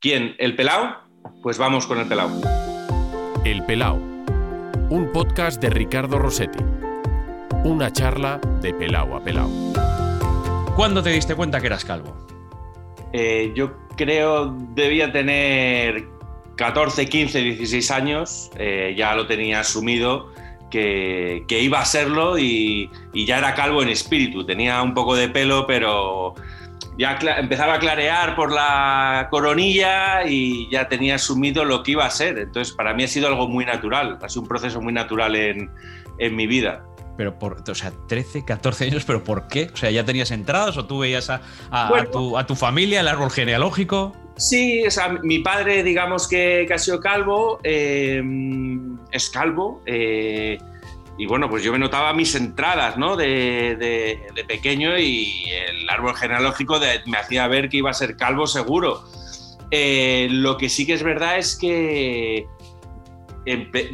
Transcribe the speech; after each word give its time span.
¿Quién? 0.00 0.36
¿El 0.38 0.54
pelao? 0.54 0.96
Pues 1.42 1.58
vamos 1.58 1.86
con 1.86 1.98
el 1.98 2.06
pelao. 2.06 2.30
El 3.44 3.64
Pelao, 3.64 3.96
un 4.90 5.10
podcast 5.12 5.60
de 5.60 5.70
Ricardo 5.70 6.18
Rossetti. 6.18 6.58
Una 7.64 7.92
charla 7.92 8.40
de 8.60 8.72
pelao 8.74 9.16
a 9.16 9.24
pelao. 9.24 9.50
¿Cuándo 10.76 11.02
te 11.02 11.10
diste 11.10 11.34
cuenta 11.34 11.60
que 11.60 11.66
eras 11.66 11.84
calvo? 11.84 12.16
Eh, 13.12 13.52
yo 13.56 13.72
creo 13.96 14.56
debía 14.74 15.10
tener 15.10 16.06
14, 16.56 17.08
15, 17.08 17.40
16 17.40 17.90
años. 17.90 18.50
eh, 18.56 18.94
ya 18.96 19.14
lo 19.16 19.26
tenía 19.26 19.60
asumido 19.60 20.32
que, 20.70 21.44
que 21.48 21.60
iba 21.60 21.80
a 21.80 21.84
serlo 21.84 22.38
y, 22.38 22.88
y 23.12 23.26
ya 23.26 23.38
era 23.38 23.54
calvo 23.54 23.82
en 23.82 23.88
espíritu. 23.88 24.44
Tenía 24.46 24.80
un 24.82 24.94
poco 24.94 25.16
de 25.16 25.28
pelo, 25.28 25.66
pero 25.66 26.34
ya 26.98 27.16
empezaba 27.38 27.74
a 27.74 27.78
clarear 27.78 28.34
por 28.34 28.52
la 28.52 29.28
coronilla 29.30 30.26
y 30.26 30.68
ya 30.70 30.88
tenía 30.88 31.14
asumido 31.14 31.64
lo 31.64 31.82
que 31.82 31.92
iba 31.92 32.04
a 32.04 32.10
ser. 32.10 32.38
Entonces, 32.38 32.74
para 32.74 32.92
mí 32.94 33.04
ha 33.04 33.08
sido 33.08 33.28
algo 33.28 33.48
muy 33.48 33.64
natural. 33.64 34.18
Ha 34.20 34.28
sido 34.28 34.42
un 34.42 34.48
proceso 34.48 34.80
muy 34.80 34.92
natural 34.92 35.36
en, 35.36 35.70
en 36.18 36.36
mi 36.36 36.46
vida. 36.46 36.84
Pero 37.16 37.36
por, 37.38 37.62
o 37.68 37.74
sea, 37.74 37.92
13, 38.08 38.44
14 38.44 38.84
años, 38.86 39.04
pero 39.04 39.24
¿por 39.24 39.48
qué? 39.48 39.70
O 39.72 39.76
sea, 39.76 39.90
¿ya 39.90 40.04
tenías 40.04 40.30
entradas 40.30 40.76
o 40.76 40.86
tú 40.86 40.98
veías 41.00 41.30
a, 41.30 41.40
a- 41.70 41.86
a 41.86 41.90
Bueno. 41.90 42.10
tu, 42.10 42.38
a 42.38 42.46
tu 42.46 42.54
familia, 42.54 43.00
el 43.00 43.08
árbol 43.08 43.30
genealógico? 43.30 44.12
Sí, 44.36 44.84
o 44.86 44.90
sea, 44.90 45.08
mi 45.08 45.40
padre, 45.40 45.82
digamos 45.82 46.28
que, 46.28 46.64
que 46.68 46.74
ha 46.74 46.78
sido 46.78 47.00
calvo, 47.00 47.58
eh, 47.64 48.22
es 49.10 49.30
calvo, 49.30 49.82
eh, 49.84 50.58
y 51.18 51.26
bueno, 51.26 51.50
pues 51.50 51.62
yo 51.64 51.72
me 51.72 51.78
notaba 51.78 52.12
mis 52.14 52.34
entradas, 52.36 52.96
¿no? 52.96 53.16
De, 53.16 53.76
de- 53.76 54.26
de 54.34 54.44
pequeño 54.44 54.96
y 54.98 55.44
el 55.68 55.90
árbol 55.90 56.14
genealógico 56.16 56.78
de- 56.78 57.00
me 57.06 57.18
hacía 57.18 57.46
ver 57.48 57.68
que 57.68 57.78
iba 57.78 57.90
a 57.90 57.94
ser 57.94 58.16
calvo 58.16 58.46
seguro. 58.46 59.02
Eh, 59.70 60.28
lo 60.30 60.56
que 60.56 60.68
sí 60.68 60.86
que 60.86 60.94
es 60.94 61.02
verdad 61.02 61.36
es 61.38 61.56
que 61.56 62.46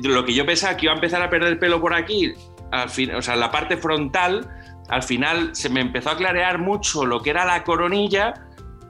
lo 0.03 0.25
que 0.25 0.35
yo 0.35 0.45
pensaba 0.47 0.77
que 0.77 0.87
iba 0.87 0.93
a 0.93 0.97
empezar 0.97 1.23
a 1.23 1.31
perder 1.31 1.59
pelo 1.59 1.81
por 1.81 1.95
aquí, 1.95 2.33
al 2.73 2.91
fin, 2.91 3.15
o 3.15 3.23
sea, 3.23 3.37
la 3.37 3.51
parte 3.51 3.77
frontal, 3.77 4.49
al 4.89 5.03
final 5.03 5.55
se 5.55 5.69
me 5.69 5.81
empezó 5.81 6.11
a 6.11 6.17
clarear 6.17 6.59
mucho 6.59 7.07
lo 7.07 7.23
que 7.23 7.31
era 7.31 7.45
la 7.45 7.63
coronilla 7.65 8.35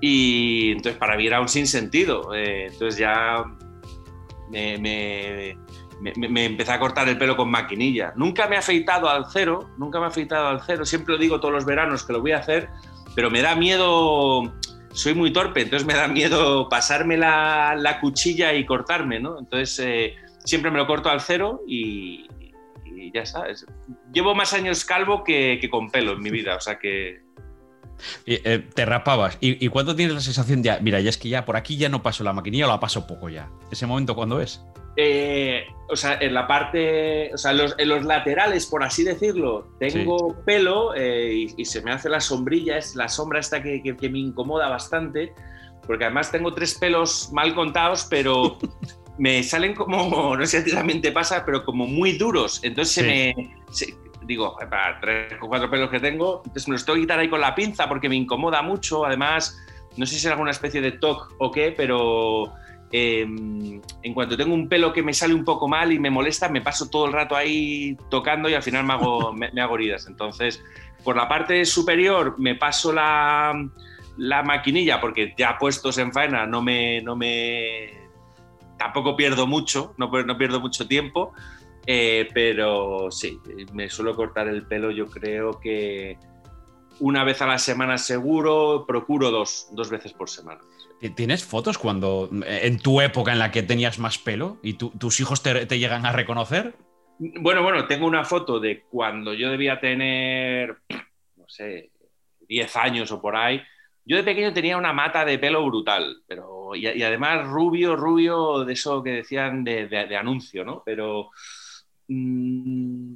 y 0.00 0.72
entonces 0.72 0.98
para 0.98 1.16
mí 1.16 1.26
era 1.26 1.40
un 1.40 1.48
sinsentido. 1.48 2.34
Eh, 2.34 2.66
entonces 2.72 2.98
ya 2.98 3.44
me, 4.50 4.78
me, 4.78 5.56
me- 6.12 6.44
empecé 6.44 6.72
a 6.72 6.78
cortar 6.80 7.08
el 7.08 7.16
pelo 7.18 7.36
con 7.36 7.50
maquinilla. 7.50 8.12
Nunca 8.16 8.46
me 8.48 8.56
he 8.56 8.58
afeitado 8.58 9.08
al 9.08 9.26
cero, 9.32 9.70
nunca 9.78 9.98
me 10.00 10.06
he 10.06 10.08
afeitado 10.08 10.48
al 10.48 10.60
cero. 10.64 10.84
Siempre 10.84 11.14
lo 11.14 11.20
digo 11.20 11.40
todos 11.40 11.54
los 11.54 11.64
veranos 11.64 12.04
que 12.04 12.12
lo 12.12 12.20
voy 12.20 12.32
a 12.32 12.38
hacer, 12.38 12.68
pero 13.14 13.30
me 13.30 13.40
da 13.42 13.54
miedo. 13.54 14.42
Soy 14.92 15.14
muy 15.14 15.32
torpe, 15.32 15.62
entonces 15.62 15.86
me 15.86 15.94
da 15.94 16.06
miedo 16.06 16.68
pasarme 16.68 17.16
la, 17.16 17.74
la 17.76 17.98
cuchilla 18.00 18.52
y 18.54 18.64
cortarme, 18.64 19.18
¿no? 19.18 19.38
Entonces 19.40 19.78
eh, 19.80 20.14
siempre 20.44 20.70
me 20.70 20.78
lo 20.78 20.86
corto 20.86 21.10
al 21.10 21.20
cero 21.20 21.62
y, 21.66 22.28
ya 23.12 23.22
está. 23.22 23.48
Es- 23.48 23.66
Llevo 24.12 24.34
más 24.36 24.52
años 24.52 24.84
calvo 24.84 25.24
que, 25.24 25.58
que 25.60 25.68
con 25.68 25.90
pelo 25.90 26.12
en 26.12 26.20
mi 26.20 26.30
vida, 26.30 26.54
o 26.56 26.60
sea 26.60 26.78
que 26.78 27.22
eh, 28.26 28.64
te 28.74 28.84
rapabas. 28.84 29.36
¿Y, 29.40 29.64
y 29.64 29.68
cuándo 29.68 29.96
tienes 29.96 30.14
la 30.14 30.20
sensación 30.20 30.62
de, 30.62 30.78
mira, 30.80 31.00
ya 31.00 31.10
es 31.10 31.18
que 31.18 31.28
ya 31.28 31.44
por 31.44 31.56
aquí 31.56 31.76
ya 31.76 31.88
no 31.88 32.02
paso 32.02 32.22
la 32.22 32.32
maquinilla 32.32 32.66
o 32.66 32.68
la 32.68 32.78
paso 32.78 33.06
poco 33.06 33.28
ya? 33.28 33.50
¿Ese 33.72 33.86
momento 33.86 34.14
cuándo 34.14 34.40
es? 34.40 34.64
Eh, 34.96 35.66
o 35.88 35.96
sea, 35.96 36.18
en 36.20 36.32
la 36.34 36.46
parte, 36.46 37.32
o 37.34 37.36
sea, 37.36 37.50
en 37.50 37.58
los, 37.58 37.74
en 37.78 37.88
los 37.88 38.04
laterales, 38.04 38.66
por 38.66 38.82
así 38.84 39.04
decirlo, 39.04 39.68
tengo 39.78 40.36
pelo 40.44 40.94
eh, 40.94 41.32
y, 41.34 41.54
y 41.62 41.64
se 41.64 41.82
me 41.82 41.90
hace 41.92 42.08
la 42.08 42.20
sombrilla, 42.20 42.78
es 42.78 42.94
la 42.96 43.08
sombra 43.08 43.40
esta 43.40 43.62
que, 43.62 43.82
que- 43.82 43.96
que 43.96 44.08
me 44.08 44.18
incomoda 44.20 44.68
bastante, 44.68 45.34
porque 45.86 46.04
además 46.04 46.30
tengo 46.32 46.54
tres 46.54 46.76
pelos 46.78 47.30
mal 47.32 47.54
contados, 47.54 48.06
pero 48.08 48.56
me 49.18 49.42
salen 49.42 49.74
como, 49.74 50.36
no 50.36 50.46
sé 50.46 50.50
si 50.52 50.56
a 50.56 50.64
ti 50.64 50.72
también 50.72 51.02
te 51.02 51.12
pasa, 51.12 51.44
pero 51.44 51.64
como 51.64 51.86
muy 51.86 52.12
duros. 52.16 52.60
Entonces 52.62 52.94
se 52.94 53.00
Sí. 53.02 53.06
me, 53.06 53.54
se- 53.70 53.94
digo, 54.26 54.56
para 54.70 54.98
tres 55.00 55.34
o 55.42 55.48
cuatro 55.48 55.68
pelos 55.70 55.90
que 55.90 56.00
tengo, 56.00 56.38
entonces 56.46 56.66
me 56.68 56.72
los 56.74 56.84
tengo 56.86 56.94
que 56.94 57.02
quitar 57.02 57.18
ahí 57.18 57.28
con 57.28 57.40
la 57.42 57.54
pinza 57.54 57.86
porque 57.88 58.08
me 58.08 58.14
incomoda 58.16 58.62
mucho. 58.62 59.04
Además, 59.04 59.60
no 59.98 60.06
sé 60.06 60.12
si 60.14 60.26
es 60.26 60.32
alguna 60.32 60.50
especie 60.52 60.80
de 60.80 60.92
TOC 60.92 61.34
o 61.40 61.50
qué, 61.52 61.74
pero 61.76 62.50
eh, 62.96 63.22
en 63.22 64.14
cuanto 64.14 64.36
tengo 64.36 64.54
un 64.54 64.68
pelo 64.68 64.92
que 64.92 65.02
me 65.02 65.12
sale 65.12 65.34
un 65.34 65.44
poco 65.44 65.66
mal 65.66 65.92
y 65.92 65.98
me 65.98 66.10
molesta, 66.10 66.48
me 66.48 66.60
paso 66.60 66.88
todo 66.88 67.06
el 67.06 67.12
rato 67.12 67.34
ahí 67.34 67.96
tocando 68.08 68.48
y 68.48 68.54
al 68.54 68.62
final 68.62 68.84
me 68.84 68.92
hago, 68.92 69.32
me, 69.34 69.50
me 69.50 69.60
hago 69.60 69.74
heridas. 69.74 70.06
Entonces, 70.06 70.62
por 71.02 71.16
la 71.16 71.26
parte 71.26 71.64
superior 71.64 72.36
me 72.38 72.54
paso 72.54 72.92
la, 72.92 73.68
la 74.16 74.44
maquinilla 74.44 75.00
porque 75.00 75.34
ya 75.36 75.58
puestos 75.58 75.98
en 75.98 76.12
faena 76.12 76.46
no 76.46 76.62
me, 76.62 77.02
no 77.02 77.16
me 77.16 77.90
tampoco 78.78 79.16
pierdo 79.16 79.48
mucho, 79.48 79.94
no, 79.96 80.08
no 80.22 80.38
pierdo 80.38 80.60
mucho 80.60 80.86
tiempo, 80.86 81.32
eh, 81.86 82.28
pero 82.32 83.10
sí, 83.10 83.40
me 83.72 83.90
suelo 83.90 84.14
cortar 84.14 84.46
el 84.46 84.68
pelo 84.68 84.92
yo 84.92 85.06
creo 85.06 85.58
que 85.58 86.16
una 87.00 87.24
vez 87.24 87.42
a 87.42 87.48
la 87.48 87.58
semana 87.58 87.98
seguro, 87.98 88.84
procuro 88.86 89.32
dos, 89.32 89.66
dos 89.72 89.90
veces 89.90 90.12
por 90.12 90.30
semana. 90.30 90.60
¿Tienes 91.10 91.44
fotos 91.44 91.78
cuando, 91.78 92.30
eh, 92.46 92.60
en 92.64 92.78
tu 92.78 93.00
época 93.00 93.32
en 93.32 93.38
la 93.38 93.50
que 93.50 93.62
tenías 93.62 93.98
más 93.98 94.18
pelo 94.18 94.58
y 94.62 94.74
tu- 94.74 94.90
tus 94.90 95.20
hijos 95.20 95.42
te, 95.42 95.66
llegan 95.78 96.06
a 96.06 96.12
reconocer? 96.12 96.74
Bueno, 97.18 97.62
bueno, 97.62 97.86
tengo 97.86 98.06
una 98.06 98.24
foto 98.24 98.58
de 98.58 98.84
cuando 98.90 99.34
yo 99.34 99.50
debía 99.50 99.78
tener, 99.80 100.76
no 101.36 101.44
sé, 101.48 101.90
10 102.48 102.74
años 102.76 103.10
o 103.12 103.20
por 103.20 103.36
ahí. 103.36 103.62
Yo 104.04 104.16
de 104.16 104.24
pequeño 104.24 104.52
tenía 104.52 104.76
una 104.76 104.92
mata 104.92 105.24
de 105.24 105.38
pelo 105.38 105.64
brutal, 105.64 106.22
pero 106.26 106.74
y, 106.74 106.86
además 107.02 107.46
rubio, 107.46 107.96
rubio, 107.96 108.64
de 108.64 108.72
eso 108.72 109.02
que 109.02 109.10
decían 109.10 109.62
de, 109.64 109.86
de- 109.88 110.06
de 110.06 110.16
anuncio, 110.16 110.64
¿no? 110.64 110.82
Pero 110.84 111.30
mm, 112.08 113.14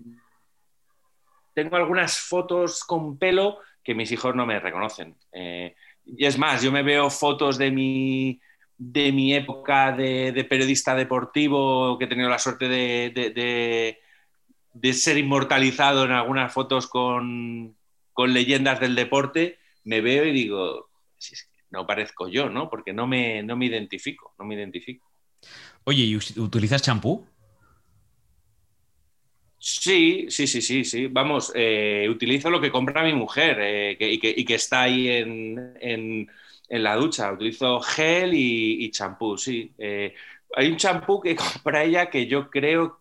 tengo 1.55 1.76
algunas 1.76 2.19
fotos 2.20 2.84
con 2.84 3.19
pelo 3.19 3.59
que 3.82 3.94
mis 3.94 4.12
hijos 4.12 4.34
no 4.34 4.47
me 4.47 4.60
reconocen. 4.60 5.16
Eh, 5.32 5.75
y 6.16 6.24
es 6.26 6.38
más, 6.38 6.62
yo 6.62 6.72
me 6.72 6.82
veo 6.82 7.10
fotos 7.10 7.58
de 7.58 7.70
mi, 7.70 8.41
de 8.76 9.12
mi 9.12 9.34
época 9.34 9.92
de, 9.92 10.32
de 10.32 10.44
periodista 10.44 10.94
deportivo, 10.94 11.98
que 11.98 12.04
he 12.06 12.08
tenido 12.08 12.28
la 12.30 12.38
suerte 12.38 12.69
de, 12.69 13.12
de- 13.14 13.30
de- 13.30 14.92
ser 14.92 15.19
inmortalizado 15.19 16.04
en 16.04 16.12
algunas 16.12 16.52
fotos 16.52 16.86
con, 16.86 17.76
con 18.12 18.32
leyendas 18.32 18.80
del 18.80 18.94
deporte, 18.94 19.58
me 19.84 20.00
veo 20.00 20.24
y 20.24 20.32
digo, 20.32 20.88
no 21.70 21.86
parezco 21.86 22.28
yo, 22.28 22.48
¿no? 22.48 22.70
Porque 22.70 22.92
no 22.92 23.06
me, 23.06 23.42
no 23.42 23.56
me 23.56 23.66
identifico, 23.66 24.34
no 24.38 24.44
me 24.44 24.54
identifico. 24.54 25.10
Oye, 25.84 26.04
¿y 26.04 26.16
utilizas 26.16 26.82
champú? 26.82 27.26
Sí, 29.60 30.26
sí, 30.30 30.46
sí, 30.46 30.62
sí, 30.62 30.84
sí. 30.84 31.06
Vamos, 31.08 31.52
eh, 31.54 32.06
utilizo 32.08 32.48
lo 32.48 32.60
que 32.60 32.70
compra 32.70 33.02
mi 33.02 33.12
mujer 33.12 33.58
eh, 33.60 33.96
y, 33.98 34.44
que, 34.44 34.54
está 34.54 34.82
ahí 34.82 35.08
en, 35.08 36.28
la 36.69 36.94
ducha. 36.96 37.32
Utilizo 37.32 37.80
gel 37.80 38.32
y, 38.34 38.91
champú, 38.91 39.36
sí. 39.36 39.72
Eh, 39.78 40.14
hay 40.54 40.69
un 40.69 40.76
champú 40.76 41.20
que 41.20 41.34
compra 41.36 41.84
ella 41.84 42.08
que 42.08 42.26
yo 42.26 42.48
creo 42.50 43.00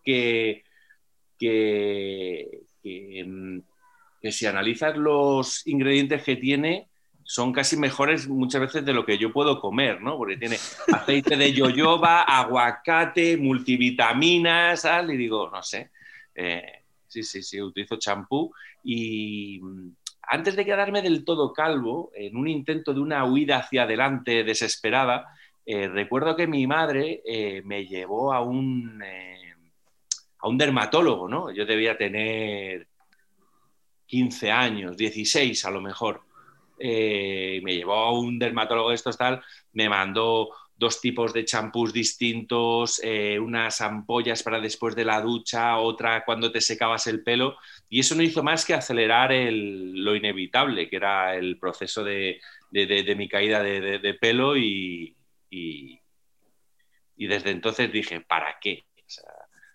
que 4.20 4.32
si 4.32 4.46
analizas 4.46 4.96
los 4.96 5.66
ingredientes 5.66 6.22
que 6.24 6.36
tiene, 6.36 6.88
son 7.22 7.52
casi 7.52 7.76
mejores 7.76 8.26
muchas 8.26 8.62
veces 8.62 8.84
de 8.84 8.94
lo 8.94 9.04
que 9.04 9.18
yo 9.18 9.32
puedo 9.32 9.60
comer, 9.60 10.00
¿no? 10.00 10.16
Porque 10.16 10.36
tiene 10.38 10.56
aceite 10.92 11.36
de 11.36 11.52
yoyoba, 11.52 12.22
aguacate, 12.22 13.36
multivitaminas, 13.36 14.82
tal, 14.82 15.12
y 15.12 15.16
digo, 15.16 15.50
no 15.50 15.62
sé. 15.62 15.90
Eh, 16.40 16.84
sí, 17.08 17.24
sí, 17.24 17.42
sí, 17.42 17.60
utilizo 17.60 17.96
champú 17.96 18.54
y 18.84 19.58
mm, 19.60 19.90
antes 20.22 20.54
de 20.54 20.64
quedarme 20.64 21.02
del 21.02 21.24
todo 21.24 21.52
calvo, 21.52 22.12
en 22.14 22.36
un 22.36 22.46
intento 22.46 22.94
de 22.94 23.00
una 23.00 23.24
huida 23.24 23.58
hacia 23.58 23.82
adelante 23.82 24.44
desesperada, 24.44 25.26
eh, 25.66 25.88
recuerdo 25.88 26.36
que 26.36 26.46
mi 26.46 26.64
madre 26.68 27.22
eh, 27.24 27.62
me 27.64 27.86
llevó 27.86 28.32
a 28.32 28.40
un, 28.40 29.02
a 30.38 30.48
un 30.48 30.58
dermatólogo, 30.58 31.28
¿no? 31.28 31.50
Yo 31.50 31.66
debía 31.66 31.98
tener 31.98 32.86
15 34.06 34.52
años, 34.52 34.96
16 34.96 35.64
a 35.64 35.70
lo 35.70 35.80
mejor. 35.80 36.22
Me 36.78 37.74
llevó 37.74 37.94
a 37.94 38.12
un 38.12 38.38
dermatólogo 38.38 38.90
de 38.90 38.94
estos 38.94 39.18
tal, 39.18 39.42
me 39.72 39.88
mandó 39.88 40.50
dos 40.78 41.00
tipos 41.00 41.32
de 41.32 41.44
champús 41.44 41.92
distintos, 41.92 43.00
eh, 43.04 43.38
unas 43.38 43.80
ampollas 43.80 44.42
para 44.42 44.60
después 44.60 44.94
de 44.96 45.04
la 45.04 45.20
ducha, 45.20 45.78
otra 45.78 46.24
cuando 46.24 46.52
te 46.52 46.60
secabas 46.60 47.06
el 47.08 47.22
pelo, 47.24 47.56
y 47.88 48.00
eso 48.00 48.14
no 48.14 48.22
hizo 48.22 48.42
más 48.42 48.64
que 48.64 48.74
acelerar 48.74 49.32
el- 49.32 50.04
lo 50.04 50.14
inevitable, 50.16 50.88
que 50.88 50.96
era 50.96 51.34
el 51.36 51.58
proceso 51.58 52.04
de, 52.04 52.40
de- 52.70 53.14
mi 53.16 53.28
caída 53.28 53.62
de, 53.62 54.14
pelo 54.20 54.56
y, 54.56 55.16
y- 55.50 56.00
desde 57.26 57.50
entonces 57.50 57.92
dije, 57.92 58.20
¿para 58.20 58.58
qué? 58.60 58.84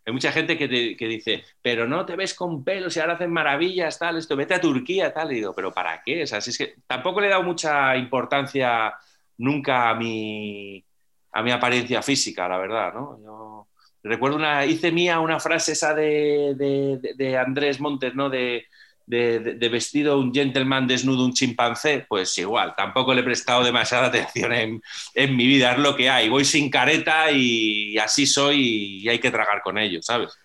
Hay 0.06 0.12
mucha 0.14 0.32
gente 0.34 0.58
que, 0.58 0.98
que 0.98 1.08
dice, 1.08 1.44
pero 1.62 1.88
no 1.88 2.06
te 2.06 2.16
ves 2.18 2.34
con 2.34 2.64
pelos 2.64 2.96
y 2.98 3.00
ahora 3.00 3.14
hacen 3.14 3.32
maravillas, 3.32 3.98
tal, 4.00 4.18
esto, 4.18 4.36
vete 4.36 4.54
a 4.56 4.62
Turquía, 4.62 5.14
tal. 5.14 5.32
Y 5.32 5.36
digo, 5.36 5.54
¿pero 5.56 5.72
para 5.72 6.02
qué? 6.04 6.24
O 6.24 6.28
sea, 6.28 6.42
si 6.42 6.50
es 6.50 6.58
que 6.58 6.76
tampoco 6.88 7.22
le 7.22 7.28
he 7.28 7.30
dado 7.30 7.44
mucha 7.44 7.96
importancia 7.96 8.94
nunca 9.38 9.90
a 9.90 9.96
mi, 9.96 10.86
a 11.34 11.42
mi 11.42 11.52
apariencia 11.52 12.02
física, 12.02 12.48
la 12.48 12.58
verdad, 12.58 12.94
¿no? 12.94 13.20
Yo 13.24 13.68
recuerdo 14.04 14.38
una, 14.38 14.66
hice 14.66 14.92
mía 14.92 15.20
una 15.20 15.40
frase 15.40 15.74
esa 15.74 15.94
de, 15.94 16.54
de, 16.56 17.14
de 17.16 17.38
Andrés 17.38 17.80
Montes, 17.80 18.14
¿no? 18.16 18.30
De, 18.30 18.66
de, 19.06 19.70
vestido 19.70 20.18
un 20.20 20.34
gentleman 20.34 20.88
desnudo, 20.88 21.26
un 21.26 21.34
chimpancé, 21.34 22.06
pues 22.08 22.38
igual, 22.38 22.74
tampoco 22.76 23.14
le 23.14 23.22
he 23.22 23.24
prestado 23.24 23.64
demasiada 23.64 24.08
atención 24.08 24.54
en, 24.54 24.82
en, 25.14 25.36
mi 25.36 25.48
vida, 25.48 25.74
es 25.74 25.80
lo 25.80 25.96
que 25.96 26.10
hay. 26.10 26.30
Voy 26.30 26.46
sin 26.46 26.70
careta 26.70 27.32
y 27.32 27.98
así 27.98 28.26
soy 28.26 29.02
y 29.02 29.10
hay 29.10 29.20
que 29.20 29.32
tragar 29.32 29.62
con 29.62 29.78
ello, 29.78 30.02
¿sabes? 30.02 30.38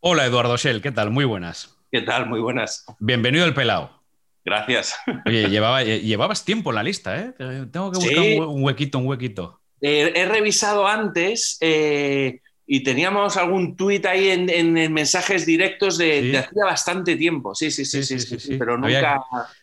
Hola 0.00 0.26
Eduardo 0.26 0.56
Shell, 0.56 0.82
¿qué 0.82 0.92
tal? 0.92 1.10
Muy 1.10 1.24
buenas. 1.24 1.76
¿Qué 1.90 2.02
tal? 2.02 2.26
Muy 2.26 2.40
buenas. 2.40 2.84
Bienvenido 2.98 3.44
al 3.44 3.54
Pelao. 3.54 4.02
Gracias. 4.44 4.96
Oye, 5.24 5.48
llevabas 5.48 6.44
tiempo 6.44 6.70
en 6.70 6.76
la 6.76 6.82
lista, 6.82 7.18
¿eh? 7.18 7.32
Tengo 7.72 7.90
que 7.90 7.98
buscar 7.98 8.46
un 8.46 8.62
huequito, 8.62 8.98
un 8.98 9.06
huequito. 9.06 9.60
Eh, 9.88 10.12
he 10.16 10.26
revisado 10.26 10.84
antes 10.88 11.58
eh, 11.60 12.40
y 12.66 12.82
teníamos 12.82 13.36
algún 13.36 13.76
tuit 13.76 14.04
ahí 14.06 14.30
en, 14.30 14.92
mensajes 14.92 15.46
directos 15.46 15.96
de, 15.96 16.36
hacía 16.36 16.64
bastante 16.64 17.14
tiempo. 17.14 17.54
Sí, 17.54 17.70
sí, 17.70 17.84
sí, 17.84 18.02
sí, 18.02 18.18
sí, 18.18 18.56
pero 18.58 18.76
nunca, 18.76 19.22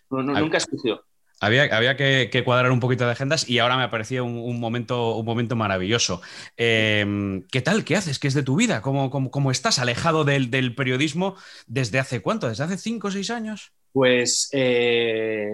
nunca 0.10 0.58
escogió. 0.60 1.04
Había, 1.42 1.64
había 1.76 1.98
que, 1.98 2.42
cuadrar 2.46 2.72
un 2.72 2.80
poquito 2.80 3.06
de 3.06 3.12
agendas 3.12 3.50
y 3.50 3.60
ahora 3.60 3.76
me 3.76 3.84
aparecía 3.84 4.24
un, 4.24 4.62
momento, 4.62 5.18
un 5.18 5.26
momento 5.26 5.58
maravilloso. 5.58 6.22
Em, 6.56 7.44
¿Qué 7.52 7.62
tal? 7.62 7.84
¿Qué 7.84 7.98
haces? 7.98 8.18
¿Qué 8.18 8.30
es 8.30 8.34
de 8.34 8.44
tu 8.44 8.56
vida? 8.56 8.82
¿Cómo, 8.82 9.12
cómo, 9.12 9.52
estás 9.52 9.78
alejado 9.78 10.24
del, 10.24 10.50
del, 10.50 10.74
periodismo 10.74 11.36
desde 11.68 12.00
hace 12.00 12.22
cuánto? 12.22 12.48
¿Desde 12.48 12.64
hace 12.64 12.78
cinco 12.78 13.10
o 13.10 13.12
seis 13.12 13.30
años? 13.30 13.74
Pues 13.92 14.50
eh, 14.54 15.50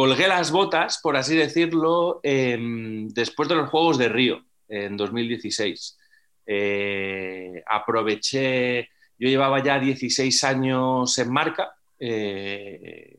colgué 0.00 0.28
las 0.28 0.50
botas, 0.50 0.98
por 1.02 1.14
así 1.14 1.36
decirlo, 1.36 2.20
em, 2.22 3.06
después 3.08 3.50
de 3.50 3.54
los 3.54 3.68
Juegos 3.68 3.98
de 3.98 4.08
Río, 4.08 4.42
en 4.66 4.96
2016. 4.96 5.98
Eh, 6.46 7.62
aproveché, 7.66 8.88
yo 9.18 9.28
llevaba 9.28 9.62
ya 9.62 9.78
16 9.78 10.42
años 10.44 11.18
en 11.18 11.30
marca. 11.30 11.74
Eh, 11.98 13.18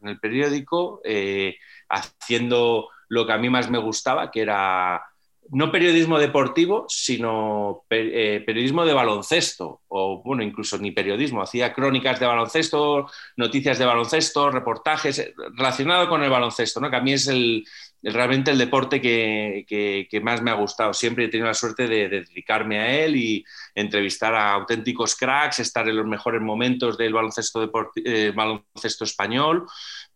en 0.00 0.08
el 0.08 0.18
periódico, 0.18 1.02
eh, 1.04 1.58
haciendo 1.90 2.88
lo 3.08 3.26
que 3.26 3.32
a 3.34 3.38
mí 3.38 3.50
más 3.50 3.68
me 3.68 3.76
gustaba, 3.76 4.30
que 4.30 4.40
era 4.40 5.02
no 5.50 5.70
periodismo 5.70 6.18
deportivo, 6.18 6.86
sino 6.88 7.84
eh, 7.90 8.42
periodismo 8.44 8.84
de 8.84 8.94
baloncesto, 8.94 9.82
o 9.88 10.22
bueno, 10.22 10.42
incluso 10.42 10.78
ni 10.78 10.90
periodismo, 10.90 11.42
hacía 11.42 11.72
crónicas 11.72 12.18
de 12.18 12.26
baloncesto, 12.26 13.06
noticias 13.36 13.78
de 13.78 13.84
baloncesto, 13.84 14.50
reportajes 14.50 15.18
eh, 15.18 15.34
relacionado 15.54 16.08
con 16.08 16.22
el 16.22 16.30
baloncesto, 16.30 16.80
¿no? 16.80 16.90
que 16.90 16.96
a 16.96 17.00
mí 17.00 17.12
es 17.12 17.28
el, 17.28 17.64
realmente 18.02 18.50
el 18.50 18.58
deporte 18.58 19.00
que, 19.00 20.20
más 20.22 20.42
me 20.42 20.50
ha 20.50 20.54
gustado. 20.54 20.92
Siempre 20.94 21.24
he 21.24 21.28
tenido 21.28 21.48
la 21.48 21.54
suerte 21.54 21.88
de, 21.88 22.08
dedicarme 22.08 22.78
a 22.80 23.04
él 23.04 23.16
y 23.16 23.44
entrevistar 23.74 24.34
a 24.34 24.52
auténticos 24.52 25.14
cracks, 25.16 25.58
estar 25.58 25.88
en 25.88 25.96
los 25.96 26.06
mejores 26.06 26.40
momentos 26.40 26.96
del 26.96 27.12
baloncesto, 27.12 27.70
eh, 28.04 28.32
baloncesto 28.34 29.04
español. 29.04 29.66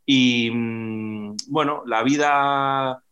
Y 0.04 0.50
mm, 0.50 1.36
bueno, 1.48 1.82
la 1.86 2.02
vida 2.02 3.02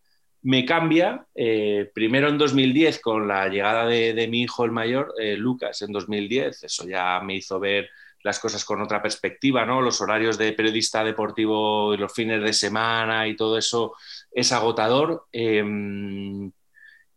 me 0.47 0.65
cambia, 0.65 1.27
eh, 1.35 1.91
primero 1.93 2.29
en 2.29 2.39
2010 2.39 3.01
con 3.01 3.27
la 3.27 3.49
llegada 3.49 3.85
de, 3.85 4.29
mi 4.29 4.43
hijo 4.43 4.65
el 4.65 4.71
mayor, 4.71 5.13
eh, 5.21 5.37
Lucas, 5.37 5.83
en 5.83 5.91
2010. 5.91 6.63
Eso 6.63 6.87
ya 6.87 7.21
me 7.21 7.35
hizo 7.35 7.59
ver 7.59 7.91
las 8.23 8.39
cosas 8.39 8.65
con 8.65 8.81
otra 8.81 9.03
perspectiva, 9.03 9.67
¿no? 9.67 9.81
Los 9.83 10.01
horarios 10.01 10.39
de 10.39 10.53
periodista 10.53 11.03
deportivo 11.03 11.93
y 11.95 11.97
los 11.97 12.13
fines 12.13 12.41
de 12.45 12.53
semana 12.53 13.27
y 13.27 13.35
todo 13.35 13.59
eso 13.59 13.95
es 14.31 14.53
agotador. 14.53 15.27
Em, 15.33 16.53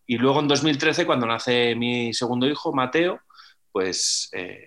y 0.08 0.18
luego 0.18 0.40
en 0.40 0.48
2013, 0.48 1.06
cuando 1.06 1.28
nace 1.28 1.76
mi 1.76 2.12
segundo 2.16 2.48
hijo, 2.48 2.74
Mateo, 2.74 3.22
pues, 3.72 4.30
eh, 4.34 4.66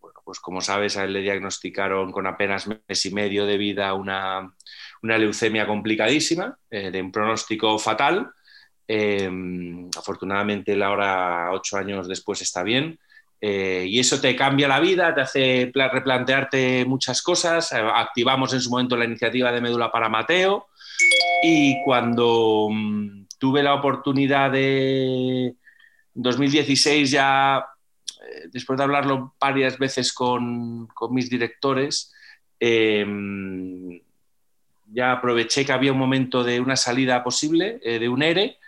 bueno, 0.00 0.20
pues 0.24 0.38
como 0.38 0.60
sabes, 0.60 0.96
a 0.96 1.02
él 1.04 1.12
le 1.12 1.22
diagnosticaron 1.22 2.12
con 2.12 2.28
apenas 2.28 2.68
mes 2.68 3.06
y 3.06 3.10
medio 3.12 3.46
de 3.46 3.58
vida 3.58 3.94
una, 3.94 4.54
leucemia 5.02 5.66
complicadísima, 5.66 6.56
eh, 6.70 6.90
de 6.90 7.02
un 7.02 7.12
pronóstico 7.12 7.78
fatal. 7.78 8.30
Em, 8.86 9.88
afortunadamente, 9.96 10.72
él 10.72 10.82
ahora, 10.82 11.50
ocho 11.52 11.76
años 11.76 12.08
después, 12.08 12.42
está 12.42 12.62
bien. 12.62 12.98
Eh, 13.40 13.86
y 13.88 13.98
eso 13.98 14.20
te 14.20 14.36
cambia 14.36 14.68
la 14.68 14.80
vida, 14.80 15.14
te 15.14 15.22
hace 15.22 15.72
replantearte 15.72 16.84
muchas 16.84 17.22
cosas. 17.22 17.72
activamos 17.72 18.52
en 18.52 18.60
su 18.60 18.70
momento 18.70 18.96
la 18.96 19.06
iniciativa 19.06 19.50
de 19.50 19.60
Médula 19.60 19.90
para 19.90 20.08
Mateo, 20.08 20.66
y 21.42 21.82
cuando 21.84 22.68
mm, 22.70 23.26
tuve 23.38 23.62
la 23.62 23.74
oportunidad 23.74 24.50
de 24.50 25.54
2016 26.14 27.10
ya, 27.10 27.58
eh, 27.58 28.48
después 28.52 28.76
de 28.76 28.84
hablarlo 28.84 29.34
varias 29.40 29.78
veces 29.78 30.12
con, 30.12 30.88
mis 31.10 31.30
directores, 31.30 32.12
em, 32.58 34.00
ya 34.92 35.12
aproveché 35.12 35.64
que 35.64 35.72
había 35.72 35.92
un 35.92 35.98
momento 35.98 36.44
de 36.44 36.60
una 36.60 36.76
salida 36.76 37.22
posible, 37.22 37.80
eh, 37.82 37.98
de 37.98 38.08
un 38.08 38.22
ERE, 38.22 38.58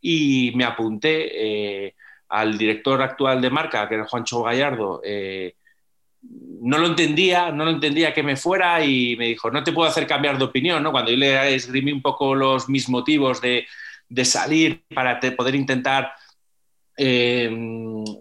y 0.00 0.52
me 0.54 0.64
apunté 0.64 1.86
eh, 1.86 1.94
al 2.28 2.56
director 2.58 3.02
actual 3.02 3.40
de 3.40 3.50
marca, 3.50 3.88
que 3.88 3.94
era 3.94 4.06
Juancho 4.06 4.42
Gallardo, 4.42 5.00
no 6.60 6.78
lo 6.78 6.86
entendía, 6.86 7.50
no 7.50 7.64
lo 7.64 7.70
entendía 7.70 8.14
que 8.14 8.22
me 8.22 8.36
fuera 8.36 8.84
y 8.84 9.16
me 9.16 9.26
dijo, 9.26 9.50
no 9.50 9.62
te 9.62 9.72
puedo 9.72 9.88
hacer 9.88 10.06
cambiar 10.06 10.38
de 10.38 10.44
opinión, 10.44 10.82
¿no? 10.82 10.90
Cuando 10.92 11.10
yo 11.10 11.16
le 11.16 11.54
esgrimí 11.54 11.92
un 11.92 12.02
poco 12.02 12.34
los 12.34 12.68
mis 12.68 12.88
motivos 12.88 13.40
de, 13.40 13.66
salir 14.24 14.84
para 14.94 15.18
poder 15.36 15.54
intentar 15.54 16.12
eh, 16.96 17.50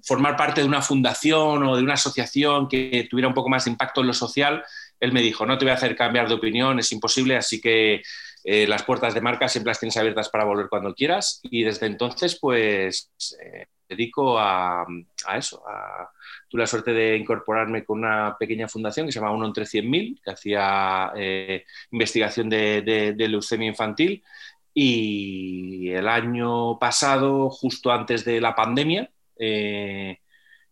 formar 0.03 0.35
parte 0.35 0.61
de 0.61 0.67
una 0.67 0.81
fundación 0.81 1.63
o 1.63 1.75
de 1.75 1.83
una 1.83 1.93
asociación 1.93 2.67
que 2.67 3.07
tuviera 3.09 3.27
un 3.27 3.33
poco 3.33 3.49
más 3.49 3.65
de 3.65 3.71
impacto 3.71 4.01
en 4.01 4.07
lo 4.07 4.13
social, 4.13 4.63
él 5.05 5.13
me 5.13 5.21
dijo, 5.21 5.45
no 5.45 5.57
te 5.57 5.65
voy 5.65 5.71
a 5.71 5.75
hacer 5.75 5.95
cambiar 5.95 6.27
de 6.27 6.35
opinión, 6.35 6.79
es 6.79 6.91
imposible, 6.91 7.37
así 7.37 7.61
que 7.61 8.01
eh, 8.43 8.67
las 8.67 8.83
puertas 8.83 9.13
de 9.13 9.21
marca 9.21 9.47
siempre 9.47 9.71
las 9.71 9.79
tienes 9.79 9.97
abiertas 9.97 10.29
para 10.29 10.43
volver 10.43 10.67
cuando 10.69 10.93
quieras 10.93 11.39
y 11.43 11.63
desde 11.63 11.87
entonces 11.87 12.37
pues 12.39 13.11
eh, 13.41 13.67
dedico 13.87 14.37
a, 14.39 14.85
eso, 15.37 15.63
a 15.67 16.09
tuve 16.49 16.61
la 16.61 16.67
suerte 16.67 16.93
de 16.93 17.17
incorporarme 17.17 17.83
con 17.83 17.99
una 17.99 18.35
pequeña 18.37 18.67
fundación 18.67 19.05
que 19.05 19.11
se 19.11 19.19
llama 19.19 19.33
Uno 19.33 19.47
entre 19.47 19.65
100.000, 19.65 20.21
que 20.23 20.31
hacía 20.31 21.11
eh, 21.15 21.65
investigación 21.91 22.49
de, 22.49 23.15
leucemia 23.17 23.67
infantil. 23.67 24.23
Y 24.73 25.89
el 25.91 26.07
año 26.07 26.77
pasado, 26.79 27.49
justo 27.49 27.91
antes 27.91 28.25
de 28.25 28.41
la 28.41 28.55
pandemia, 28.55 29.09
eh, 29.39 30.19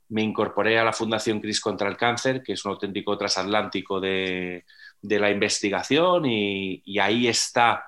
me 0.10 0.22
incorporé 0.22 0.78
a 0.78 0.84
la 0.84 0.94
Fundación 0.94 1.40
CRIS 1.40 1.60
contra 1.60 1.90
el 1.90 1.98
Cáncer, 1.98 2.44
que 2.44 2.54
es 2.54 2.66
un 2.66 2.72
auténtico 2.72 3.18
transatlántico 3.18 4.00
de, 4.00 4.64
la 5.02 5.30
investigación 5.30 6.26
y, 6.26 6.82
ahí 7.00 7.28
está 7.28 7.86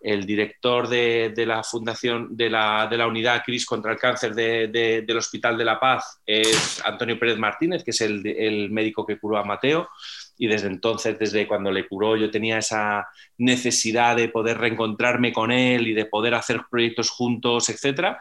el 0.00 0.24
director 0.26 0.88
de, 0.88 1.32
la 1.46 1.62
fundación 1.62 2.36
de 2.36 2.50
la, 2.50 3.06
unidad 3.08 3.42
CRIS 3.44 3.66
contra 3.66 3.92
el 3.92 3.98
cáncer 3.98 4.34
del 4.34 5.16
Hospital 5.16 5.56
de 5.56 5.64
la 5.64 5.80
Paz, 5.80 6.20
es 6.26 6.82
Antonio 6.84 7.18
Pérez 7.18 7.38
Martínez, 7.38 7.82
que 7.82 7.90
es 7.90 8.00
el, 8.02 8.70
médico 8.70 9.06
que 9.06 9.18
curó 9.18 9.38
a 9.38 9.44
Mateo. 9.44 9.88
Y 10.36 10.48
desde 10.48 10.66
entonces, 10.66 11.16
desde 11.18 11.46
cuando 11.46 11.70
le 11.70 11.86
curó, 11.86 12.16
yo 12.16 12.30
tenía 12.30 12.58
esa 12.58 13.08
necesidad 13.38 14.16
de 14.16 14.28
poder 14.28 14.58
reencontrarme 14.58 15.32
con 15.32 15.52
él 15.52 15.86
y 15.86 15.94
de 15.94 16.06
poder 16.06 16.34
hacer 16.34 16.62
proyectos 16.68 17.10
juntos, 17.10 17.68
etc. 17.68 18.16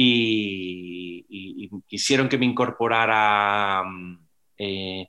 Y, 0.00 1.70
quisieron 1.86 2.28
que 2.28 2.38
me 2.38 2.46
incorporara 2.46 3.82
eh, 4.56 5.08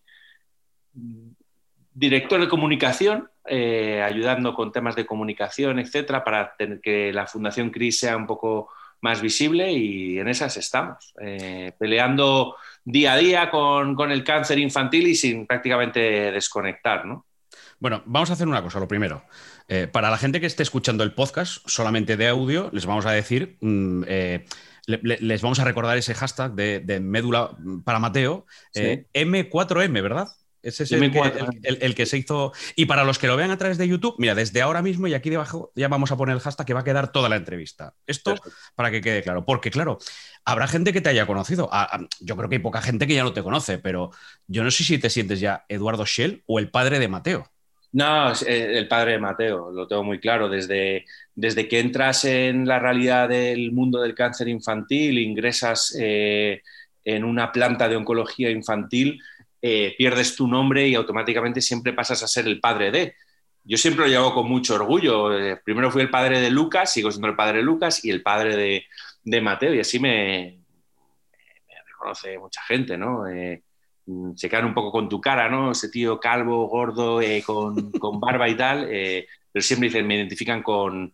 director 1.93 2.39
de 2.41 2.48
comunicación, 2.48 3.29
eh, 3.46 4.01
ayudando 4.01 4.53
con 4.53 4.72
temas 4.72 4.96
de 4.96 5.05
comunicación, 5.05 5.79
etcétera, 5.79 6.24
para 6.24 6.55
que 6.81 7.13
la 7.13 7.27
Fundación 7.27 7.69
CRIS 7.69 8.00
sea 8.00 8.17
un 8.17 8.25
poco 8.25 8.69
más 9.01 9.22
visible 9.22 9.72
y 9.72 10.19
en 10.19 10.27
esas 10.27 10.58
estamos, 10.58 11.13
eh, 11.22 11.74
peleando 11.77 12.55
día 12.84 13.13
a 13.13 13.17
día 13.17 13.51
con, 13.51 14.12
el 14.12 14.24
cáncer 14.24 14.60
infantil 14.60 15.08
y 15.08 15.15
sin 15.15 15.46
prácticamente 15.46 16.00
desconectar, 16.31 17.05
¿no? 17.05 17.25
Bueno, 17.79 18.01
vamos 18.05 18.29
a 18.29 18.34
hacer 18.34 18.48
una 18.48 18.62
cosa, 18.62 18.79
lo 18.79 18.88
primero. 18.88 19.24
Para 19.91 20.10
la 20.10 20.17
gente 20.17 20.41
que 20.41 20.48
esté 20.48 20.63
escuchando 20.63 21.03
el 21.03 21.13
podcast 21.13 21.62
solamente 21.67 22.17
de 22.17 22.27
audio, 22.27 22.72
les 22.74 22.88
vamos 22.88 23.05
a 23.05 23.12
decir, 23.12 23.58
les 24.89 25.41
vamos 25.41 25.60
a 25.60 25.63
recordar 25.63 25.98
ese 25.98 26.13
hashtag 26.13 26.53
de, 26.53 27.00
médula 27.00 27.51
para 27.84 28.00
Mateo, 28.00 28.46
M4M, 28.74 30.01
¿verdad? 30.01 30.27
Ese 30.62 30.84
es 30.84 30.91
el 30.91 31.96
que, 31.96 32.05
se 32.05 32.17
hizo. 32.17 32.51
Y 32.75 32.86
para 32.86 33.03
los 33.05 33.17
que 33.17 33.27
lo 33.27 33.38
vean 33.38 33.51
a 33.51 33.58
través 33.58 33.77
de 33.77 33.88
YouTube, 33.88 34.15
mira, 34.17 34.36
desde 34.36 34.62
ahora 34.62 34.81
mismo 34.81 35.08
y 35.08 35.13
aquí 35.13 35.29
debajo 35.29 35.72
ya 35.75 35.88
vamos 35.88 36.12
a 36.12 36.17
poner 36.17 36.36
el 36.36 36.41
hashtag 36.41 36.67
que 36.67 36.74
va 36.74 36.81
a 36.81 36.84
quedar 36.84 37.12
toda 37.12 37.29
la 37.29 37.38
entrevista. 37.38 37.93
Esto 38.05 38.36
para 38.75 38.91
que 38.91 39.00
quede 39.01 39.24
claro. 39.24 39.46
Porque, 39.46 39.72
claro, 39.72 40.00
habrá 40.43 40.67
gente 40.67 40.91
que 40.91 41.01
te 41.01 41.10
haya 41.10 41.25
conocido. 41.25 41.69
yo 42.19 42.36
creo 42.36 42.50
que 42.50 42.55
hay 42.55 42.62
poca 42.62 42.81
gente 42.81 43.08
que 43.08 43.13
ya 43.13 43.24
no 43.24 43.31
te 43.31 43.43
conoce, 43.43 43.77
pero 43.77 44.12
yo 44.48 44.63
no 44.63 44.72
sé 44.72 44.84
si 44.84 44.98
te 44.98 45.10
sientes 45.10 45.39
ya 45.39 45.65
Eduardo 45.69 46.05
Shell 46.05 46.43
o 46.46 46.60
el 46.60 46.69
padre 46.69 47.00
de 47.00 47.08
Mateo. 47.08 47.50
No, 47.91 48.31
el 48.46 48.88
padre 48.88 49.13
de 49.13 49.19
Mateo, 49.19 49.72
lo 49.72 49.88
tengo 49.88 50.03
muy 50.03 50.19
claro. 50.19 50.48
Desde, 50.48 51.05
desde 51.34 51.67
que 51.67 51.79
entras 51.79 52.24
en 52.25 52.67
la 52.67 52.79
realidad 52.79 53.29
del 53.29 53.72
mundo 53.72 54.01
del 54.01 54.13
cáncer 54.13 54.48
infantil, 54.48 55.17
ingresas 55.17 55.96
eh, 56.00 56.62
en 57.03 57.24
una 57.24 57.51
planta 57.51 57.89
de 57.89 57.96
oncología 57.96 58.51
infantil, 58.51 59.19
eh, 59.62 59.96
pierdes 59.98 60.36
tu 60.36 60.48
nombre 60.48 60.88
y 60.88 60.96
automáticamente 60.96 61.62
siempre 61.62 61.93
pasas 61.93 62.22
a 62.22 62.27
ser 62.27 62.46
el 62.46 62.60
padre 62.60 62.91
de. 62.91 63.15
Yo 63.63 63.77
siempre 63.77 64.05
lo 64.05 64.12
llevo 64.12 64.34
con 64.36 64.48
mucho 64.48 64.75
orgullo. 64.75 65.38
Eh, 65.38 65.60
primero 65.63 65.89
fui 65.89 66.03
el 66.03 66.12
padre 66.12 66.39
de 66.39 66.51
Lucas, 66.51 66.93
sigo 66.93 67.12
siendo 67.12 67.27
el 67.27 67.36
padre 67.36 67.58
de 67.58 67.63
Lucas 67.63 68.05
y 68.05 68.12
el 68.12 68.22
padre 68.22 68.55
de, 69.24 69.41
Mateo, 69.41 69.74
y 69.74 69.79
así 69.79 70.00
me, 70.00 70.60
reconoce 71.88 72.38
mucha 72.38 72.62
gente, 72.63 72.98
¿no? 72.98 73.25
Se 74.35 74.49
quedan 74.49 74.65
un 74.65 74.73
poco 74.73 74.91
con 74.91 75.09
tu 75.09 75.21
cara, 75.21 75.49
¿no? 75.49 75.71
Ese 75.71 75.89
tío 75.89 76.19
calvo, 76.19 76.67
gordo, 76.67 77.21
eh, 77.21 77.43
con, 77.45 77.91
barba 78.19 78.49
y 78.49 78.55
tal, 78.55 78.87
eh, 78.89 79.27
pero 79.51 79.63
siempre 79.63 79.89
dicen, 79.89 80.07
me 80.07 80.15
identifican 80.15 80.63
con, 80.63 81.13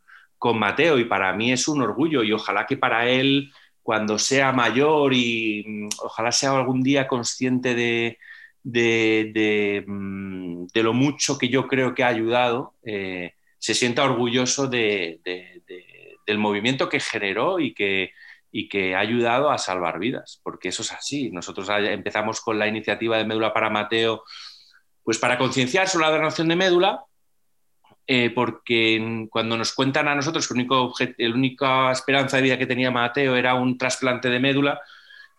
Mateo 0.53 0.99
y 0.99 1.05
para 1.05 1.33
mí 1.33 1.51
es 1.51 1.67
un 1.67 1.81
orgullo 1.81 2.21
y 2.21 2.31
ojalá 2.31 2.67
que 2.67 2.77
para 2.77 3.09
él, 3.09 3.51
cuando 3.81 4.19
sea 4.19 4.51
mayor 4.51 5.11
y 5.15 5.63
mm, 5.65 5.89
ojalá 6.03 6.31
sea 6.31 6.51
algún 6.51 6.83
día 6.83 7.07
consciente 7.07 7.73
de, 7.73 8.19
de, 8.61 9.83
mm, 9.87 10.67
lo 10.75 10.93
mucho 10.93 11.39
que 11.39 11.49
yo 11.49 11.67
creo 11.67 11.95
que 11.95 12.03
ha 12.03 12.09
ayudado, 12.09 12.75
eh, 12.83 13.33
se 13.57 13.73
sienta 13.73 14.03
orgulloso 14.03 14.67
del 14.67 15.17
movimiento 16.37 16.89
que 16.89 16.99
generó 16.99 17.59
y 17.59 17.73
que, 17.73 18.11
y 18.57 18.69
que 18.69 18.95
ha 18.95 18.99
ayudado 18.99 19.51
a 19.51 19.57
salvar 19.57 19.99
vidas, 19.99 20.39
porque 20.41 20.69
eso 20.69 20.81
es 20.81 20.93
así. 20.93 21.29
Nosotros 21.29 21.67
empezamos 21.69 22.39
con 22.39 22.57
la 22.57 22.69
iniciativa 22.69 23.17
de 23.17 23.25
Médula 23.25 23.53
para 23.53 23.69
Mateo, 23.69 24.23
pues 25.03 25.17
para 25.17 25.37
concienciar 25.37 25.89
sobre 25.89 26.05
la 26.05 26.13
donación 26.13 26.47
de 26.47 26.55
médula, 26.55 27.03
eh, 28.07 28.29
porque 28.33 29.27
cuando 29.29 29.57
nos 29.57 29.73
cuentan 29.73 30.07
a 30.07 30.15
nosotros 30.15 30.47
que 30.47 31.15
la 31.17 31.35
única 31.35 31.91
esperanza 31.91 32.37
de 32.37 32.43
vida 32.43 32.57
que 32.57 32.65
tenía 32.65 32.91
Mateo 32.91 33.35
era 33.35 33.55
un 33.55 33.77
trasplante 33.77 34.29
de 34.29 34.39
médula, 34.39 34.79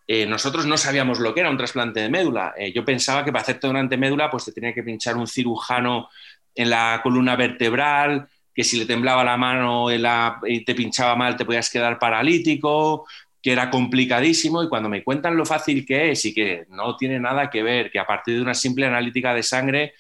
eh, 0.07 0.27
nosotros 0.27 0.67
no 0.67 0.77
sabíamos 0.77 1.19
lo 1.19 1.33
que 1.33 1.41
era 1.41 1.49
un 1.49 1.57
trasplante 1.57 2.01
de 2.01 2.11
médula. 2.11 2.53
Eh, 2.55 2.71
yo 2.75 2.85
pensaba 2.85 3.25
que 3.25 3.33
para 3.33 3.41
hacerte 3.41 3.67
donante 3.67 3.97
médula, 3.97 4.31
pues 4.31 4.45
te 4.45 4.53
tenía 4.53 4.75
que 4.75 4.83
pinchar 4.83 5.17
un 5.17 5.27
cirujano 5.27 6.11
en 6.55 6.69
la 6.69 7.01
columna 7.03 7.35
vertebral, 7.35 8.29
que 8.57 8.65
si 8.65 8.79
le 8.79 8.87
temblaba 8.87 9.23
la 9.23 9.37
mano 9.37 9.89
y 9.91 10.65
te 10.65 10.75
pinchaba 10.75 11.15
mal 11.15 11.37
te 11.37 11.45
podías 11.45 11.69
quedar 11.69 11.99
paralítico, 11.99 13.07
que 13.43 13.53
era 13.53 13.69
complicadísimo 13.69 14.63
y 14.63 14.69
cuando 14.71 14.89
me 14.89 15.05
cuentan 15.05 15.37
lo 15.37 15.45
fácil 15.45 15.85
que 15.85 16.11
es 16.11 16.25
y 16.25 16.33
que 16.33 16.65
no 16.71 16.97
tiene 16.97 17.21
nada 17.21 17.51
que 17.51 17.63
ver, 17.63 17.91
que 17.91 17.99
a 17.99 18.07
partir 18.07 18.37
de 18.37 18.41
una 18.41 18.55
simple 18.55 18.87
analítica 18.87 19.35
de 19.35 19.43
sangre 19.43 19.93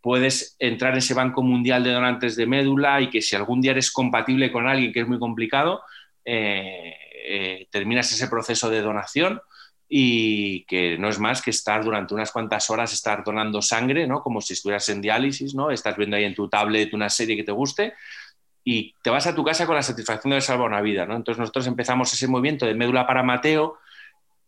puedes 0.00 0.56
entrar 0.58 0.94
en 0.94 0.98
ese 0.98 1.14
banco 1.14 1.44
mundial 1.44 1.84
de 1.84 1.92
donantes 1.92 2.34
de 2.34 2.46
médula 2.46 3.00
y 3.00 3.08
que 3.08 3.22
si 3.22 3.36
algún 3.36 3.60
día 3.60 3.70
eres 3.70 3.92
compatible 3.92 4.50
con 4.50 4.66
alguien 4.66 4.92
que 4.92 5.02
es 5.02 5.06
muy 5.06 5.20
complicado, 5.20 5.82
eh, 6.24 6.96
eh, 7.24 7.68
terminas 7.70 8.10
ese 8.10 8.26
proceso 8.26 8.68
de 8.68 8.80
donación 8.80 9.40
y 9.94 10.64
que 10.64 10.96
no 10.96 11.10
es 11.10 11.18
más 11.18 11.42
que 11.42 11.50
estar 11.50 11.84
durante 11.84 12.14
unas 12.14 12.32
cuantas 12.32 12.70
horas, 12.70 12.94
estar 12.94 13.22
donando 13.22 13.60
sangre, 13.60 14.06
¿no? 14.06 14.22
Como 14.22 14.40
si 14.40 14.54
estuvieras 14.54 14.88
en 14.88 15.02
diálisis, 15.02 15.54
¿no? 15.54 15.70
Estás 15.70 15.98
viendo 15.98 16.16
ahí 16.16 16.24
en 16.24 16.34
tu 16.34 16.48
tablet 16.48 16.94
una 16.94 17.10
serie 17.10 17.36
que 17.36 17.44
te 17.44 17.52
guste 17.52 17.92
y 18.64 18.94
te 19.02 19.10
vas 19.10 19.26
a 19.26 19.34
tu 19.34 19.44
casa 19.44 19.66
con 19.66 19.74
la 19.76 19.82
satisfacción 19.82 20.30
de 20.30 20.36
haber 20.36 20.42
salvado 20.44 20.68
una 20.68 20.80
vida, 20.80 21.04
¿no? 21.04 21.14
Entonces 21.14 21.38
nosotros 21.38 21.66
empezamos 21.66 22.10
ese 22.10 22.26
movimiento 22.26 22.64
de 22.64 22.74
médula 22.74 23.06
para 23.06 23.22
Mateo, 23.22 23.80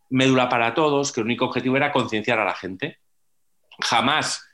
médula 0.09 0.49
para 0.49 0.73
todos, 0.73 1.13
que 1.13 1.21
el 1.21 1.27
único 1.27 1.45
objetivo 1.45 1.77
era 1.77 1.93
concienciar 1.93 2.39
a 2.39 2.47
la 2.47 2.55
gente. 2.55 3.01
Jamás 3.81 4.49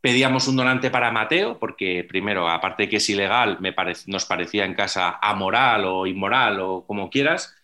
pedíamos 0.00 0.48
un 0.48 0.56
donante 0.56 0.88
para 0.90 1.10
Mateo, 1.10 1.58
porque 1.58 2.02
primero, 2.08 2.48
aparte 2.48 2.84
de 2.84 2.88
que 2.88 2.96
es 2.96 3.10
ilegal, 3.10 3.58
me 3.60 3.74
nos 4.06 4.24
parecía 4.24 4.64
en 4.64 4.72
casa 4.72 5.18
amoral 5.20 5.84
o 5.84 6.06
inmoral 6.06 6.60
o 6.60 6.86
como 6.86 7.10
quieras, 7.10 7.54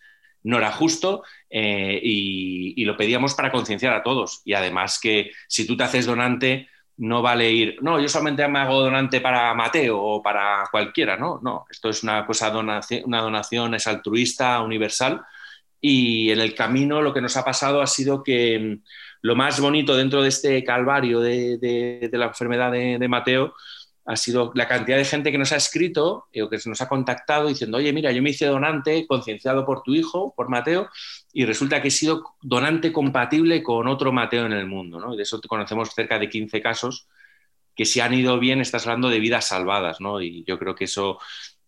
no 0.42 0.58
era 0.58 0.72
justo 0.72 1.22
eh, 1.50 2.00
y, 2.02 2.84
lo 2.84 2.96
pedíamos 2.96 3.34
para 3.34 3.50
concienciar 3.50 3.94
a 3.94 4.02
todos. 4.02 4.40
Y 4.44 4.54
además 4.54 4.98
que 5.00 5.32
si 5.48 5.66
tú 5.66 5.76
te 5.76 5.84
haces 5.84 6.06
donante, 6.06 6.68
no 6.96 7.22
vale 7.22 7.50
ir, 7.50 7.78
no, 7.82 8.00
yo 8.00 8.08
solamente 8.08 8.46
me 8.48 8.58
hago 8.60 8.82
donante 8.82 9.20
para 9.20 9.54
Mateo 9.54 10.00
o 10.00 10.22
para 10.22 10.64
cualquiera, 10.70 11.16
no, 11.16 11.40
no, 11.42 11.64
esto 11.70 11.88
es 11.88 12.02
una 12.02 12.26
cosa, 12.26 12.50
donación, 12.50 13.02
una 13.06 13.22
donación 13.22 13.74
es 13.74 13.86
altruista, 13.86 14.60
universal. 14.62 15.22
Y 15.80 16.30
en 16.30 16.40
el 16.40 16.54
camino 16.54 17.00
lo 17.00 17.14
que 17.14 17.22
nos 17.22 17.36
ha 17.36 17.44
pasado 17.44 17.80
ha 17.80 17.86
sido 17.86 18.22
que 18.22 18.58
mm, 18.58 18.84
lo 19.22 19.36
más 19.36 19.60
bonito 19.60 19.96
dentro 19.96 20.22
de 20.22 20.28
este 20.28 20.62
calvario 20.64 21.20
de, 21.20 22.10
la 22.12 22.26
enfermedad 22.26 22.72
de 22.72 23.08
Mateo 23.08 23.54
ha 24.10 24.16
sido 24.16 24.50
la 24.54 24.66
cantidad 24.66 24.96
de 24.96 25.04
gente 25.04 25.30
que 25.30 25.38
nos 25.38 25.52
ha 25.52 25.56
escrito 25.56 26.26
eh, 26.32 26.42
o 26.42 26.50
que 26.50 26.58
nos 26.66 26.80
ha 26.80 26.88
contactado 26.88 27.48
diciendo, 27.48 27.78
oye, 27.78 27.92
mira, 27.92 28.10
yo 28.12 28.22
me 28.22 28.30
hice 28.30 28.46
donante 28.46 29.06
concienciado 29.06 29.64
por 29.64 29.82
tu 29.82 29.94
hijo, 29.94 30.34
por 30.34 30.48
Mateo, 30.48 30.88
y 31.32 31.44
resulta 31.44 31.80
que 31.80 31.88
he 31.88 31.92
sido 31.92 32.34
donante 32.42 32.92
compatible 32.92 33.62
con 33.62 33.86
otro 33.88 34.12
Mateo 34.12 34.46
en 34.46 34.52
el 34.52 34.66
mundo. 34.66 34.98
¿no? 35.00 35.14
Y 35.14 35.16
de 35.16 35.22
eso 35.22 35.40
conocemos 35.46 35.94
cerca 35.94 36.18
de 36.18 36.28
15 36.28 36.60
casos 36.60 37.08
que 37.74 37.84
si 37.84 38.00
han 38.00 38.14
ido 38.14 38.38
bien, 38.38 38.60
estás 38.60 38.86
hablando 38.86 39.08
de 39.08 39.20
vidas 39.20 39.46
salvadas. 39.48 40.00
¿no? 40.00 40.20
Y 40.20 40.44
yo 40.44 40.58
creo 40.58 40.74
que 40.74 40.84
eso, 40.84 41.18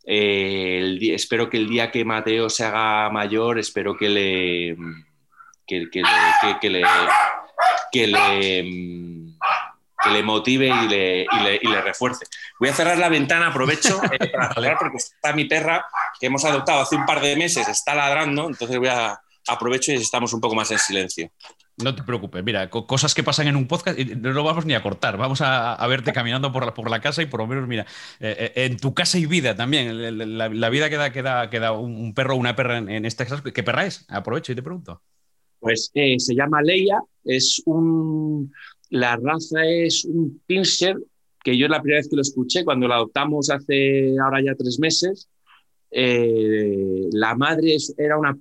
eh, 0.04 0.98
espero 1.12 1.48
que 1.48 1.58
el 1.58 1.68
día 1.68 1.90
que 1.90 2.04
Mateo 2.04 2.50
se 2.50 2.64
haga 2.64 3.10
mayor, 3.10 3.58
espero 3.58 3.96
que 3.96 4.08
le... 4.08 4.76
que, 5.66 5.88
que 5.90 6.00
le, 6.02 6.08
que 6.60 6.70
le, 6.70 6.84
que 7.92 8.06
le 8.06 9.32
que 10.02 10.10
le 10.10 10.22
motive 10.22 10.66
y 10.66 10.88
le, 10.88 11.26
y 11.60 11.68
le, 11.68 11.80
refuerce. 11.80 12.26
Voy 12.58 12.68
a 12.68 12.74
cerrar 12.74 12.98
la 12.98 13.08
ventana, 13.08 13.48
aprovecho 13.48 14.00
eh, 14.10 14.28
para 14.28 14.76
porque 14.78 14.96
está 14.96 15.32
mi 15.32 15.44
perra 15.44 15.86
que 16.18 16.26
hemos 16.26 16.44
adoptado 16.44 16.80
hace 16.80 16.96
un 16.96 17.06
par 17.06 17.20
de 17.20 17.36
meses, 17.36 17.68
está 17.68 17.94
ladrando, 17.94 18.48
entonces 18.48 18.78
voy 18.78 18.88
a 18.88 19.20
aprovecho 19.48 19.92
y 19.92 19.96
estamos 19.96 20.32
un 20.32 20.40
poco 20.40 20.54
más 20.54 20.70
en 20.70 20.78
silencio. 20.78 21.30
No 21.78 21.94
te 21.94 22.02
preocupes, 22.02 22.44
mira, 22.44 22.68
cosas 22.68 23.14
que 23.14 23.22
pasan 23.22 23.48
en 23.48 23.56
un 23.56 23.66
podcast 23.66 23.98
no 23.98 24.32
lo 24.32 24.44
vamos 24.44 24.66
ni 24.66 24.74
a 24.74 24.82
cortar, 24.82 25.16
vamos 25.16 25.40
a, 25.42 25.84
verte 25.86 26.12
caminando 26.12 26.52
por 26.52 26.66
la, 26.66 26.74
por 26.74 26.90
la, 26.90 27.00
casa 27.00 27.22
y 27.22 27.26
por 27.26 27.40
lo 27.40 27.46
menos, 27.46 27.66
mira, 27.66 27.86
eh, 28.20 28.52
eh, 28.54 28.64
en 28.66 28.76
tu 28.76 28.92
casa 28.92 29.18
y 29.18 29.24
vida 29.26 29.56
también, 29.56 30.38
la, 30.38 30.68
vida 30.68 30.90
que 30.90 31.22
da, 31.22 31.48
que 31.50 31.60
un 31.70 32.12
perro 32.14 32.34
o 32.34 32.38
una 32.38 32.54
perra 32.54 32.78
en, 32.78 32.90
en 32.90 33.04
este 33.06 33.26
caso, 33.26 33.42
¿qué 33.42 33.62
perra 33.62 33.86
es? 33.86 34.04
Aprovecho 34.08 34.52
y 34.52 34.54
te 34.54 34.62
pregunto. 34.62 35.02
Pues 35.58 35.90
se 35.92 36.34
llama 36.34 36.60
Leia, 36.60 37.00
es 37.24 37.62
un, 37.64 38.52
la 38.90 39.16
raza 39.16 39.64
es 39.64 40.04
un 40.04 40.42
pincher, 40.46 40.96
que 41.42 41.56
yo 41.56 41.66
es 41.66 41.70
la 41.70 41.80
primera 41.80 42.00
vez 42.00 42.08
que 42.08 42.16
lo 42.16 42.22
escuché, 42.22 42.64
cuando 42.64 42.86
lo 42.88 42.94
adoptamos 42.94 43.48
hace 43.48 44.14
ahora 44.22 44.42
ya 44.44 44.54
tres 44.54 44.78
meses. 44.78 45.28
Eh, 45.90 47.08
la 47.12 47.34
madre 47.34 47.76
es, 47.76 47.94
era 47.96 48.18
una, 48.18 48.36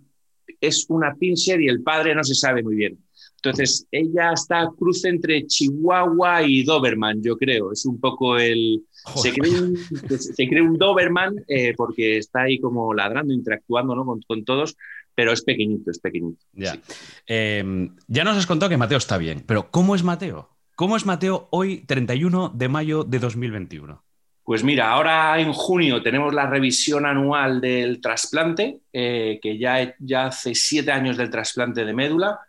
es 0.60 0.86
una 0.90 1.16
pincher 1.16 1.62
y 1.62 1.68
el 1.68 1.82
padre 1.82 2.16
no 2.16 2.24
se 2.24 2.36
sabe 2.36 2.64
muy 2.64 2.76
bien. 2.76 2.98
Entonces, 3.44 3.88
ella 3.92 4.34
está 4.34 4.70
cruce 4.78 5.10
entre 5.10 5.48
Chihuahua 5.48 6.44
y 6.44 6.64
Doberman, 6.64 7.24
yo 7.24 7.36
creo. 7.38 7.72
Es 7.72 7.86
un 7.86 8.00
poco 8.00 8.38
el... 8.38 8.84
Se 9.16 9.34
cree 9.34 9.60
un, 9.60 9.76
se 10.20 10.48
cree 10.48 10.62
un 10.62 10.78
Doberman 10.78 11.44
eh, 11.48 11.74
porque 11.76 12.18
está 12.18 12.42
ahí 12.44 12.60
como 12.60 12.94
ladrando, 12.94 13.34
interactuando 13.34 13.96
¿no? 13.96 14.06
con, 14.06 14.22
con 14.22 14.46
todos 14.46 14.76
pero 15.16 15.34
es 15.34 15.44
pequeñito, 15.44 15.92
es 15.92 16.00
pequeñito. 16.00 16.44
Ya. 16.54 16.80
Em, 17.28 17.96
ya 18.08 18.24
nos 18.24 18.38
has 18.38 18.48
contado 18.48 18.70
que 18.70 18.78
Mateo 18.78 18.98
está 18.98 19.18
bien, 19.18 19.44
pero 19.46 19.70
¿cómo 19.70 19.94
es 19.94 20.04
Mateo? 20.04 20.50
¿Cómo 20.76 20.96
es 20.96 21.06
Mateo 21.06 21.48
hoy, 21.52 21.82
31 21.86 22.54
de 22.56 22.70
mayo 22.70 23.04
de 23.04 23.20
2021? 23.20 24.04
Pues 24.44 24.64
mira, 24.64 24.92
ahora 24.92 25.40
en 25.40 25.54
junio 25.54 26.02
tenemos 26.02 26.34
la 26.34 26.48
revisión 26.48 27.06
anual 27.06 27.62
del 27.62 28.02
trasplante, 28.02 28.80
eh, 28.92 29.40
que 29.42 29.58
ya, 29.58 29.96
ya 30.00 30.28
hace 30.28 30.56
siete 30.56 30.92
años 30.92 31.18
del 31.18 31.30
trasplante 31.30 31.86
de 31.86 31.94
médula, 31.94 32.40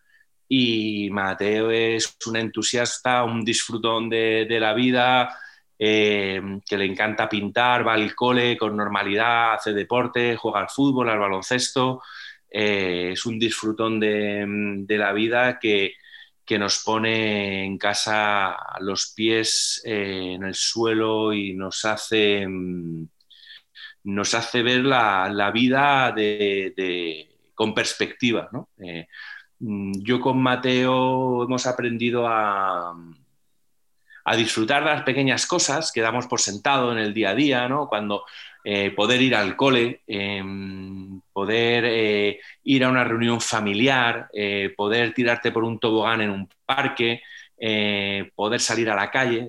y 0.48 1.08
Mateo 1.10 1.70
es 1.70 2.18
un 2.26 2.36
entusiasta, 2.36 3.24
un 3.24 3.42
disfrutón 3.42 4.10
de, 4.10 4.46
la 4.60 4.74
vida, 4.74 5.34
eh, 5.78 6.42
que 6.66 6.76
le 6.76 6.84
encanta 6.84 7.26
pintar, 7.28 7.86
va 7.86 7.94
al 7.94 8.14
cole 8.14 8.58
con 8.58 8.76
normalidad, 8.76 9.54
hace 9.54 9.72
deporte, 9.72 10.36
juega 10.36 10.60
al 10.60 10.68
fútbol, 10.68 11.08
al 11.08 11.18
baloncesto. 11.18 12.02
Eh, 12.50 13.12
es 13.12 13.24
un 13.24 13.38
disfrutón 13.38 13.98
de, 13.98 14.84
la 14.88 15.12
vida 15.14 15.58
que, 15.58 15.94
nos 16.58 16.82
pone 16.84 17.64
en 17.64 17.78
casa 17.78 18.56
los 18.80 19.12
pies 19.14 19.80
eh, 19.84 20.34
en 20.34 20.44
el 20.44 20.54
suelo 20.54 21.32
y 21.32 21.54
nos 21.54 21.84
hace, 21.84 22.46
mm, 22.46 23.08
nos 24.04 24.34
hace 24.34 24.62
ver 24.62 24.84
la, 24.84 25.50
vida 25.52 26.14
con 27.54 27.74
perspectiva. 27.74 28.50
Eh, 28.78 29.06
mm, 29.60 30.02
yo 30.02 30.20
con 30.20 30.42
Mateo 30.42 31.44
hemos 31.44 31.66
aprendido 31.66 32.26
a, 32.28 32.94
a 34.24 34.36
disfrutar 34.36 34.84
de 34.84 34.90
las 34.90 35.02
pequeñas 35.02 35.46
cosas 35.46 35.90
que 35.92 36.00
damos 36.00 36.26
por 36.26 36.40
sentado 36.40 36.92
en 36.92 36.98
el 36.98 37.14
día 37.14 37.30
a 37.30 37.34
día, 37.34 37.68
¿no? 37.68 37.88
Cuando 37.88 38.24
eh, 38.64 38.92
poder 38.92 39.20
ir 39.20 39.34
al 39.34 39.56
cole, 39.56 40.02
em, 40.06 41.20
poder 41.32 41.84
eh, 41.86 42.40
ir 42.64 42.84
a 42.84 42.88
una 42.88 43.04
reunión 43.04 43.40
familiar, 43.40 44.28
eh, 44.32 44.72
poder 44.76 45.14
tirarte 45.14 45.50
por 45.50 45.64
un 45.64 45.78
tobogán 45.78 46.20
en 46.20 46.30
un 46.30 46.48
parque, 46.64 47.22
poder 48.34 48.60
salir 48.60 48.90
a 48.90 48.96
la 48.96 49.08
calle. 49.08 49.46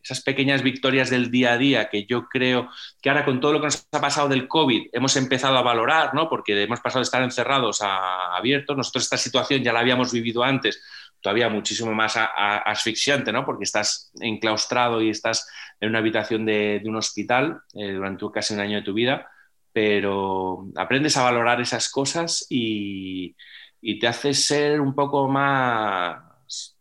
esas 0.00 0.20
pequeñas 0.22 0.62
victorias 0.62 1.10
del 1.10 1.28
día 1.28 1.52
a 1.52 1.58
día 1.58 1.88
que 1.88 2.04
yo 2.06 2.28
creo 2.28 2.68
que 3.00 3.10
ahora 3.10 3.24
con 3.24 3.40
todo 3.40 3.54
lo 3.54 3.60
que 3.60 3.66
nos 3.66 3.88
ha 3.90 4.00
pasado 4.00 4.28
del 4.28 4.46
COVID 4.46 4.90
hemos 4.92 5.16
empezado 5.16 5.56
a 5.56 5.62
valorar, 5.62 6.14
¿no? 6.14 6.28
porque 6.28 6.62
hemos 6.62 6.80
pasado 6.80 7.00
de 7.00 7.04
estar 7.04 7.22
encerrados 7.22 7.82
a 7.82 8.36
abiertos. 8.36 8.76
Nosotros 8.76 9.04
esta 9.04 9.16
situación 9.16 9.62
ya 9.62 9.72
la 9.72 9.80
habíamos 9.80 10.12
vivido 10.12 10.44
antes, 10.44 10.80
todavía 11.20 11.48
muchísimo 11.48 11.92
más 11.94 12.14
asfixiante, 12.16 13.32
¿no? 13.32 13.44
porque 13.44 13.64
estás 13.64 14.12
enclaustrado 14.20 15.02
y 15.02 15.10
estás 15.10 15.48
en 15.82 15.88
una 15.88 15.98
habitación 15.98 16.46
de, 16.46 16.80
un 16.84 16.96
hospital 16.96 17.60
eh, 17.74 17.92
durante 17.92 18.24
casi 18.32 18.54
un 18.54 18.60
año 18.60 18.76
de 18.76 18.82
tu 18.82 18.94
vida, 18.94 19.28
pero 19.72 20.66
aprendes 20.76 21.16
a 21.16 21.24
valorar 21.24 21.60
esas 21.60 21.90
cosas 21.90 22.46
y, 22.50 23.34
y 23.80 23.98
te 23.98 24.06
haces 24.06 24.44
ser 24.44 24.80
un 24.80 24.94
poco 24.94 25.28
más 25.28 26.76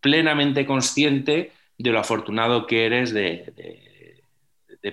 plenamente 0.00 0.66
consciente 0.66 1.52
de 1.78 1.90
lo 1.90 2.00
afortunado 2.00 2.66
que 2.66 2.86
eres 2.86 3.14
de, 3.14 3.52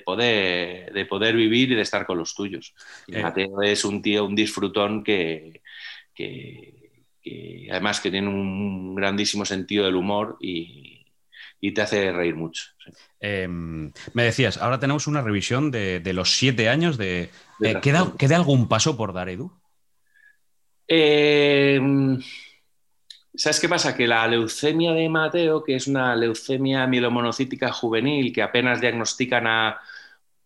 poder, 0.05 0.93
de 0.93 1.05
poder 1.05 1.35
vivir 1.35 1.71
y 1.71 1.75
de 1.75 1.81
estar 1.81 2.05
con 2.05 2.19
los 2.19 2.35
tuyos. 2.35 2.73
Eh. 3.07 3.21
Mateo 3.21 3.61
es 3.63 3.83
un 3.83 4.01
tío, 4.01 4.25
un 4.25 4.35
disfrutón 4.35 5.03
que, 5.03 5.61
además 7.71 7.99
que 7.99 8.11
tiene 8.11 8.27
un 8.27 8.95
grandísimo 8.95 9.45
sentido 9.45 9.85
del 9.85 9.95
humor 9.95 10.37
y, 10.39 10.98
te 11.73 11.81
hace 11.81 12.11
reír 12.11 12.35
mucho. 12.35 12.63
Em, 13.19 13.91
me 14.13 14.23
decías, 14.23 14.57
ahora 14.57 14.79
tenemos 14.79 15.07
una 15.07 15.21
revisión 15.21 15.71
de, 15.71 16.01
los 16.13 16.35
siete 16.35 16.69
años 16.69 16.97
de... 16.97 17.29
Eh, 17.61 17.75
¿queda, 17.81 18.13
¿Queda, 18.17 18.37
algún 18.37 18.67
paso 18.67 18.95
por 18.95 19.13
dar, 19.13 19.29
Edu? 19.29 19.51
Eh, 20.87 21.79
¿Sabes 23.35 23.59
qué 23.59 23.69
pasa? 23.69 23.95
Que 23.95 24.07
la 24.07 24.27
leucemia 24.27 24.91
de 24.91 25.07
Mateo, 25.07 25.63
que 25.63 25.75
es 25.75 25.87
una 25.87 26.15
leucemia 26.15 26.87
mielomonocítica 26.87 27.71
juvenil 27.71 28.33
que 28.33 28.41
apenas 28.41 28.81
diagnostican 28.81 29.47
a 29.47 29.79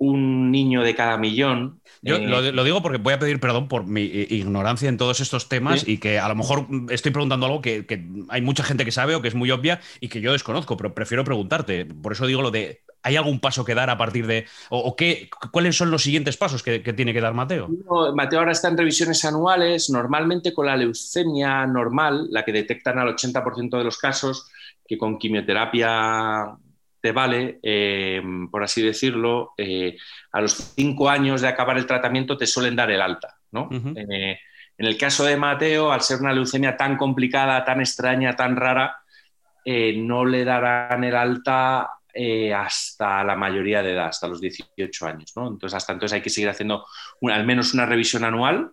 un 0.03 0.51
niño 0.51 0.83
de 0.83 0.95
cada 0.95 1.17
millón. 1.17 1.79
Yo 2.01 2.17
eh, 2.17 2.51
lo, 2.51 2.63
digo 2.63 2.81
porque 2.81 2.98
voy 2.98 3.13
a 3.13 3.19
pedir 3.19 3.39
perdón 3.39 3.69
por 3.69 3.86
mi 3.86 4.01
ignorancia 4.01 4.89
en 4.89 4.98
todos 4.98 5.22
estos 5.22 5.48
temas 5.48 5.88
y 5.88 5.98
que 6.00 6.19
a 6.19 6.27
lo 6.27 6.36
mejor 6.36 6.67
estoy 6.89 7.12
preguntando 7.12 7.45
algo 7.45 7.62
que, 7.62 7.86
hay 8.29 8.41
mucha 8.41 8.63
gente 8.63 8.83
que 8.83 8.91
sabe 8.91 9.15
o 9.15 9.22
que 9.22 9.29
es 9.29 9.36
muy 9.36 9.51
obvia 9.51 9.79
y 10.01 10.10
que 10.10 10.19
yo 10.19 10.33
desconozco, 10.33 10.75
pero 10.75 10.93
prefiero 10.93 11.24
preguntarte. 11.24 11.86
Por 11.86 12.12
eso 12.12 12.27
digo 12.27 12.41
lo 12.41 12.51
de 12.51 12.81
¿Hay 13.05 13.17
algún 13.17 13.41
paso 13.41 13.65
que 13.65 13.75
dar 13.75 13.89
a 13.89 13.98
partir 13.98 14.25
de.? 14.27 14.45
¿O, 14.69 14.95
qué, 14.95 15.29
cuáles 15.51 15.75
son 15.75 15.91
los 15.91 16.03
siguientes 16.03 16.38
pasos 16.38 16.63
que, 16.63 16.79
tiene 16.79 17.12
que 17.12 17.19
dar 17.19 17.33
Mateo? 17.33 17.67
Mateo 18.15 18.39
ahora 18.39 18.53
está 18.53 18.69
en 18.69 18.77
revisiones 18.77 19.25
anuales, 19.25 19.89
normalmente 19.89 20.53
con 20.53 20.67
la 20.67 20.77
leucemia 20.77 21.67
normal, 21.67 22.27
la 22.31 22.45
que 22.45 22.53
detectan 22.53 23.00
al 23.00 23.13
80% 23.13 23.77
de 23.77 23.83
los 23.83 23.98
casos, 23.98 24.50
que 24.88 24.98
con 24.98 25.19
quimioterapia 25.19 26.55
te 27.03 27.12
vale, 27.12 27.60
eh, 27.62 28.24
por 28.50 28.63
así 28.63 28.81
decirlo, 28.81 29.53
eh, 29.57 29.98
a 30.31 30.39
los 30.39 30.53
cinco 30.74 31.10
años 31.10 31.41
de 31.41 31.50
acabar 31.50 31.77
el 31.77 31.86
tratamiento 31.86 32.38
te 32.38 32.48
suelen 32.48 32.77
dar 32.77 32.89
el 32.91 33.01
alta. 33.01 33.36
¿no? 33.51 33.67
Eh, 33.93 34.39
en 34.77 34.86
el 34.86 34.98
caso 34.98 35.25
de 35.25 35.36
Mateo, 35.36 35.91
al 35.91 36.00
ser 36.00 36.22
una 36.22 36.31
leucemia 36.31 36.77
tan 36.77 36.95
complicada, 36.95 37.65
tan 37.65 37.81
extraña, 37.81 38.38
tan 38.38 38.55
rara, 38.55 38.95
no 39.65 40.24
le 40.24 40.45
darán 40.45 41.03
el 41.03 41.15
alta 41.15 41.89
eh, 42.15 42.53
hasta 42.53 43.22
la 43.25 43.36
mayoría 43.36 43.83
de 43.83 43.91
edad, 43.91 44.07
hasta 44.07 44.29
los 44.29 44.39
18 44.39 45.05
años. 45.05 45.33
¿no? 45.36 45.50
Entonces, 45.50 45.75
hasta 45.75 45.91
entonces 45.91 46.13
hay 46.15 46.22
que 46.22 46.29
seguir 46.29 46.50
haciendo 46.50 46.86
al 47.24 47.45
menos 47.45 47.74
una 47.74 47.86
revisión 47.86 48.24
anual, 48.24 48.72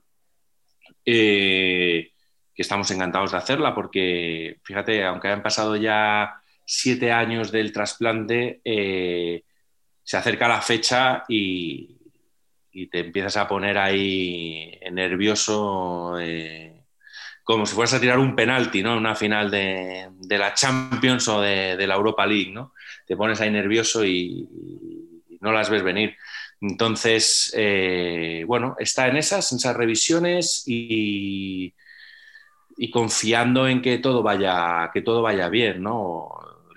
eh, 1.05 2.13
que 2.55 2.63
estamos 2.63 2.89
encantados 2.93 3.33
de 3.33 3.39
hacerla, 3.39 3.75
porque 3.75 4.61
fíjate, 4.63 5.05
aunque 5.05 5.27
hayan 5.27 5.43
pasado 5.43 5.75
ya 5.75 6.41
siete 6.73 7.13
años 7.13 7.51
del 7.51 7.73
trasplante, 7.73 8.61
eh, 8.65 9.43
se 10.03 10.17
acerca 10.17 10.49
la 10.49 10.61
fecha 10.61 11.25
y, 11.29 11.97
te 12.91 13.01
empiezas 13.01 13.37
a 13.37 13.49
poner 13.49 13.77
ahí 13.77 14.79
nervioso 14.93 16.17
como 17.51 17.67
si 17.67 17.75
fueras 17.75 17.95
a 17.95 18.01
tirar 18.01 18.21
un 18.21 18.37
penalti, 18.37 18.81
¿no? 18.81 18.97
Una 18.97 19.17
final 19.17 19.51
de, 19.51 20.09
la 20.29 20.55
Champions 20.55 21.27
o 21.27 21.41
de, 21.41 21.85
la 21.85 21.97
Europa 21.97 22.25
League, 22.25 22.53
¿no? 22.53 22.75
te 23.05 23.17
pones 23.17 23.41
ahí 23.41 23.51
nervioso 23.51 24.05
y, 24.05 24.49
no 25.41 25.51
las 25.51 25.69
ves 25.69 25.83
venir. 25.83 26.17
Entonces, 26.61 27.53
eh, 27.57 28.45
bueno, 28.47 28.77
está 28.79 29.09
en 29.09 29.17
esas, 29.17 29.51
en 29.51 29.57
esas 29.59 29.77
revisiones 29.77 30.63
y, 30.65 31.75
confiando 32.93 33.67
en 33.67 33.83
que 33.83 33.99
todo 33.99 34.23
vaya, 34.23 34.89
que 34.93 35.03
todo 35.03 35.21
vaya 35.21 35.49
bien, 35.49 35.83
¿no? 35.83 36.29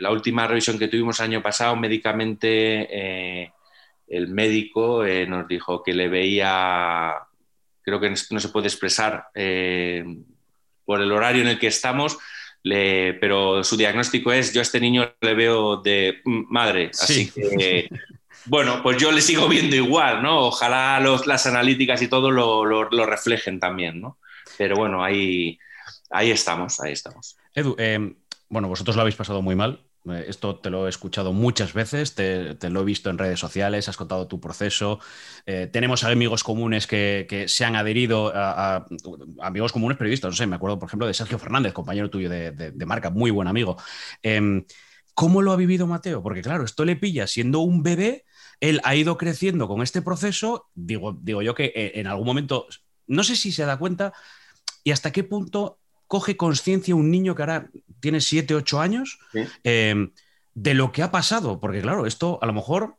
La 0.04 0.12
última 0.12 0.46
revisión 0.46 0.78
que 0.78 0.90
tuvimos 0.90 1.22
año 1.22 1.42
pasado, 1.42 1.78
médicamente, 1.78 2.88
eh, 2.92 3.54
el 4.06 4.28
médico 4.28 5.06
eh, 5.06 5.26
nos 5.26 5.48
dijo 5.48 5.82
que 5.82 5.94
le 5.94 6.10
veía, 6.10 7.14
creo 7.82 8.02
que 8.02 8.10
no 8.10 8.40
se 8.42 8.50
puede 8.50 8.68
expresar 8.68 9.28
por 10.84 11.02
el 11.02 11.10
horario 11.10 11.42
en 11.42 11.48
el 11.48 11.58
que 11.58 11.68
estamos, 11.68 12.18
pero 12.62 13.64
su 13.64 13.78
diagnóstico 13.78 14.34
es, 14.34 14.54
yo 14.54 14.60
a 14.60 14.64
este 14.64 14.82
niño 14.82 15.10
le 15.22 15.34
veo 15.36 15.78
de 15.78 16.22
madre, 16.26 16.92
así 16.94 17.32
que, 17.32 17.88
bueno, 18.48 18.84
pues 18.84 18.98
yo 18.98 19.10
le 19.10 19.22
sigo 19.22 19.48
viendo 19.48 19.78
igual, 19.78 20.22
¿no? 20.22 20.48
Ojalá 20.48 21.00
las 21.00 21.46
analíticas 21.46 22.02
y 22.02 22.10
todo 22.10 22.30
lo, 22.30 23.06
reflejen 23.06 23.58
también, 23.58 24.02
¿no? 24.02 24.18
Pero 24.58 24.76
bueno, 24.76 25.02
ahí, 25.02 25.58
ahí 26.10 26.30
estamos, 26.30 26.82
ahí 26.82 26.92
estamos. 26.92 27.38
Edu, 27.56 27.78
eh, 27.80 28.14
bueno, 28.54 28.68
vosotros 28.68 28.96
lo 28.96 29.02
habéis 29.02 29.16
pasado 29.16 29.42
muy 29.42 29.56
mal, 29.56 29.80
eh, 29.80 29.93
esto 30.12 30.60
te 30.60 30.70
lo 30.70 30.86
he 30.86 30.90
escuchado 30.90 31.32
muchas 31.32 31.74
veces, 31.74 32.14
te, 32.14 32.58
lo 32.70 32.82
he 32.82 32.84
visto 32.84 33.10
en 33.10 33.18
redes 33.18 33.40
sociales, 33.40 33.88
has 33.88 33.96
contado 33.96 34.28
tu 34.28 34.40
proceso. 34.40 35.00
Eh, 35.46 35.70
tenemos 35.72 36.04
amigos 36.04 36.44
comunes 36.44 36.88
que, 36.88 37.46
se 37.48 37.66
han 37.66 37.76
adherido 37.76 38.32
a, 38.36 38.86
amigos 39.42 39.72
comunes 39.72 39.98
periodistas. 39.98 40.32
No 40.32 40.36
sé, 40.36 40.46
me 40.46 40.58
acuerdo, 40.58 40.78
por 40.78 40.88
ejemplo, 40.88 41.08
de 41.08 41.14
Sergio 41.14 41.40
Fernández, 41.40 41.74
compañero 41.74 42.10
tuyo 42.10 42.30
de, 42.30 42.74
marca, 42.86 43.10
muy 43.10 43.32
buen 43.32 43.48
amigo. 43.48 43.78
Em, 44.22 44.66
¿Cómo 45.14 45.42
lo 45.42 45.52
ha 45.52 45.56
vivido 45.56 45.88
Mateo? 45.88 46.24
Porque, 46.24 46.42
claro, 46.42 46.66
esto 46.66 46.86
le 46.86 46.96
pilla 46.96 47.28
siendo 47.28 47.60
un 47.60 47.84
bebé, 47.84 48.26
él 48.60 48.82
ha 48.84 48.96
ido 48.96 49.18
creciendo 49.18 49.68
con 49.68 49.82
este 49.82 50.02
proceso. 50.02 50.70
Digo, 50.74 51.18
digo 51.22 51.42
yo 51.42 51.56
que 51.56 51.72
eh, 51.76 51.94
en 51.96 52.08
algún 52.08 52.26
momento, 52.26 52.68
no 53.08 53.24
sé 53.24 53.36
si 53.36 53.52
se 53.52 53.66
da 53.66 53.78
cuenta 53.78 54.14
y 54.84 54.92
hasta 54.92 55.12
qué 55.12 55.24
punto 55.24 55.80
coge 56.14 56.38
conciencia 56.38 56.94
un 56.94 57.10
niño 57.10 57.34
que 57.34 57.42
ahora 57.42 57.72
tiene 58.00 58.22
7, 58.22 58.54
8 58.54 58.80
años 58.80 59.18
em, 59.64 60.12
de 60.54 60.76
lo 60.76 60.92
que 60.92 61.02
ha 61.02 61.10
pasado. 61.10 61.60
Porque 61.60 61.82
claro, 61.82 62.06
esto 62.06 62.38
a 62.40 62.46
lo 62.46 62.54
mejor 62.54 62.98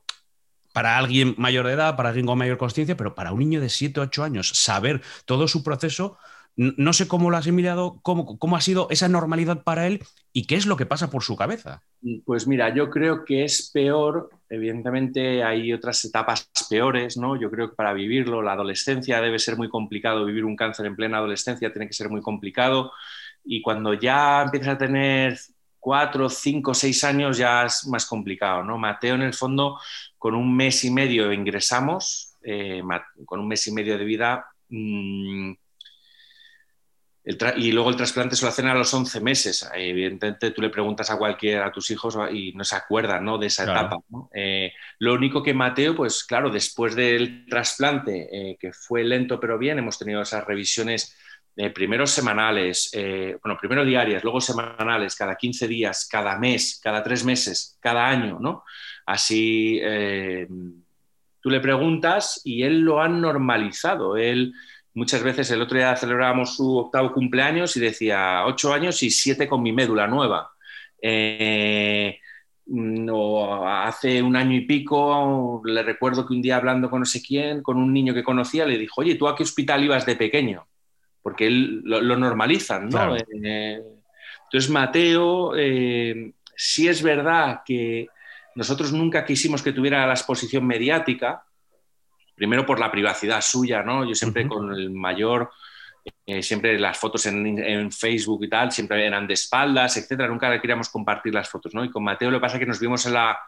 para 0.72 0.98
alguien 0.98 1.36
mayor 1.38 1.64
de 1.68 1.74
edad, 1.74 1.94
para 1.94 2.08
alguien 2.08 2.26
con 2.26 2.36
mayor 2.36 2.58
conciencia, 2.58 2.96
pero 2.96 3.14
para 3.14 3.30
un 3.30 3.38
niño 3.38 3.60
de 3.60 3.68
7, 3.68 4.00
8 4.00 4.24
años, 4.24 4.48
saber 4.48 5.00
todo 5.26 5.46
su 5.46 5.62
proceso, 5.62 6.18
no 6.56 6.92
sé 6.92 7.08
cómo 7.08 7.30
lo 7.30 7.36
ha 7.36 7.40
asimilado, 7.40 7.98
cómo, 8.02 8.38
cómo 8.38 8.56
ha 8.56 8.60
sido 8.60 8.86
esa 8.90 9.08
normalidad 9.08 9.64
para 9.64 9.86
él 9.86 10.04
y 10.32 10.46
qué 10.46 10.54
es 10.54 10.66
lo 10.66 10.76
que 10.76 10.86
pasa 10.86 11.10
por 11.10 11.22
su 11.22 11.36
cabeza. 11.36 11.82
Pues 12.24 12.46
mira, 12.46 12.72
yo 12.72 12.90
creo 12.90 13.24
que 13.24 13.44
es 13.44 13.70
peor, 13.72 14.30
evidentemente 14.48 15.42
hay 15.42 15.72
otras 15.72 16.04
etapas 16.04 16.48
peores, 16.70 17.16
¿no? 17.16 17.40
Yo 17.40 17.50
creo 17.50 17.70
que 17.70 17.76
para 17.76 17.92
vivirlo, 17.92 18.42
la 18.42 18.52
adolescencia 18.52 19.20
debe 19.20 19.38
ser 19.38 19.56
muy 19.56 19.68
complicado, 19.68 20.24
vivir 20.24 20.44
un 20.44 20.56
cáncer 20.56 20.86
en 20.86 20.96
plena 20.96 21.18
adolescencia 21.18 21.72
tiene 21.72 21.88
que 21.88 21.94
ser 21.94 22.08
muy 22.08 22.20
complicado 22.20 22.92
y 23.44 23.60
cuando 23.60 23.94
ya 23.94 24.42
empiezas 24.42 24.74
a 24.74 24.78
tener 24.78 25.38
cuatro, 25.80 26.30
cinco, 26.30 26.72
seis 26.72 27.02
años 27.04 27.36
ya 27.36 27.64
es 27.66 27.86
más 27.88 28.06
complicado, 28.06 28.62
¿no? 28.62 28.78
Mateo 28.78 29.16
en 29.16 29.22
el 29.22 29.34
fondo 29.34 29.78
con 30.18 30.34
un 30.34 30.54
mes 30.56 30.84
y 30.84 30.90
medio 30.90 31.32
ingresamos, 31.32 32.36
eh, 32.42 32.82
con 33.26 33.40
un 33.40 33.48
mes 33.48 33.66
y 33.66 33.72
medio 33.72 33.98
de 33.98 34.04
vida... 34.04 34.46
Mm, 37.24 37.30
y 37.56 37.72
luego 37.72 37.90
el 37.90 37.96
trasplante 37.96 38.36
se 38.36 38.44
lo 38.44 38.50
hacen 38.50 38.66
a 38.66 38.74
los 38.74 38.92
11 38.92 39.20
meses. 39.20 39.68
Evidentemente, 39.74 40.50
tú 40.50 40.60
le 40.60 40.70
preguntas 40.70 41.10
a 41.10 41.16
cualquiera, 41.16 41.66
a 41.66 41.72
tus 41.72 41.90
hijos, 41.90 42.16
y 42.32 42.52
no 42.52 42.64
se 42.64 42.76
acuerdan 42.76 43.24
¿no? 43.24 43.38
de 43.38 43.46
esa 43.46 43.64
etapa. 43.64 43.96
Eh, 44.32 44.72
lo 44.98 45.14
único 45.14 45.42
que 45.42 45.54
Mateo, 45.54 45.96
pues 45.96 46.24
claro, 46.24 46.50
después 46.50 46.94
del 46.94 47.46
trasplante, 47.46 48.28
eh, 48.30 48.56
que 48.58 48.72
fue 48.72 49.04
lento 49.04 49.40
pero 49.40 49.58
bien, 49.58 49.78
hemos 49.78 49.98
tenido 49.98 50.22
esas 50.22 50.44
revisiones 50.44 51.16
eh, 51.56 51.70
primero 51.70 52.06
semanales, 52.06 52.90
bueno, 53.42 53.56
primero 53.58 53.84
diarias, 53.84 54.24
luego 54.24 54.40
semanales, 54.40 55.14
cada 55.14 55.36
15 55.36 55.68
días, 55.68 56.08
cada 56.10 56.36
mes, 56.36 56.80
cada 56.82 57.02
tres 57.02 57.24
meses, 57.24 57.78
cada 57.80 58.08
año, 58.08 58.38
¿no? 58.40 58.64
Así 59.06 59.80
tú 61.44 61.50
le 61.50 61.60
preguntas 61.60 62.40
y 62.42 62.62
él 62.62 62.80
lo 62.80 63.02
ha 63.02 63.08
normalizado. 63.08 64.16
Él 64.16 64.54
muchas 64.94 65.22
veces 65.22 65.50
el 65.50 65.60
otro 65.60 65.76
día 65.76 65.96
celebrábamos 65.96 66.56
su 66.56 66.76
octavo 66.78 67.12
cumpleaños 67.12 67.76
y 67.76 67.80
decía 67.80 68.44
ocho 68.46 68.72
años 68.72 69.02
y 69.02 69.10
siete 69.10 69.46
con 69.46 69.62
mi 69.62 69.72
médula 69.72 70.06
nueva. 70.06 70.50
Eh, 71.00 72.18
hace 73.66 74.22
un 74.22 74.36
año 74.36 74.56
y 74.56 74.62
pico 74.62 75.60
le 75.64 75.82
recuerdo 75.82 76.26
que 76.26 76.32
un 76.32 76.40
día 76.40 76.56
hablando 76.56 76.88
con 76.88 77.00
no 77.00 77.06
sé 77.06 77.20
quién, 77.22 77.62
con 77.62 77.76
un 77.76 77.92
niño 77.92 78.14
que 78.14 78.24
conocía, 78.24 78.64
le 78.64 78.78
dijo, 78.78 79.02
oye, 79.02 79.16
¿tú 79.16 79.28
a 79.28 79.36
qué 79.36 79.42
hospital 79.42 79.84
ibas 79.84 80.06
de 80.06 80.16
pequeño? 80.16 80.66
Porque 81.22 81.46
él, 81.46 81.82
lo, 81.84 82.16
normalizan, 82.16 82.88
¿no? 82.88 83.16
Eh, 83.16 83.82
entonces, 84.44 84.70
Mateo, 84.70 85.54
eh, 85.56 86.32
sí 86.56 86.88
es 86.88 87.02
verdad 87.02 87.62
que 87.66 88.08
nosotros 88.54 88.92
nunca 88.92 89.24
quisimos 89.24 89.62
que 89.62 89.72
tuviera 89.72 90.06
la 90.06 90.14
exposición 90.14 90.66
mediática, 90.66 91.44
primero 92.34 92.66
por 92.66 92.80
la 92.80 92.90
privacidad 92.90 93.40
suya, 93.40 93.82
¿no? 93.82 94.04
Yo 94.04 94.14
siempre 94.14 94.46
con 94.48 94.72
el 94.72 94.90
mayor, 94.90 95.50
eh, 96.26 96.42
siempre 96.42 96.78
las 96.78 96.98
fotos 96.98 97.26
en, 97.26 97.90
Facebook 97.92 98.44
y 98.44 98.48
tal, 98.48 98.72
siempre 98.72 99.06
eran 99.06 99.26
de 99.26 99.34
espaldas, 99.34 99.96
etcétera, 99.96 100.28
nunca 100.28 100.60
queríamos 100.60 100.88
compartir 100.88 101.32
las 101.32 101.48
fotos, 101.48 101.74
¿no? 101.74 101.84
Y 101.84 101.90
con 101.90 102.04
Mateo 102.04 102.30
lo 102.30 102.38
que 102.38 102.42
pasa 102.42 102.56
es 102.56 102.60
que 102.60 102.66
nos 102.66 102.80
vimos 102.80 103.06
en 103.06 103.14
la 103.14 103.38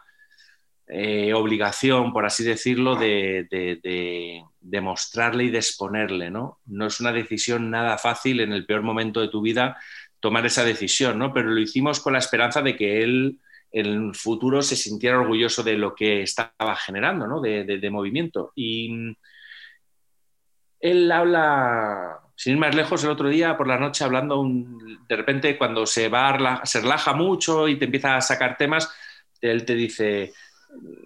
eh, 0.87 1.33
obligación, 1.33 2.13
por 2.13 2.25
así 2.25 2.43
decirlo, 2.43 2.95
de, 2.95 3.47
de, 3.49 4.81
mostrarle 4.81 5.45
y 5.45 5.49
de 5.49 5.57
exponerle, 5.57 6.31
¿no? 6.31 6.59
No 6.65 6.87
es 6.87 6.99
una 6.99 7.11
decisión 7.11 7.69
nada 7.69 7.97
fácil 7.97 8.39
en 8.39 8.53
el 8.53 8.65
peor 8.65 8.83
momento 8.83 9.19
de 9.19 9.27
tu 9.27 9.41
vida 9.41 9.77
tomar 10.19 10.45
esa 10.45 10.63
decisión, 10.63 11.19
¿no? 11.19 11.33
Pero 11.33 11.49
lo 11.49 11.59
hicimos 11.59 11.99
con 11.99 12.13
la 12.13 12.19
esperanza 12.19 12.61
de 12.61 12.75
que 12.75 13.03
él 13.03 13.39
el 13.71 14.13
futuro 14.15 14.61
se 14.61 14.75
sintiera 14.75 15.19
orgulloso 15.19 15.63
de 15.63 15.77
lo 15.77 15.93
que 15.93 16.21
estaba 16.21 16.75
generando, 16.75 17.27
¿no? 17.27 17.41
de, 17.41 17.89
movimiento. 17.89 18.51
Y 18.55 18.89
mm, 18.89 19.15
él 20.79 21.11
habla, 21.11 22.19
sin 22.35 22.53
ir 22.53 22.59
más 22.59 22.75
lejos, 22.75 23.03
el 23.03 23.09
otro 23.09 23.29
día 23.29 23.57
por 23.57 23.67
la 23.67 23.79
noche 23.79 24.03
hablando, 24.03 24.43
de 25.07 25.15
repente 25.15 25.57
cuando 25.57 25.85
se, 25.85 26.09
va, 26.09 26.61
se 26.63 26.81
relaja 26.81 27.13
mucho 27.13 27.67
y 27.67 27.77
te 27.77 27.85
empieza 27.85 28.17
a 28.17 28.21
sacar 28.21 28.57
temas, 28.57 28.91
él 29.41 29.65
te 29.65 29.75
dice, 29.75 30.33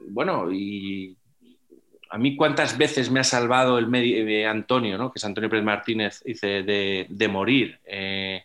bueno, 0.10 0.52
y 0.52 1.18
a 2.10 2.18
mí 2.18 2.36
cuántas 2.36 2.78
veces 2.78 3.10
me 3.10 3.22
ha 3.22 3.24
salvado 3.24 3.78
el 3.78 3.88
medio, 3.88 4.28
eh, 4.28 4.46
Antonio, 4.46 4.98
¿no? 4.98 5.12
que 5.12 5.20
es 5.20 5.24
Antonio 5.24 5.50
Pérez 5.50 5.64
Martínez, 5.64 6.22
dice, 6.26 6.64
de, 6.64 7.28
morir. 7.30 7.80
Eh, 7.86 8.44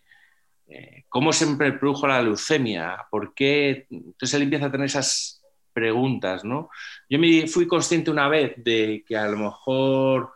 eh, 0.69 0.96
¿Cómo 1.17 1.33
siempre 1.33 1.73
produjo 1.73 2.07
la 2.07 2.21
leucemia? 2.21 3.07
¿Por 3.11 3.33
qué? 3.33 3.87
Entonces 3.91 4.35
él 4.35 4.43
empieza 4.43 4.67
a 4.67 4.71
tener 4.71 4.85
esas 4.85 5.43
preguntas, 5.73 6.45
¿no? 6.45 6.69
Yo 7.09 7.19
me 7.19 7.47
fui 7.47 7.67
consciente 7.67 8.11
una 8.11 8.29
vez 8.29 8.53
de 8.59 9.03
que 9.09 9.17
a 9.17 9.27
lo 9.27 9.39
mejor 9.39 10.35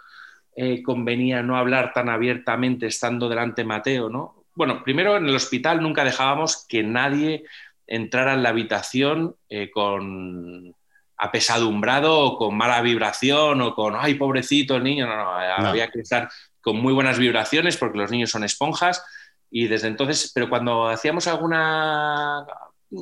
eh, 0.57 0.83
convenía 0.83 1.43
no 1.43 1.59
hablar 1.59 1.93
tan 1.93 2.09
abiertamente 2.09 2.87
estando 2.87 3.29
delante 3.29 3.61
de 3.61 3.69
Mateo, 3.69 4.09
¿no? 4.09 4.47
Bueno, 4.55 4.83
primero 4.83 5.19
en 5.19 5.27
el 5.27 5.37
hospital 5.37 5.83
nunca 5.83 6.03
dejábamos 6.03 6.65
que 6.67 6.83
nadie 6.83 7.45
entrara 7.87 8.33
en 8.33 8.43
la 8.43 8.49
habitación 8.49 9.37
eh, 9.51 9.71
con 9.71 10.75
apesadumbrado 11.19 12.19
o 12.21 12.39
con 12.39 12.57
mala 12.57 12.81
vibración 12.81 13.61
o 13.61 13.75
con, 13.75 13.97
ay, 13.99 14.15
pobrecito 14.15 14.77
el 14.77 14.85
niño, 14.85 15.07
no, 15.07 15.15
no, 15.15 15.69
había 15.69 15.91
que 15.91 16.01
estar 16.01 16.31
con 16.63 16.79
muy 16.79 16.95
buenas 16.95 17.19
vibraciones 17.19 17.77
porque 17.77 17.99
los 17.99 18.11
niños 18.11 18.31
son 18.31 18.45
esponjas 18.45 19.05
y 19.51 19.67
desde 19.67 19.89
entonces, 19.89 20.31
pero 20.35 20.49
cuando 20.49 20.89
hacíamos 20.89 21.27
alguna 21.27 22.47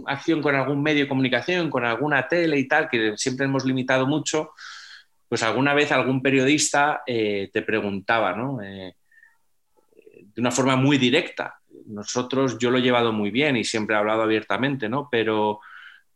acción 0.07 0.43
con 0.43 0.55
algún 0.55 0.83
medio 0.83 1.03
de 1.05 1.09
comunicación, 1.09 1.71
con 1.71 1.85
alguna 1.85 2.27
tele 2.29 2.59
y 2.59 2.67
tal, 2.67 2.89
que 2.89 3.15
siempre 3.17 3.47
hemos 3.47 3.65
limitado 3.65 4.07
mucho, 4.07 4.53
pues 5.29 5.43
alguna 5.43 5.75
vez 5.75 5.93
algún 5.93 6.23
periodista 6.23 7.03
eh, 7.07 7.51
te 7.53 7.63
preguntaba, 7.63 8.35
¿no? 8.35 8.63
Eh, 8.63 8.95
de 10.35 10.41
una 10.41 10.51
forma 10.51 10.77
muy 10.77 10.97
directa. 10.97 11.61
Nosotros, 11.87 12.59
yo 12.59 12.71
lo 12.71 12.79
he 12.79 12.83
llevado 12.83 13.13
muy 13.13 13.31
bien 13.31 13.57
y 13.57 13.65
siempre 13.65 13.95
he 13.95 13.99
hablado 13.99 14.23
abiertamente, 14.23 14.89
¿no? 14.89 15.09
Pero 15.11 15.61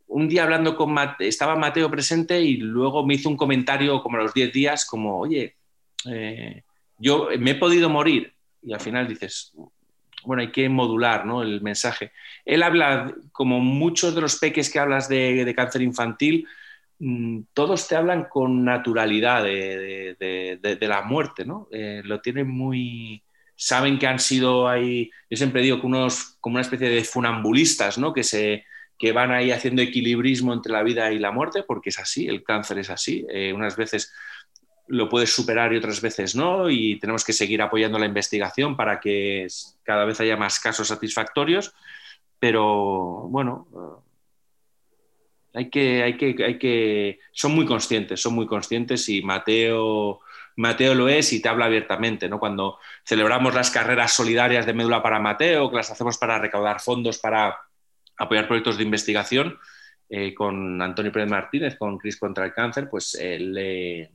un 0.07 0.27
día 0.27 0.43
hablando 0.43 0.75
con 0.75 0.93
Mateo, 0.93 1.27
estaba 1.27 1.55
Mateo 1.55 1.89
presente 1.89 2.41
y 2.41 2.57
luego 2.57 3.05
me 3.05 3.15
hizo 3.15 3.29
un 3.29 3.37
comentario 3.37 4.01
como 4.01 4.17
a 4.17 4.21
los 4.21 4.33
10 4.33 4.51
días, 4.51 4.85
como, 4.85 5.19
oye, 5.19 5.57
eh, 6.09 6.63
yo 6.97 7.29
me 7.39 7.51
he 7.51 7.55
podido 7.55 7.89
morir. 7.89 8.33
Y 8.61 8.73
al 8.73 8.79
final 8.79 9.07
dices, 9.07 9.53
bueno, 10.25 10.41
hay 10.41 10.51
que 10.51 10.69
modular 10.69 11.25
¿no? 11.25 11.41
el 11.41 11.61
mensaje. 11.61 12.11
Él 12.45 12.63
habla, 12.63 13.13
como 13.31 13.59
muchos 13.59 14.15
de 14.15 14.21
los 14.21 14.37
peques 14.37 14.69
que 14.69 14.79
hablas 14.79 15.07
de, 15.09 15.53
cáncer 15.55 15.81
infantil, 15.81 16.47
mm, 16.99 17.41
todos 17.53 17.87
te 17.87 17.95
hablan 17.95 18.25
con 18.25 18.63
naturalidad 18.63 19.43
de, 19.43 20.77
la 20.81 21.01
muerte, 21.03 21.45
¿no? 21.45 21.67
Eh, 21.71 22.01
lo 22.03 22.21
tienen 22.21 22.49
muy... 22.49 23.23
Saben 23.55 23.99
que 23.99 24.07
han 24.07 24.19
sido 24.19 24.67
ahí, 24.67 25.11
yo 25.29 25.37
siempre 25.37 25.61
digo 25.61 25.79
que 25.79 25.87
unos, 25.87 26.37
como 26.41 26.55
una 26.55 26.61
especie 26.61 26.89
de 26.89 27.03
funambulistas, 27.03 27.97
¿no? 27.97 28.11
Que, 28.11 28.23
se, 28.23 28.65
que 28.97 29.11
van 29.11 29.31
ahí 29.31 29.51
haciendo 29.51 29.81
equilibrismo 29.81 30.53
entre 30.53 30.73
la 30.73 30.83
vida 30.83 31.11
y 31.11 31.19
la 31.19 31.31
muerte, 31.31 31.63
porque 31.63 31.89
es 31.89 31.99
así, 31.99 32.27
el 32.27 32.43
cáncer 32.43 32.79
es 32.79 32.89
así. 32.89 33.25
Eh, 33.29 33.53
unas 33.53 33.75
veces 33.75 34.13
lo 34.87 35.09
puedes 35.09 35.33
superar 35.33 35.73
y 35.73 35.77
otras 35.77 36.01
veces 36.01 36.35
no, 36.35 36.69
y 36.69 36.99
tenemos 36.99 37.23
que 37.23 37.33
seguir 37.33 37.61
apoyando 37.61 37.97
la 37.97 38.05
investigación 38.05 38.75
para 38.75 38.99
que 38.99 39.47
cada 39.83 40.05
vez 40.05 40.19
haya 40.19 40.37
más 40.37 40.59
casos 40.59 40.87
satisfactorios, 40.87 41.73
pero 42.39 43.27
bueno, 43.29 43.67
eh, 43.73 44.03
hay 45.55 45.69
que, 45.69 46.03
hay 46.03 46.17
que, 46.17 46.35
hay 46.43 46.57
que, 46.57 47.19
son 47.31 47.53
muy 47.53 47.65
conscientes, 47.65 48.21
son 48.21 48.33
muy 48.33 48.47
conscientes 48.47 49.07
y 49.09 49.21
Mateo, 49.21 50.21
Mateo 50.57 50.95
lo 50.95 51.07
es 51.07 51.31
y 51.31 51.41
te 51.41 51.49
habla 51.49 51.65
abiertamente, 51.65 52.27
¿no? 52.27 52.39
Cuando 52.39 52.79
celebramos 53.05 53.53
las 53.53 53.71
carreras 53.71 54.11
solidarias 54.11 54.65
de 54.65 54.73
médula 54.73 55.01
para 55.01 55.19
Mateo, 55.19 55.69
que 55.69 55.77
las 55.77 55.91
hacemos 55.91 56.17
para 56.17 56.39
recaudar 56.39 56.81
fondos 56.81 57.19
para 57.19 57.57
apoyar 58.17 58.47
proyectos 58.47 58.77
de 58.77 58.83
investigación, 58.83 59.57
eh, 60.09 60.33
con 60.33 60.81
Antonio 60.81 61.11
Pérez 61.11 61.29
Martínez, 61.29 61.77
con 61.77 61.97
Cris 61.97 62.17
contra 62.17 62.45
el 62.45 62.53
Cáncer, 62.53 62.89
pues 62.89 63.15
él 63.15 64.09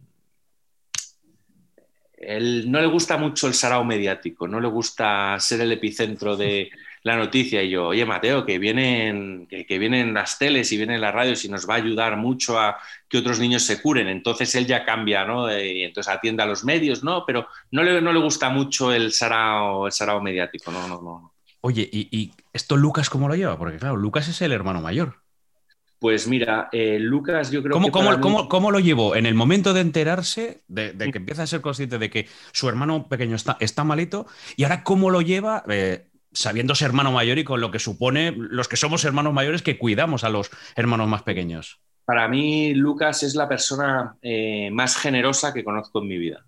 él 2.20 2.70
no 2.70 2.80
le 2.80 2.86
gusta 2.86 3.16
mucho 3.16 3.46
el 3.46 3.54
sarao 3.54 3.84
mediático, 3.84 4.48
no 4.48 4.60
le 4.60 4.68
gusta 4.68 5.38
ser 5.38 5.60
el 5.60 5.72
epicentro 5.72 6.36
de 6.36 6.70
la 7.02 7.16
noticia. 7.16 7.62
Y 7.62 7.70
yo, 7.70 7.88
oye, 7.88 8.04
Mateo, 8.04 8.44
que 8.44 8.58
vienen, 8.58 9.46
que, 9.46 9.78
vienen 9.78 10.14
las 10.14 10.38
teles 10.38 10.72
y 10.72 10.76
vienen 10.76 11.00
las 11.00 11.14
radios 11.14 11.44
y 11.44 11.48
nos 11.48 11.68
va 11.68 11.74
a 11.74 11.78
ayudar 11.78 12.16
mucho 12.16 12.58
a 12.58 12.76
que 13.08 13.18
otros 13.18 13.38
niños 13.38 13.62
se 13.62 13.80
curen. 13.80 14.08
Entonces 14.08 14.54
él 14.54 14.66
ya 14.66 14.84
cambia, 14.84 15.24
¿no? 15.24 15.48
Eh, 15.48 15.78
y 15.78 15.82
entonces 15.84 16.12
atiende 16.12 16.42
a 16.42 16.46
los 16.46 16.64
medios, 16.64 17.04
¿no? 17.04 17.24
Pero 17.24 17.46
no 17.70 17.82
le, 17.82 18.00
no 18.00 18.12
le 18.12 18.20
gusta 18.20 18.50
mucho 18.50 18.92
el 18.92 19.12
sarao, 19.12 19.86
el 19.86 19.92
sarao 19.92 20.20
mediático, 20.20 20.72
no, 20.72 20.88
no, 20.88 21.00
no. 21.00 21.34
Oye, 21.60 21.88
¿y, 21.90 22.08
¿y 22.16 22.32
esto 22.52 22.76
Lucas 22.76 23.10
cómo 23.10 23.28
lo 23.28 23.34
lleva? 23.34 23.58
Porque 23.58 23.78
claro, 23.78 23.96
Lucas 23.96 24.28
es 24.28 24.40
el 24.42 24.52
hermano 24.52 24.80
mayor. 24.80 25.20
Pues 25.98 26.28
mira, 26.28 26.68
eh, 26.70 26.98
Lucas, 27.00 27.50
yo 27.50 27.62
creo 27.62 27.80
que. 27.80 27.90
¿cómo, 27.90 28.70
lo 28.70 28.78
llevó? 28.78 29.16
En 29.16 29.26
el 29.26 29.34
momento 29.34 29.74
de 29.74 29.80
enterarse, 29.80 30.62
de, 30.68 30.96
que 30.96 31.18
empieza 31.18 31.42
a 31.42 31.46
ser 31.46 31.60
consciente 31.60 31.98
de 31.98 32.08
que 32.08 32.28
su 32.52 32.68
hermano 32.68 33.08
pequeño 33.08 33.34
está, 33.34 33.56
está 33.58 33.82
malito, 33.82 34.26
y 34.56 34.62
ahora 34.62 34.84
cómo 34.84 35.10
lo 35.10 35.22
lleva, 35.22 35.64
eh, 35.68 36.06
sabiendo 36.32 36.76
ser 36.76 36.88
hermano 36.88 37.10
mayor 37.10 37.38
y 37.38 37.44
con 37.44 37.60
lo 37.60 37.72
que 37.72 37.80
supone 37.80 38.32
los 38.36 38.68
que 38.68 38.76
somos 38.76 39.04
hermanos 39.04 39.32
mayores 39.32 39.62
que 39.62 39.76
cuidamos 39.76 40.22
a 40.22 40.28
los 40.28 40.50
hermanos 40.76 41.08
más 41.08 41.22
pequeños? 41.22 41.80
Para 42.04 42.28
mí, 42.28 42.74
Lucas 42.74 43.24
es 43.24 43.34
la 43.34 43.48
persona 43.48 44.16
eh, 44.22 44.70
más 44.70 44.96
generosa 44.96 45.52
que 45.52 45.64
conozco 45.64 46.00
en 46.00 46.08
mi 46.08 46.16
vida. 46.16 46.46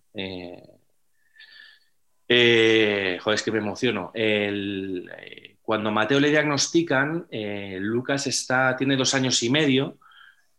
joder, 2.25 3.35
es 3.35 3.43
que 3.43 3.51
me 3.51 3.59
emociono. 3.59 4.13
El, 4.15 5.11
cuando 5.70 5.92
Mateo 5.92 6.18
le 6.18 6.30
diagnostican, 6.30 7.28
eh, 7.30 7.78
Lucas 7.80 8.26
está, 8.26 8.74
tiene 8.76 8.96
dos 8.96 9.14
años 9.14 9.40
y 9.44 9.50
medio, 9.50 9.98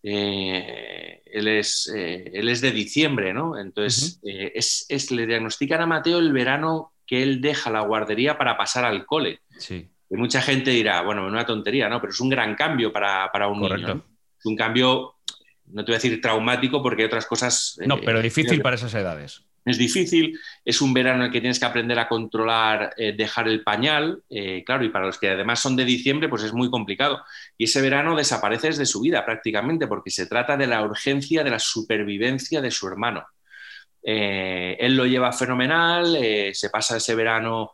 eh, 0.01 1.21
él, 1.25 1.49
es, 1.49 1.91
eh, 1.93 2.31
él, 2.33 2.47
es, 2.47 2.61
de 2.61 2.71
diciembre, 2.71 3.33
¿no? 3.33 3.59
Entonces, 3.59 4.21
es, 4.23 5.11
le 5.11 5.27
diagnostican 5.27 5.81
a 5.81 5.85
Mateo 5.85 6.17
el 6.17 6.31
verano 6.31 6.93
que 7.05 7.23
él 7.23 7.41
deja 7.41 7.69
la 7.69 7.81
guardería 7.81 8.37
para 8.37 8.55
pasar 8.55 8.85
al 8.85 9.05
cole. 9.05 9.41
Sí. 9.57 9.85
Y 10.09 10.15
mucha 10.15 10.41
gente 10.41 10.71
dirá, 10.71 11.01
bueno, 11.01 11.27
una 11.27 11.45
tontería, 11.45 11.89
¿no? 11.89 11.99
Pero 11.99 12.13
es 12.13 12.19
un 12.21 12.29
gran 12.29 12.55
cambio 12.55 12.93
para, 12.93 13.47
un 13.49 13.59
niño. 13.59 14.05
Es 14.39 14.45
un 14.45 14.55
cambio, 14.55 15.15
no 15.65 15.83
te 15.83 15.91
voy 15.91 15.95
a 15.95 16.01
decir 16.01 16.21
traumático 16.21 16.81
porque 16.81 17.01
hay 17.01 17.07
otras 17.07 17.25
cosas... 17.25 17.77
No, 17.85 17.99
pero 17.99 18.21
difícil 18.21 18.61
para 18.61 18.77
esas 18.77 18.93
edades. 18.93 19.43
Es 19.63 19.77
difícil, 19.77 20.39
es 20.65 20.81
un 20.81 20.93
verano 20.93 21.19
en 21.19 21.25
el 21.27 21.31
que 21.31 21.39
tienes 21.39 21.59
que 21.59 21.65
aprender 21.65 21.99
a 21.99 22.07
controlar, 22.07 22.95
eh, 22.97 23.13
dejar 23.13 23.47
el 23.47 23.63
pañal, 23.63 24.23
eh, 24.29 24.63
claro, 24.65 24.83
y 24.83 24.89
para 24.89 25.05
los 25.05 25.19
que 25.19 25.29
además 25.29 25.59
son 25.59 25.75
de 25.75 25.85
diciembre, 25.85 26.29
pues 26.29 26.43
es 26.43 26.53
muy 26.53 26.71
complicado. 26.71 27.21
Y 27.57 27.65
ese 27.65 27.81
verano 27.81 28.15
desapareces 28.15 28.77
de 28.77 28.87
su 28.87 29.01
vida 29.01 29.23
prácticamente, 29.23 29.85
porque 29.85 30.09
se 30.09 30.25
trata 30.25 30.57
de 30.57 30.65
la 30.65 30.81
urgencia 30.81 31.43
de 31.43 31.51
la 31.51 31.59
supervivencia 31.59 32.59
de 32.59 32.71
su 32.71 32.87
hermano. 32.87 33.23
Eh, 34.03 34.77
él 34.79 34.95
lo 34.95 35.05
lleva 35.05 35.31
fenomenal, 35.31 36.17
se 36.53 36.69
pasa 36.71 36.97
ese 36.97 37.13
verano 37.13 37.73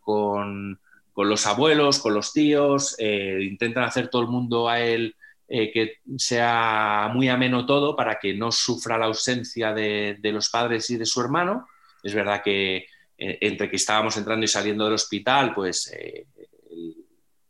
con, 0.00 0.80
con, 1.12 1.28
los 1.28 1.46
abuelos, 1.46 1.98
con 1.98 2.14
los 2.14 2.32
tíos, 2.32 2.96
intentan 2.98 3.84
hacer 3.84 4.08
todo 4.08 4.22
el 4.22 4.28
mundo 4.28 4.68
a 4.68 4.80
él 4.80 5.14
eh, 5.48 5.70
que 5.70 6.00
sea 6.18 7.08
muy 7.14 7.28
ameno 7.28 7.64
todo 7.66 7.94
para 7.94 8.18
que 8.18 8.34
no 8.34 8.50
sufra 8.50 8.98
la 8.98 9.06
ausencia 9.06 9.72
de, 9.72 10.18
los 10.24 10.50
padres 10.50 10.90
y 10.90 10.96
de 10.96 11.06
su 11.06 11.20
hermano. 11.20 11.68
Es 12.02 12.14
verdad 12.14 12.42
que 12.42 12.86
eh, 13.16 13.38
entre 13.40 13.70
que 13.70 13.76
estábamos 13.76 14.16
entrando 14.16 14.44
y 14.44 14.48
saliendo 14.48 14.84
del 14.84 14.94
hospital, 14.94 15.54
pues 15.54 15.92
eh, 15.96 16.26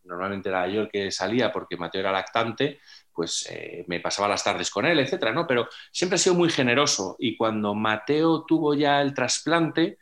normalmente 0.04 0.50
era 0.50 0.68
yo 0.68 0.82
el 0.82 0.90
que 0.90 1.10
salía 1.10 1.50
porque 1.50 1.78
Mateo 1.78 2.02
era 2.02 2.12
lactante, 2.12 2.80
pues 3.14 3.48
me 3.86 4.00
pasaba 4.00 4.28
las 4.28 4.44
tardes 4.44 4.70
con 4.70 4.84
él, 4.84 5.00
etcétera, 5.00 5.32
¿no? 5.32 5.46
Pero 5.46 5.66
siempre 5.90 6.16
ha 6.16 6.18
sido 6.18 6.34
muy 6.34 6.50
generoso 6.50 7.16
y 7.18 7.34
cuando 7.34 7.74
Mateo 7.74 8.44
tuvo 8.44 8.74
ya 8.74 9.00
el 9.00 9.14
trasplante, 9.14 9.96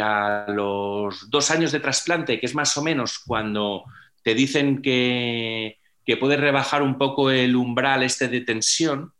a 0.00 0.46
los 0.48 1.28
dos 1.28 1.50
años 1.50 1.72
de 1.72 1.80
trasplante, 1.80 2.38
que 2.38 2.46
es 2.46 2.54
más 2.54 2.76
o 2.76 2.82
menos 2.82 3.18
cuando 3.18 3.84
te 4.22 4.34
dicen 4.34 4.80
que 4.80 5.79
que 6.10 6.16
puede 6.16 6.36
rebajar 6.36 6.82
un 6.82 6.98
poco 6.98 7.30
el 7.30 7.54
umbral 7.54 8.02
este 8.02 8.26
de 8.26 8.40
tensión, 8.40 9.12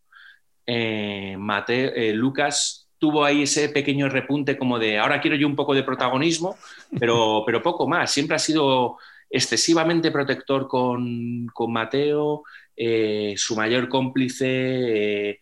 eh, 0.67 1.37
eh, 1.69 2.13
Lucas 2.13 2.89
tuvo 2.99 3.25
ahí 3.25 3.45
ese 3.45 3.69
pequeño 3.69 4.09
repunte 4.09 4.59
como 4.59 4.77
de 4.77 4.99
ahora 4.99 5.21
quiero 5.21 5.37
yo 5.37 5.47
un 5.47 5.55
poco 5.55 5.73
de 5.73 5.85
protagonismo, 5.85 6.57
pero, 6.99 7.45
pero 7.47 7.63
poco 7.63 7.87
más. 7.87 8.11
Siempre 8.11 8.35
ha 8.35 8.41
sido 8.41 8.99
excesivamente 9.31 10.11
protector 10.11 10.67
con, 10.67 11.47
Mateo, 11.69 12.43
eh, 12.75 13.35
su 13.37 13.55
mayor 13.55 13.89
cómplice, 13.89 15.39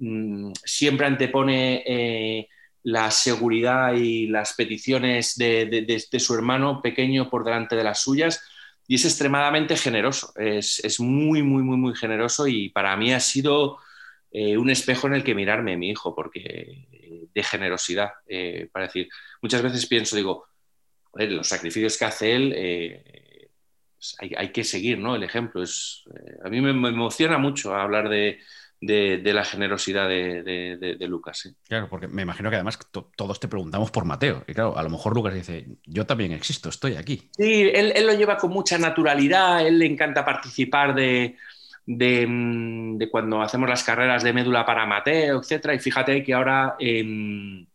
mm, 0.00 0.52
siempre 0.62 1.06
antepone 1.06 2.46
la 2.82 3.10
seguridad 3.10 3.94
y 3.94 4.26
las 4.26 4.52
peticiones 4.52 5.34
de, 5.38 6.06
su 6.18 6.34
hermano 6.34 6.82
pequeño 6.82 7.30
por 7.30 7.42
delante 7.42 7.74
de 7.74 7.84
las 7.84 8.00
suyas 8.00 8.42
y 8.90 8.96
es 8.96 9.04
extremadamente 9.04 9.76
generoso, 9.76 10.32
es, 10.34 10.98
muy, 10.98 11.44
muy, 11.44 11.62
muy, 11.62 11.76
muy 11.76 11.94
generoso 11.94 12.48
y 12.48 12.70
para 12.70 12.96
mí 12.96 13.12
ha 13.12 13.20
sido 13.20 13.78
eh, 14.32 14.58
un 14.58 14.68
espejo 14.68 15.06
en 15.06 15.14
el 15.14 15.22
que 15.22 15.32
mirarme 15.32 15.76
mi 15.76 15.90
hijo, 15.90 16.12
porque 16.12 16.40
eh, 16.90 17.28
de 17.32 17.42
generosidad, 17.44 18.10
eh, 18.26 18.68
para 18.72 18.86
decir, 18.86 19.08
muchas 19.42 19.62
veces 19.62 19.86
pienso, 19.86 20.16
digo, 20.16 20.44
los 21.14 21.46
sacrificios 21.46 21.96
que 21.96 22.04
hace 22.04 22.34
él, 22.34 23.04
pues 23.94 24.16
hay, 24.18 24.50
que 24.50 24.64
seguir, 24.64 24.98
¿no? 24.98 25.14
El 25.14 25.22
ejemplo 25.22 25.62
es, 25.62 26.02
a 26.44 26.48
mí 26.48 26.60
me 26.60 26.70
emociona 26.70 27.38
mucho 27.38 27.72
hablar 27.72 28.08
de, 28.08 28.40
de, 28.80 29.32
la 29.32 29.44
generosidad 29.44 30.08
de, 30.08 30.96
Lucas. 31.08 31.54
Claro, 31.68 31.88
porque 31.88 32.08
me 32.08 32.22
imagino 32.22 32.48
que 32.48 32.56
además 32.56 32.78
todos 33.14 33.40
te 33.40 33.48
preguntamos 33.48 33.90
por 33.90 34.04
Mateo. 34.04 34.44
Y 34.46 34.54
claro, 34.54 34.76
a 34.76 34.82
lo 34.82 34.90
mejor 34.90 35.14
Lucas 35.14 35.34
dice, 35.34 35.66
yo 35.84 36.06
también 36.06 36.32
existo, 36.32 36.70
estoy 36.70 36.96
aquí. 36.96 37.30
Sí, 37.36 37.70
él, 37.72 38.06
lo 38.06 38.14
lleva 38.14 38.38
con 38.38 38.50
mucha 38.50 38.78
naturalidad, 38.78 39.66
él 39.66 39.78
le 39.78 39.86
encanta 39.86 40.24
participar 40.24 40.94
de, 40.94 41.36
mm, 41.86 43.02
cuando 43.10 43.42
hacemos 43.42 43.68
las 43.68 43.84
carreras 43.84 44.22
de 44.22 44.32
médula 44.32 44.64
para 44.64 44.86
Mateo, 44.86 45.40
etc. 45.42 45.74
Y 45.74 45.78
fíjate 45.78 46.22
que 46.24 46.32
ahora 46.32 46.76
em, 46.78 47.66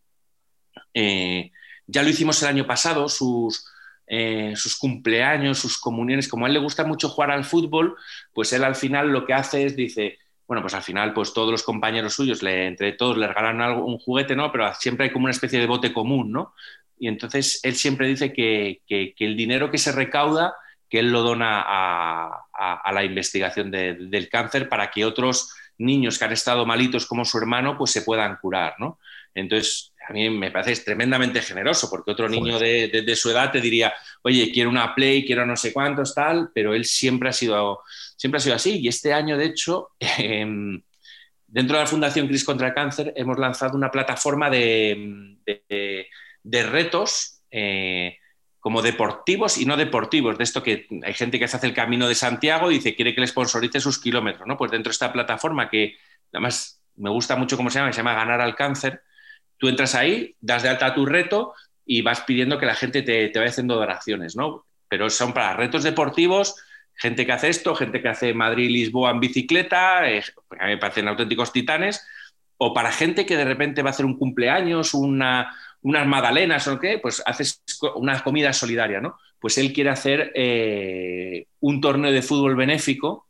eh, 0.93 1.51
ya 1.85 2.01
lo 2.01 2.09
hicimos 2.09 2.41
el 2.41 2.49
año 2.49 2.65
pasado, 2.65 3.07
sus... 3.09 3.71
Eh, 4.07 4.53
sus 4.55 4.77
cumpleaños, 4.77 5.57
sus 5.57 5.79
comuniones, 5.79 6.27
como 6.27 6.45
a 6.45 6.47
él 6.47 6.53
le 6.53 6.59
gusta 6.59 6.83
mucho 6.83 7.09
jugar 7.09 7.31
al 7.31 7.43
fútbol, 7.43 7.95
pues 8.33 8.53
él 8.53 8.63
al 8.63 8.75
final 8.75 9.09
lo 9.09 9.25
que 9.25 9.33
hace 9.33 9.65
es, 9.65 9.75
dice, 9.75 10.19
bueno, 10.47 10.61
pues 10.61 10.73
al 10.73 10.83
final, 10.83 11.13
pues 11.13 11.33
todos 11.33 11.51
los 11.51 11.63
compañeros 11.63 12.13
suyos, 12.13 12.43
le, 12.43 12.67
entre 12.67 12.93
todos 12.93 13.17
le 13.17 13.27
regalan 13.27 13.61
algo, 13.61 13.85
un 13.85 13.97
juguete, 13.97 14.35
¿no? 14.35 14.51
Pero 14.51 14.73
siempre 14.75 15.05
hay 15.05 15.11
como 15.11 15.25
una 15.25 15.31
especie 15.31 15.59
de 15.59 15.65
bote 15.65 15.91
común, 15.91 16.31
¿no? 16.31 16.53
Y 16.99 17.07
entonces 17.07 17.59
él 17.63 17.75
siempre 17.75 18.07
dice 18.07 18.31
que, 18.31 18.81
el 18.87 19.35
dinero 19.35 19.71
que 19.71 19.77
se 19.77 19.91
recauda, 19.91 20.53
que 20.89 20.99
él 20.99 21.11
lo 21.11 21.23
dona 21.23 21.63
a, 21.65 22.91
la 22.93 23.03
investigación 23.03 23.71
del 23.71 24.29
cáncer 24.29 24.69
para 24.69 24.91
que 24.91 25.03
otros 25.03 25.53
niños 25.77 26.17
que 26.17 26.25
han 26.25 26.31
estado 26.31 26.65
malitos 26.65 27.05
como 27.05 27.25
su 27.25 27.37
hermano, 27.37 27.77
pues 27.77 27.91
se 27.91 28.03
puedan 28.03 28.37
curar, 28.37 28.75
¿no? 28.79 28.99
Entonces, 29.33 29.93
a 30.07 30.13
mí 30.13 30.29
me 30.29 30.51
parece 30.51 30.81
tremendamente 30.83 31.41
generoso, 31.41 31.89
porque 31.89 32.11
otro 32.11 32.29
niño 32.29 32.59
de, 32.59 33.15
su 33.15 33.29
edad 33.31 33.51
te 33.51 33.59
diría, 33.59 33.93
oye, 34.21 34.51
quiero 34.51 34.69
una 34.69 34.93
Play, 34.95 35.25
quiero 35.25 35.45
no 35.45 35.57
sé 35.57 35.73
cuántos, 35.73 36.13
tal, 36.13 36.51
pero 36.53 36.73
él 36.73 36.85
siempre 36.85 37.29
ha 37.29 37.33
sido, 37.33 37.81
siempre 38.15 38.37
ha 38.37 38.41
sido 38.41 38.55
así. 38.55 38.79
Y 38.79 38.87
este 38.87 39.13
año, 39.13 39.37
de 39.37 39.45
hecho, 39.45 39.89
em, 40.17 40.81
dentro 41.47 41.77
de 41.77 41.83
la 41.83 41.87
Fundación 41.87 42.27
Cris 42.27 42.43
contra 42.43 42.67
el 42.67 42.73
Cáncer, 42.73 43.13
hemos 43.15 43.37
lanzado 43.37 43.77
una 43.77 43.91
plataforma 43.91 44.49
de, 44.49 45.37
retos. 46.43 47.41
Eh, 47.51 48.17
como 48.59 48.81
deportivos 48.81 49.59
y 49.59 49.65
no 49.67 49.77
deportivos, 49.77 50.39
de 50.39 50.43
esto 50.43 50.63
que 50.63 50.87
hay 51.03 51.13
gente 51.13 51.37
que 51.37 51.47
se 51.47 51.55
hace 51.55 51.67
el 51.67 51.73
camino 51.75 52.07
de 52.07 52.15
Santiago 52.15 52.71
y 52.71 52.75
dice 52.75 52.95
quiere 52.95 53.13
que 53.13 53.21
le 53.21 53.27
sponsorice 53.27 53.79
sus 53.79 53.99
kilómetros, 53.99 54.47
¿no? 54.47 54.57
Pues 54.57 54.71
dentro 54.71 54.89
de 54.89 54.93
esta 54.93 55.13
plataforma 55.13 55.69
que 55.69 55.97
además 56.33 56.81
me 56.95 57.11
gusta 57.11 57.35
mucho 57.35 57.57
cómo 57.57 57.69
se 57.69 57.77
llama, 57.77 57.93
se 57.93 57.97
llama 57.97 58.15
Ganar 58.15 58.41
al 58.41 58.55
Cáncer, 58.55 59.03
Tú 59.57 59.67
entras 59.67 59.95
ahí, 59.95 60.35
das 60.41 60.63
de 60.63 60.69
alta 60.69 60.93
tu 60.93 61.05
reto 61.05 61.53
y 61.85 62.01
vas 62.01 62.21
pidiendo 62.21 62.57
que 62.57 62.65
la 62.65 62.75
gente 62.75 63.01
te, 63.01 63.31
vaya 63.35 63.49
haciendo 63.49 63.75
donaciones, 63.75 64.35
¿no? 64.35 64.65
Pero 64.87 65.09
son 65.09 65.33
para 65.33 65.55
retos 65.55 65.83
deportivos, 65.83 66.55
gente 66.95 67.25
que 67.25 67.31
hace 67.31 67.49
esto, 67.49 67.75
gente 67.75 68.01
que 68.01 68.09
hace 68.09 68.33
Madrid-Lisboa 68.33 69.11
en 69.11 69.19
bicicleta, 69.19 70.09
eh, 70.09 70.23
a 70.59 70.65
mí 70.65 70.71
me 70.71 70.77
parecen 70.77 71.07
auténticos 71.07 71.51
titanes, 71.51 72.05
o 72.57 72.73
para 72.73 72.91
gente 72.91 73.25
que 73.25 73.37
de 73.37 73.45
repente 73.45 73.81
va 73.81 73.89
a 73.89 73.91
hacer 73.91 74.05
un 74.05 74.17
cumpleaños, 74.17 74.93
una, 74.93 75.53
unas 75.81 76.07
magdalenas 76.07 76.67
o 76.67 76.79
qué, 76.79 76.99
pues 76.99 77.21
haces 77.25 77.61
una 77.95 78.23
comida 78.23 78.53
solidaria, 78.53 79.01
¿no? 79.01 79.17
Pues 79.39 79.57
él 79.57 79.73
quiere 79.73 79.91
hacer 79.91 80.31
eh, 80.33 81.45
un 81.59 81.81
torneo 81.81 82.11
de 82.11 82.21
fútbol 82.21 82.55
benéfico 82.55 83.27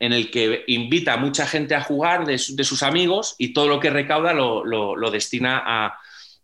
en 0.00 0.12
el 0.12 0.30
que 0.30 0.64
invita 0.66 1.14
a 1.14 1.16
mucha 1.18 1.46
gente 1.46 1.74
a 1.74 1.82
jugar 1.82 2.26
de, 2.26 2.38
sus 2.38 2.82
amigos 2.82 3.34
y 3.38 3.52
todo 3.52 3.68
lo 3.68 3.80
que 3.80 3.90
recauda 3.90 4.32
lo, 4.32 5.10
destina 5.10 5.62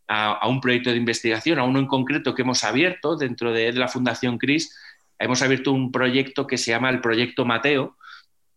a, 0.08 0.48
un 0.48 0.60
proyecto 0.60 0.90
de 0.90 0.96
investigación, 0.96 1.58
a 1.58 1.64
uno 1.64 1.78
en 1.78 1.86
concreto 1.86 2.34
que 2.34 2.42
hemos 2.42 2.62
abierto 2.64 3.16
dentro 3.16 3.52
de, 3.52 3.72
la 3.72 3.88
Fundación 3.88 4.38
CRIS. 4.38 4.74
Hemos 5.18 5.42
abierto 5.42 5.72
un 5.72 5.90
proyecto 5.92 6.46
que 6.46 6.58
se 6.58 6.70
llama 6.70 6.90
el 6.90 7.00
Proyecto 7.00 7.44
Mateo, 7.44 7.96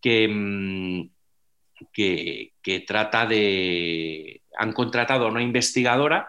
que, 0.00 0.28
mm, 0.28 1.10
que, 1.92 2.84
trata 2.86 3.26
de... 3.26 4.42
Han 4.58 4.72
contratado 4.72 5.26
a 5.26 5.30
una 5.30 5.42
investigadora 5.42 6.28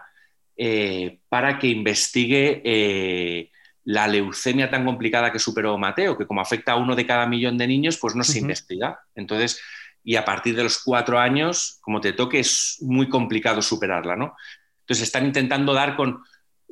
eh, 0.56 1.20
para 1.28 1.58
que 1.58 1.68
investigue... 1.68 2.62
Eh, 2.64 3.50
la 3.84 4.06
leucemia 4.06 4.70
tan 4.70 4.84
complicada 4.84 5.32
que 5.32 5.38
superó 5.38 5.76
Mateo, 5.76 6.16
que 6.16 6.26
como 6.26 6.40
afecta 6.40 6.72
a 6.72 6.76
uno 6.76 6.94
de 6.94 7.06
cada 7.06 7.26
millón 7.26 7.58
de 7.58 7.66
niños, 7.66 7.98
pues 7.98 8.14
no 8.14 8.22
se 8.22 8.38
investiga. 8.38 9.00
Entonces, 9.14 9.60
y 10.04 10.16
a 10.16 10.24
partir 10.24 10.54
de 10.56 10.64
los 10.64 10.82
cuatro 10.82 11.18
años, 11.18 11.78
como 11.80 12.00
te 12.00 12.12
toque, 12.12 12.40
es 12.40 12.78
muy 12.80 13.08
complicado 13.08 13.62
superarla, 13.62 14.16
¿no? 14.16 14.36
Entonces 14.80 15.04
están 15.04 15.26
intentando 15.26 15.72
dar 15.72 15.96
con 15.96 16.22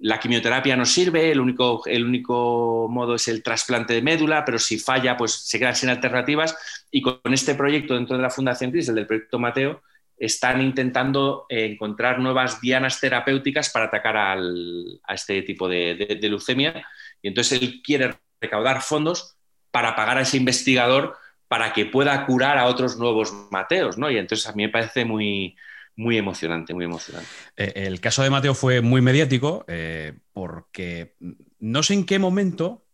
la 0.00 0.18
quimioterapia 0.18 0.76
no 0.76 0.86
sirve, 0.86 1.30
el 1.30 1.40
único, 1.40 1.82
el 1.86 2.04
único 2.04 2.88
modo 2.90 3.14
es 3.14 3.28
el 3.28 3.42
trasplante 3.42 3.94
de 3.94 4.02
médula, 4.02 4.44
pero 4.44 4.58
si 4.58 4.78
falla, 4.78 5.16
pues 5.16 5.32
se 5.32 5.58
quedan 5.58 5.76
sin 5.76 5.90
alternativas. 5.90 6.56
Y 6.90 7.02
con 7.02 7.20
este 7.32 7.54
proyecto 7.54 7.94
dentro 7.94 8.16
de 8.16 8.22
la 8.22 8.30
Fundación 8.30 8.70
CRIS, 8.70 8.88
el 8.88 8.94
del 8.94 9.06
proyecto 9.06 9.38
Mateo, 9.38 9.82
están 10.16 10.60
intentando 10.60 11.46
encontrar 11.48 12.18
nuevas 12.18 12.60
dianas 12.60 13.00
terapéuticas 13.00 13.70
para 13.70 13.86
atacar 13.86 14.16
a 14.16 15.14
este 15.14 15.42
tipo 15.42 15.68
de 15.68 16.18
leucemia 16.20 16.86
y 17.22 17.28
entonces 17.28 17.60
él 17.60 17.80
quiere 17.82 18.14
recaudar 18.40 18.82
fondos 18.82 19.36
para 19.70 19.94
pagar 19.94 20.18
a 20.18 20.22
ese 20.22 20.36
investigador 20.36 21.16
para 21.48 21.72
que 21.72 21.86
pueda 21.86 22.26
curar 22.26 22.58
a 22.58 22.66
otros 22.66 22.96
nuevos 22.96 23.32
Mateos, 23.50 23.98
¿no? 23.98 24.10
Y 24.10 24.18
entonces 24.18 24.46
a 24.46 24.52
mí 24.52 24.64
me 24.64 24.68
parece 24.68 25.04
muy, 25.04 25.56
muy 26.00 26.16
emocionante, 26.16 26.72
muy 26.72 26.86
emocionante. 26.86 27.28
Eh, 27.56 27.72
el 27.74 28.00
caso 28.00 28.22
de 28.22 28.30
Mateo 28.30 28.54
fue 28.54 28.80
muy 28.80 29.02
mediático 29.02 29.66
eh, 29.68 30.14
porque 30.32 31.14
no 31.58 31.82
sé 31.82 31.92
en 31.92 32.06
qué 32.06 32.18
momento, 32.18 32.86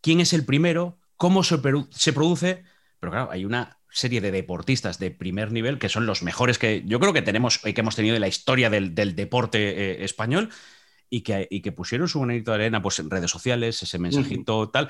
quién 0.00 0.20
es 0.20 0.32
el 0.32 0.46
primero, 0.46 0.98
cómo 1.16 1.44
se, 1.44 1.58
produce, 1.58 2.64
pero 2.98 3.12
claro, 3.12 3.30
hay 3.30 3.44
una 3.44 3.78
serie 3.90 4.22
de 4.22 4.30
deportistas 4.30 4.98
de 4.98 5.10
primer 5.10 5.52
nivel 5.52 5.78
que 5.78 5.90
son 5.90 6.06
los 6.06 6.22
mejores 6.22 6.58
que 6.58 6.82
yo 6.86 6.98
creo 6.98 7.12
que 7.12 7.20
tenemos 7.20 7.60
y 7.62 7.74
que 7.74 7.82
hemos 7.82 7.96
tenido 7.96 8.14
en 8.14 8.22
la 8.22 8.28
historia 8.28 8.70
del, 8.70 8.94
deporte 8.94 9.58
eh, 9.58 10.04
español 10.04 10.48
y 11.10 11.20
que, 11.20 11.72
pusieron 11.72 12.08
su 12.08 12.20
granito 12.20 12.52
de 12.52 12.54
arena 12.54 12.80
pues, 12.80 13.00
en 13.00 13.10
redes 13.10 13.30
sociales, 13.30 13.82
ese 13.82 13.98
mensajito 13.98 14.70
tal. 14.70 14.88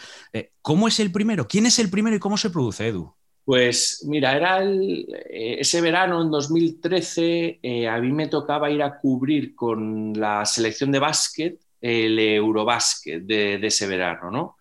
¿Cómo 0.63 0.87
es 0.87 1.01
el 1.01 1.11
primero? 1.11 1.49
¿Quién 1.49 1.67
es 1.67 1.81
el 1.81 1.91
primero 1.91 2.15
y 2.15 2.21
cómo 2.21 2.37
se 2.37 2.51
produce, 2.51 2.87
Edu? 2.87 3.17
Pues 3.51 4.05
mira, 4.07 4.37
era 4.37 4.63
eh, 4.63 5.57
ese 5.59 5.81
verano 5.81 6.23
en 6.23 6.31
2013, 6.31 7.59
eh, 7.61 7.89
a 7.89 7.99
mí 7.99 8.13
me 8.13 8.29
tocaba 8.29 8.71
ir 8.71 8.81
a 8.81 9.01
cubrir 9.01 9.57
con 9.57 10.13
la 10.13 10.47
selección 10.47 10.93
de 10.93 11.01
básquet 11.01 11.61
el 11.81 12.17
Eurobásquet 12.17 13.25
de, 13.25 13.59
de 13.59 13.67
ese 13.67 13.89
verano, 13.89 14.31
¿no? 14.31 14.57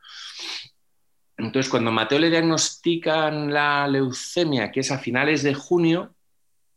Entonces, 1.38 1.70
cuando 1.70 1.92
a 1.92 1.94
Mateo 1.94 2.18
le 2.18 2.32
diagnostican 2.32 3.54
la 3.54 3.88
leucemia, 3.88 4.72
que 4.72 4.80
es 4.80 4.90
a 4.90 4.98
finales 4.98 5.44
de 5.44 5.54
junio, 5.54 6.16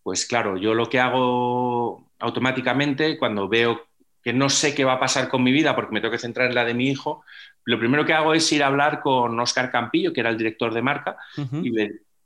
pues 0.02 0.26
claro, 0.26 0.58
yo 0.58 0.74
lo 0.74 0.90
que 0.90 1.00
hago 1.00 2.10
automáticamente 2.18 3.16
cuando 3.16 3.48
veo 3.48 3.86
que 4.22 4.34
no 4.34 4.50
sé 4.50 4.74
qué 4.74 4.84
va 4.84 4.94
a 4.94 5.00
pasar 5.00 5.30
con 5.30 5.42
mi 5.42 5.50
vida 5.50 5.74
porque 5.74 5.94
me 5.94 6.02
tengo 6.02 6.12
que 6.12 6.18
centrar 6.18 6.48
en 6.48 6.56
la 6.56 6.66
de 6.66 6.74
mi 6.74 6.90
hijo, 6.90 7.24
lo 7.64 7.78
primero 7.78 8.04
que 8.04 8.12
hago 8.12 8.34
es 8.34 8.50
ir 8.52 8.62
a 8.62 8.66
hablar 8.66 9.00
con 9.00 9.38
Oscar 9.38 9.70
Campillo, 9.70 10.12
que 10.12 10.20
era 10.20 10.30
el 10.30 10.38
director 10.38 10.72
de 10.74 10.82
marca, 10.82 11.16
y 11.62 11.72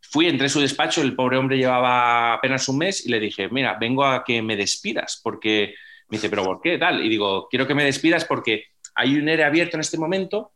fui, 0.01 0.27
entré 0.27 0.47
en 0.47 0.51
su 0.51 0.61
despacho, 0.61 1.03
el 1.03 1.15
pobre 1.15 1.37
hombre 1.37 1.59
llevaba 1.59 2.35
apenas 2.35 2.69
un 2.69 2.79
mes 2.79 3.05
y 3.05 3.11
le 3.11 3.21
dije, 3.21 3.49
mira, 3.51 3.77
vengo 3.79 4.05
a 4.05 4.25
que 4.25 4.41
me 4.43 4.57
despidas, 4.57 5.21
porque 5.23 5.75
me 6.09 6.17
dice, 6.17 6.31
pero 6.31 6.45
¿por 6.45 6.61
qué 6.61 6.79
tal? 6.79 7.05
Y 7.05 7.09
digo, 7.09 7.49
quiero 7.49 7.67
que 7.67 7.75
me 7.75 7.85
despidas 7.85 8.25
porque 8.25 8.67
hay 8.95 9.17
un 9.19 9.29
ERE 9.29 9.45
abierto 9.45 9.77
en 9.77 9.81
este 9.81 9.99
momento, 9.99 10.53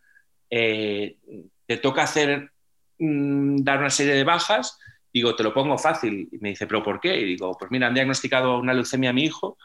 eh, 0.48 1.16
te 1.66 1.76
toca 1.76 2.02
hacer, 2.02 2.50
mm, 2.98 3.62
dar 3.62 3.80
una 3.80 3.90
serie 3.90 4.14
de 4.14 4.24
bajas, 4.24 4.78
digo, 5.12 5.34
te 5.34 5.42
lo 5.42 5.52
pongo 5.52 5.76
fácil. 5.78 6.28
Y 6.32 6.38
me 6.38 6.50
dice, 6.50 6.66
¿pero 6.66 6.82
por 6.82 7.00
qué? 7.00 7.18
Y 7.18 7.24
digo, 7.24 7.56
pues 7.58 7.70
mira, 7.70 7.86
han 7.86 7.94
diagnosticado 7.94 8.58
una 8.58 8.74
leucemia 8.74 9.10
a 9.10 9.12
mi 9.12 9.24
hijo, 9.24 9.58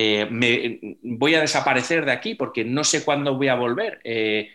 eh, 0.00 0.28
me, 0.30 0.78
voy 1.02 1.34
a 1.34 1.40
desaparecer 1.40 2.04
de 2.04 2.12
aquí 2.12 2.36
porque 2.36 2.64
no 2.64 2.84
sé 2.84 3.04
cuándo 3.04 3.34
voy 3.34 3.48
a 3.48 3.56
volver. 3.56 4.00
Eh, 4.04 4.48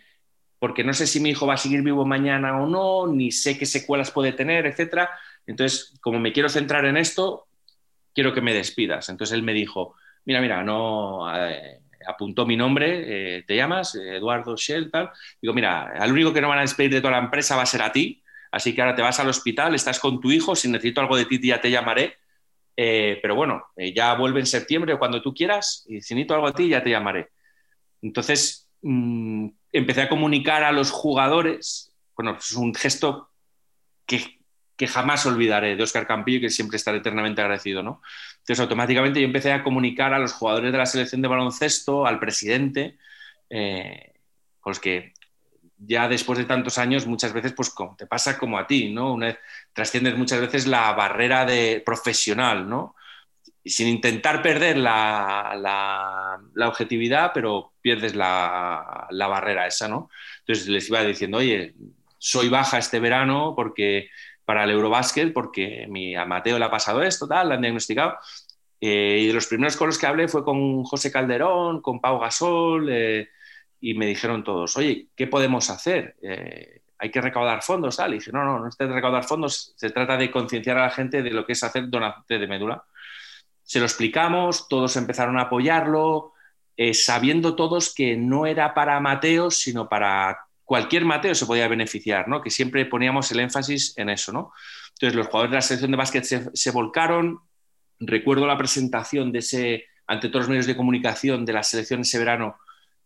porque 0.58 0.86
no 0.86 0.93
sé 0.93 1.06
si 1.06 1.19
mi 1.19 1.32
hijo 1.32 1.45
va 1.45 1.56
a 1.56 1.58
seguir 1.58 1.82
vivo 1.82 2.06
mañana 2.06 2.62
o 2.62 2.65
no, 2.65 3.13
ni 3.13 3.29
sé 3.29 3.58
qué 3.58 3.65
secuelas 3.65 4.12
puede 4.12 4.32
tener, 4.32 4.65
etc. 4.65 5.10
Entonces, 5.45 5.99
como 5.99 6.17
me 6.21 6.32
quiero 6.32 6.47
centrar 6.47 6.86
en 6.86 6.95
esto, 6.95 7.47
quiero 8.13 8.34
que 8.34 8.39
me 8.39 8.53
despidas. 8.53 9.10
Entonces 9.10 9.36
él 9.36 9.43
me 9.43 9.53
dijo, 9.53 9.95
mira, 10.23 10.39
mira, 10.39 10.63
no... 10.63 11.27
Eh, 11.36 11.82
apuntó 12.06 12.45
mi 12.45 12.58
nombre, 12.58 13.43
te 13.47 13.56
llamas, 13.56 13.95
Eduardo 13.95 14.58
Shell, 14.58 14.91
tal. 14.91 15.10
Digo, 15.41 15.53
mira, 15.53 15.93
al 15.97 16.12
único 16.12 16.34
que 16.34 16.41
no 16.41 16.49
van 16.49 16.58
a 16.58 16.63
despedir 16.63 16.91
de 16.91 16.99
toda 16.99 17.12
la 17.12 17.19
empresa 17.19 17.56
va 17.56 17.63
a 17.63 17.65
ser 17.65 17.82
a 17.82 17.93
ti, 17.93 18.21
así 18.51 18.75
que 18.75 18.82
ahora 18.82 18.93
te 18.93 19.01
vas 19.01 19.21
al 19.21 19.29
hospital, 19.29 19.73
estás 19.73 20.01
con 20.01 20.19
tu 20.19 20.29
hijo, 20.29 20.53
si 20.53 20.67
necesito 20.67 20.99
algo 20.99 21.15
de 21.15 21.23
ti 21.23 21.39
ya 21.41 21.62
te 21.62 21.71
llamaré, 21.71 22.17
eh, 22.75 23.19
pero 23.21 23.36
bueno, 23.36 23.65
ya 23.93 24.13
vuelve 24.15 24.39
en 24.39 24.45
septiembre 24.45 24.93
o 24.93 24.99
cuando 24.99 25.21
tú 25.21 25.33
quieras, 25.33 25.83
y 25.88 26.01
si 26.01 26.15
necesito 26.15 26.36
algo 26.36 26.47
de 26.47 26.53
ti 26.53 26.69
ya 26.69 26.83
te 26.83 26.89
llamaré. 26.89 27.29
Entonces, 28.01 28.69
mm, 28.81 29.49
empecé 29.71 30.01
a 30.01 30.09
comunicar 30.09 30.63
a 30.63 30.71
los 30.71 30.91
jugadores, 30.91 31.93
bueno, 32.15 32.38
es 32.38 32.51
un 32.53 32.73
gesto 32.73 33.29
que, 34.05 34.39
que 34.75 34.88
jamás 34.88 35.25
olvidaré 35.25 35.75
de 35.75 35.83
Oscar 35.83 36.07
Campillo 36.07 36.41
que 36.41 36.49
siempre 36.49 36.77
estaré 36.77 36.97
eternamente 36.97 37.41
agradecido, 37.41 37.83
¿no? 37.83 38.01
Entonces, 38.39 38.59
automáticamente 38.59 39.21
yo 39.21 39.25
empecé 39.25 39.51
a 39.51 39.63
comunicar 39.63 40.13
a 40.13 40.19
los 40.19 40.33
jugadores 40.33 40.71
de 40.71 40.77
la 40.77 40.86
selección 40.86 41.21
de 41.21 41.27
baloncesto, 41.27 42.05
al 42.05 42.19
presidente, 42.19 42.97
eh, 43.49 44.13
con 44.59 44.71
los 44.71 44.79
que 44.79 45.13
ya 45.77 46.07
después 46.07 46.38
de 46.39 46.45
tantos 46.45 46.77
años, 46.77 47.07
muchas 47.07 47.33
veces, 47.33 47.53
pues 47.53 47.73
te 47.97 48.07
pasa 48.07 48.38
como 48.38 48.57
a 48.57 48.67
ti, 48.67 48.91
¿no? 48.91 49.13
Una 49.13 49.38
trasciendes 49.73 50.17
muchas 50.17 50.39
veces 50.41 50.67
la 50.67 50.93
barrera 50.93 51.45
de 51.45 51.81
profesional, 51.86 52.69
¿no? 52.69 52.95
Y 53.63 53.69
sin 53.69 53.88
intentar 53.88 54.41
perder 54.41 54.77
la, 54.77 55.53
la, 56.53 56.67
objetividad, 56.67 57.31
pero 57.33 57.73
pierdes 57.81 58.15
la, 58.15 59.07
la, 59.09 59.27
barrera 59.27 59.67
esa, 59.67 59.88
¿no? 59.88 60.09
Entonces 60.39 60.67
les 60.67 60.89
iba 60.89 61.03
diciendo, 61.03 61.38
oye, 61.38 61.73
soy 62.17 62.49
baja 62.49 62.77
este 62.77 62.99
verano 62.99 63.53
porque 63.55 64.09
para 64.45 64.63
el 64.65 64.71
Eurobásquet 64.71 65.33
porque 65.33 65.86
mi, 65.89 66.15
a 66.15 66.25
Mateo 66.25 66.59
le 66.59 66.65
ha 66.65 66.71
pasado 66.71 67.01
esto, 67.03 67.27
tal, 67.27 67.49
le 67.49 67.55
han 67.55 67.62
diagnosticado. 67.62 68.17
Eh, 68.81 69.19
y 69.21 69.27
de 69.27 69.33
los 69.33 69.47
primeros 69.47 69.77
con 69.77 69.88
los 69.88 69.97
que 69.97 70.07
hablé 70.07 70.27
fue 70.27 70.43
con 70.43 70.83
José 70.83 71.12
Calderón, 71.12 71.81
con 71.81 72.01
Pau 72.01 72.19
Gasol, 72.19 72.89
eh, 72.91 73.29
y 73.83 73.95
me 73.95 74.05
dijeron 74.05 74.45
todos, 74.45 74.77
oye, 74.77 75.09
¿qué 75.13 75.27
podemos 75.27 75.69
hacer? 75.69 76.15
Eh, 76.21 76.83
hay 76.97 77.11
que 77.11 77.19
recaudar 77.19 77.61
fondos, 77.61 77.97
tal. 77.97 78.13
Dije, 78.13 78.31
no, 78.31 78.45
no, 78.45 78.57
no 78.57 78.69
es 78.69 78.77
de 78.77 78.87
recaudar 78.87 79.25
fondos, 79.25 79.73
se 79.75 79.89
trata 79.89 80.15
de 80.15 80.31
concienciar 80.31 80.77
a 80.77 80.83
la 80.83 80.89
gente 80.89 81.21
de 81.21 81.31
lo 81.31 81.45
que 81.45 81.51
es 81.51 81.61
hacer 81.65 81.89
donante 81.89 82.39
de 82.39 82.47
médula. 82.47 82.85
Se 83.61 83.79
lo 83.79 83.85
explicamos, 83.85 84.69
todos 84.69 84.95
empezaron 84.95 85.37
a 85.37 85.43
apoyarlo, 85.43 86.31
sabiendo 86.93 87.57
todos 87.57 87.93
que 87.93 88.15
no 88.15 88.45
era 88.45 88.73
para 88.73 89.01
Mateo, 89.01 89.51
sino 89.51 89.89
para 89.89 90.39
cualquier 90.63 91.03
Mateo 91.03 91.35
se 91.35 91.45
podía 91.45 91.67
beneficiar, 91.67 92.29
¿no? 92.29 92.41
Que 92.41 92.49
siempre 92.49 92.85
poníamos 92.85 93.29
el 93.33 93.41
énfasis 93.41 93.97
en 93.97 94.09
eso, 94.09 94.31
¿no? 94.31 94.53
Entonces 94.93 95.13
los 95.13 95.27
jugadores 95.27 95.51
de 95.51 95.55
la 95.55 95.61
selección 95.61 95.91
de 95.91 95.97
básquet 95.97 96.23
se, 96.23 96.71
volcaron. 96.71 97.41
Recuerdo 97.99 98.47
la 98.47 98.57
presentación 98.57 99.33
de 99.33 99.39
ese, 99.39 99.85
ante 100.07 100.29
todos 100.29 100.43
los 100.43 100.49
medios 100.49 100.67
de 100.67 100.77
comunicación 100.77 101.43
de 101.43 101.51
la 101.51 101.63
selección 101.63 101.99
ese 101.99 102.17
verano 102.17 102.55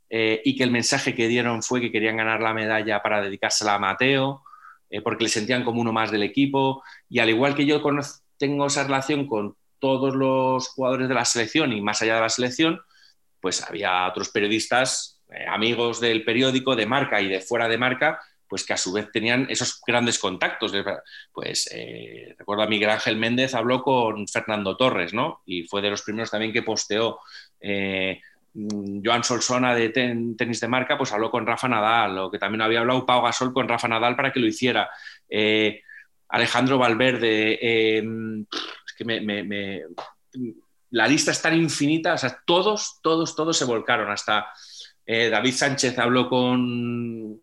eh, 0.10 0.42
y 0.46 0.56
que 0.56 0.64
el 0.64 0.72
mensaje 0.72 1.14
que 1.14 1.28
dieron 1.28 1.64
fue 1.64 1.82
que 1.82 1.92
querían 1.92 2.18
ganar 2.18 2.42
la 2.42 2.54
medalla 2.54 3.02
para 3.02 3.22
dedicársela 3.22 3.76
a 3.76 3.80
Mateo, 3.80 4.44
eh, 4.90 5.02
porque 5.02 5.26
le 5.26 5.30
sentían 5.30 5.64
como 5.64 5.82
uno 5.82 5.92
más 5.92 6.12
del 6.12 6.24
equipo. 6.24 6.84
Y 7.10 7.20
al 7.20 7.30
igual 7.30 7.56
que 7.56 7.66
yo 7.66 7.82
tengo 8.38 8.68
esa 8.68 8.84
relación 8.84 9.28
con 9.28 9.56
todos 9.80 10.16
los 10.16 10.70
jugadores 10.70 11.08
de 11.08 11.14
la 11.14 11.26
selección 11.26 11.74
y 11.74 11.82
más 11.82 12.02
allá 12.02 12.16
de 12.16 12.22
la 12.22 12.30
selección, 12.30 12.82
pues 13.42 13.64
había 13.64 14.08
otros 14.08 14.30
periodistas 14.30 15.22
eh, 15.30 15.46
amigos 15.48 16.00
del 16.00 16.24
periódico, 16.24 16.76
de 16.76 16.86
marca 16.86 17.22
y 17.22 17.28
de 17.28 17.42
fuera 17.42 17.68
de 17.68 17.78
marca, 17.78 18.20
pues 18.48 18.66
que 18.66 18.74
a 18.74 18.78
su 18.78 18.94
vez 18.94 19.12
tenían 19.12 19.46
esos 19.50 19.82
grandes 19.86 20.20
contactos. 20.20 20.72
Pues 21.34 21.70
eh, 21.74 22.34
recuerdo 22.38 22.64
a 22.64 22.68
Miguel 22.68 22.90
Ángel 22.90 23.18
Méndez 23.18 23.54
habló 23.54 23.84
con 23.84 24.28
Fernando 24.28 24.78
Torres, 24.78 25.14
¿no? 25.14 25.42
Y 25.46 25.64
fue 25.64 25.82
de 25.82 25.90
los 25.90 26.02
primeros 26.02 26.32
también 26.32 26.54
que 26.54 26.64
posteó. 26.64 27.20
Joan 29.04 29.24
Solsona 29.24 29.76
de 29.76 29.90
tenis 29.90 30.60
de 30.60 30.68
marca, 30.68 30.98
pues 30.98 31.12
habló 31.12 31.30
con 31.30 31.46
Rafa 31.46 31.68
Nadal, 31.68 32.18
o 32.18 32.32
que 32.32 32.40
también 32.40 32.62
había 32.62 32.80
hablado 32.80 33.06
Pau 33.06 33.22
Gasol 33.22 33.54
con 33.54 33.68
Rafa 33.68 33.88
Nadal 33.88 34.16
para 34.16 34.32
que 34.32 34.40
lo 34.40 34.48
hiciera. 34.48 34.90
Alejandro 36.30 36.78
Valverde, 36.78 38.02
me, 39.06 39.84
la 40.92 41.08
lista 41.08 41.32
es 41.32 41.42
tan 41.42 41.56
infinita, 41.56 42.14
o 42.14 42.18
sea, 42.18 42.42
todos, 42.46 43.00
todos, 43.02 43.36
todos 43.36 43.58
se 43.58 43.66
volcaron, 43.66 44.10
hasta 44.10 44.48
eh, 45.06 45.30
David 45.30 45.54
Sánchez 45.54 45.98
habló 46.00 46.30
con, 46.30 47.42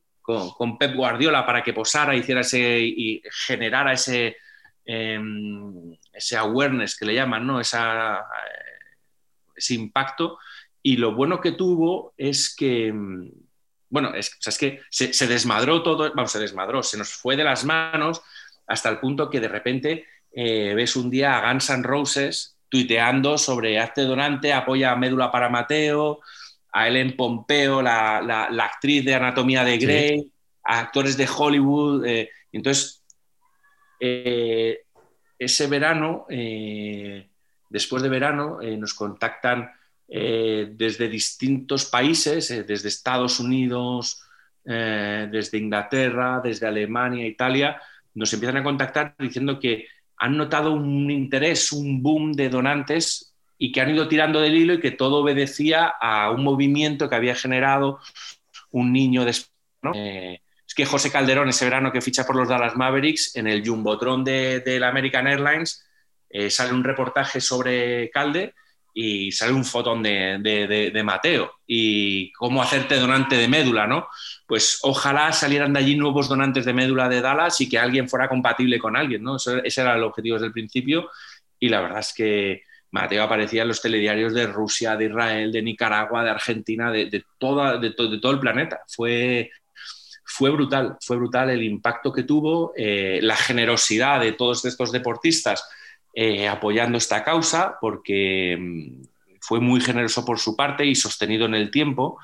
Pep 0.78 0.94
Guardiola 0.94 1.44
para 1.44 1.62
que 1.62 1.72
posara, 1.72 2.16
hiciera 2.16 2.40
ese 2.40 2.80
y 2.80 3.22
generara 3.46 3.92
ese, 3.92 4.36
em, 4.84 5.94
ese 6.12 6.36
awareness 6.36 6.96
que 6.96 7.06
le 7.06 7.14
llaman, 7.14 7.46
¿no? 7.46 7.60
Eh, 7.60 7.64
ese 9.56 9.74
impacto. 9.74 10.38
Y 10.86 10.98
lo 10.98 11.14
bueno 11.14 11.40
que 11.40 11.52
tuvo 11.52 12.12
es 12.18 12.54
que, 12.54 12.88
em, 12.88 13.32
bueno, 13.88 14.14
es, 14.14 14.36
es 14.46 14.58
que 14.58 14.82
se, 14.90 15.26
desmadró 15.26 15.82
todo, 15.82 16.12
vamos, 16.14 16.30
se 16.30 16.38
desmadró, 16.38 16.82
se 16.82 16.98
nos 16.98 17.08
fue 17.08 17.36
de 17.36 17.44
las 17.44 17.64
manos 17.64 18.20
hasta 18.66 18.90
el 18.90 19.00
punto 19.00 19.30
que 19.30 19.40
de 19.40 19.48
repente 19.48 20.04
eh, 20.30 20.74
ves 20.74 20.94
un 20.94 21.08
día 21.08 21.38
a 21.38 21.50
Guns 21.50 21.70
N' 21.70 21.82
Roses 21.82 22.58
tuiteando 22.68 23.38
sobre 23.38 23.80
hazte 23.80 24.02
donante, 24.02 24.52
apoya 24.52 24.92
a 24.92 24.96
Médula 24.96 25.32
para 25.32 25.48
Mateo, 25.48 26.20
a 26.70 26.86
Ellen 26.86 27.16
Pompeo, 27.16 27.80
la, 27.80 28.18
actriz 28.60 29.06
de 29.06 29.14
Anatomía 29.14 29.64
de 29.64 29.78
Grey, 29.78 30.32
a 30.64 30.80
actores 30.80 31.16
de 31.16 31.26
Hollywood. 31.34 32.04
Eh, 32.04 32.30
entonces, 32.52 33.02
eh, 34.00 34.82
ese 35.38 35.66
verano, 35.66 36.26
después 37.70 38.02
de 38.02 38.08
verano, 38.10 38.58
nos 38.60 38.92
contactan 38.92 39.70
desde 40.06 41.08
distintos 41.08 41.86
países, 41.86 42.48
desde 42.66 42.88
Estados 42.88 43.40
Unidos, 43.40 44.22
desde 44.64 45.58
Inglaterra, 45.58 46.40
desde 46.42 46.66
Alemania, 46.66 47.26
Italia, 47.26 47.80
nos 48.14 48.32
empiezan 48.32 48.58
a 48.58 48.64
contactar 48.64 49.14
diciendo 49.18 49.58
que 49.58 49.86
han 50.16 50.36
notado 50.36 50.72
un 50.72 51.10
interés, 51.10 51.72
un 51.72 52.02
boom 52.02 52.32
de 52.32 52.48
donantes 52.48 53.34
y 53.58 53.72
que 53.72 53.80
han 53.80 53.90
ido 53.90 54.08
tirando 54.08 54.40
del 54.40 54.54
hilo 54.56 54.74
y 54.74 54.80
que 54.80 54.90
todo 54.90 55.16
obedecía 55.16 55.86
a 56.00 56.30
un 56.30 56.42
movimiento 56.42 57.08
que 57.08 57.16
había 57.16 57.34
generado 57.34 57.98
un 58.70 58.92
niño 58.92 59.24
de... 59.24 59.34
Eh, 59.94 60.40
es 60.66 60.74
que 60.74 60.86
José 60.86 61.10
Calderón, 61.10 61.48
ese 61.48 61.64
verano 61.64 61.92
que 61.92 62.00
ficha 62.00 62.24
por 62.24 62.36
los 62.36 62.48
Dallas 62.48 62.76
Mavericks, 62.76 63.36
en 63.36 63.46
el 63.46 63.66
Jumbotron 63.66 64.24
de, 64.24 64.78
la 64.80 64.88
American 64.88 65.26
Airlines, 65.26 65.84
eh, 66.30 66.50
sale 66.50 66.72
un 66.72 66.84
reportaje 66.84 67.40
sobre 67.40 68.10
Calde 68.10 68.54
y 68.94 69.32
sale 69.32 69.52
un 69.52 69.64
fotón 69.64 70.02
de, 70.02 71.02
Mateo 71.04 71.52
y 71.66 72.32
cómo 72.32 72.62
hacerte 72.62 72.96
donante 72.96 73.36
de 73.36 73.48
médula, 73.48 73.88
¿no? 73.88 74.06
Pues 74.46 74.78
ojalá 74.82 75.32
salieran 75.32 75.72
de 75.72 75.80
allí 75.80 75.96
nuevos 75.96 76.28
donantes 76.28 76.64
de 76.64 76.72
médula 76.72 77.08
de 77.08 77.20
Dallas 77.20 77.60
y 77.60 77.68
que 77.68 77.78
alguien 77.78 78.08
fuera 78.08 78.28
compatible 78.28 78.78
con 78.78 78.96
alguien, 78.96 79.22
¿no? 79.22 79.36
ese 79.36 79.80
era 79.80 79.96
el 79.96 80.04
objetivo 80.04 80.36
desde 80.36 80.46
el 80.46 80.52
principio 80.52 81.10
y 81.58 81.68
la 81.68 81.80
verdad 81.80 81.98
es 81.98 82.14
que 82.14 82.62
Mateo 82.92 83.24
aparecía 83.24 83.62
en 83.62 83.68
los 83.68 83.82
telediarios 83.82 84.32
de 84.32 84.46
Rusia, 84.46 84.96
de 84.96 85.06
Israel, 85.06 85.50
de 85.50 85.62
Nicaragua, 85.62 86.22
de 86.22 86.30
Argentina, 86.30 86.92
de, 86.92 87.24
toda, 87.38 87.76
de, 87.78 87.90
todo 87.90 88.30
el 88.30 88.38
planeta. 88.38 88.82
Fue, 88.86 89.50
fue 90.24 90.50
brutal, 90.50 90.96
fue 91.00 91.16
brutal 91.16 91.50
el 91.50 91.64
impacto 91.64 92.12
que 92.12 92.22
tuvo, 92.22 92.72
eh, 92.76 93.18
la 93.20 93.34
generosidad 93.34 94.20
de 94.20 94.32
todos 94.32 94.64
estos 94.64 94.92
deportistas 94.92 95.68
eh, 96.14 96.48
apoyando 96.48 96.98
esta 96.98 97.24
causa, 97.24 97.78
porque 97.80 98.56
mm, 98.58 99.02
fue 99.40 99.60
muy 99.60 99.80
generoso 99.80 100.24
por 100.24 100.38
su 100.38 100.56
parte 100.56 100.86
y 100.86 100.94
sostenido 100.94 101.46
en 101.46 101.54
el 101.54 101.70
tiempo, 101.70 102.18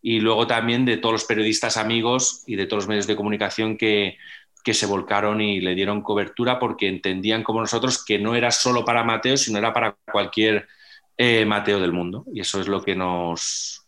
y 0.00 0.20
luego 0.20 0.46
también 0.46 0.84
de 0.84 0.96
todos 0.96 1.12
los 1.12 1.24
periodistas 1.24 1.76
amigos 1.76 2.42
y 2.46 2.56
de 2.56 2.66
todos 2.66 2.84
los 2.84 2.88
medios 2.88 3.06
de 3.06 3.16
comunicación 3.16 3.76
que, 3.76 4.16
que 4.62 4.74
se 4.74 4.86
volcaron 4.86 5.40
y 5.40 5.60
le 5.60 5.74
dieron 5.74 6.02
cobertura 6.02 6.58
porque 6.58 6.88
entendían 6.88 7.42
como 7.42 7.60
nosotros 7.60 8.04
que 8.04 8.18
no 8.18 8.34
era 8.34 8.50
solo 8.50 8.84
para 8.84 9.04
Mateo, 9.04 9.36
sino 9.36 9.58
era 9.58 9.72
para 9.72 9.96
cualquier 10.10 10.68
eh, 11.16 11.44
Mateo 11.44 11.80
del 11.80 11.92
mundo. 11.92 12.24
Y 12.32 12.40
eso 12.40 12.60
es 12.60 12.68
lo 12.68 12.82
que 12.82 12.94
nos, 12.94 13.84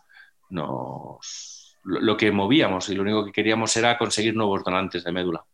nos 0.51 1.77
lo 1.85 2.17
que 2.17 2.31
movíamos 2.33 2.89
y 2.89 2.95
lo 2.95 3.03
único 3.03 3.25
que 3.25 3.33
queríamos 3.33 3.77
era 3.77 3.99
conseguir 3.99 4.35
nuevos 4.35 4.65
donantes 4.65 5.05
de 5.05 5.13
médula. 5.13 5.45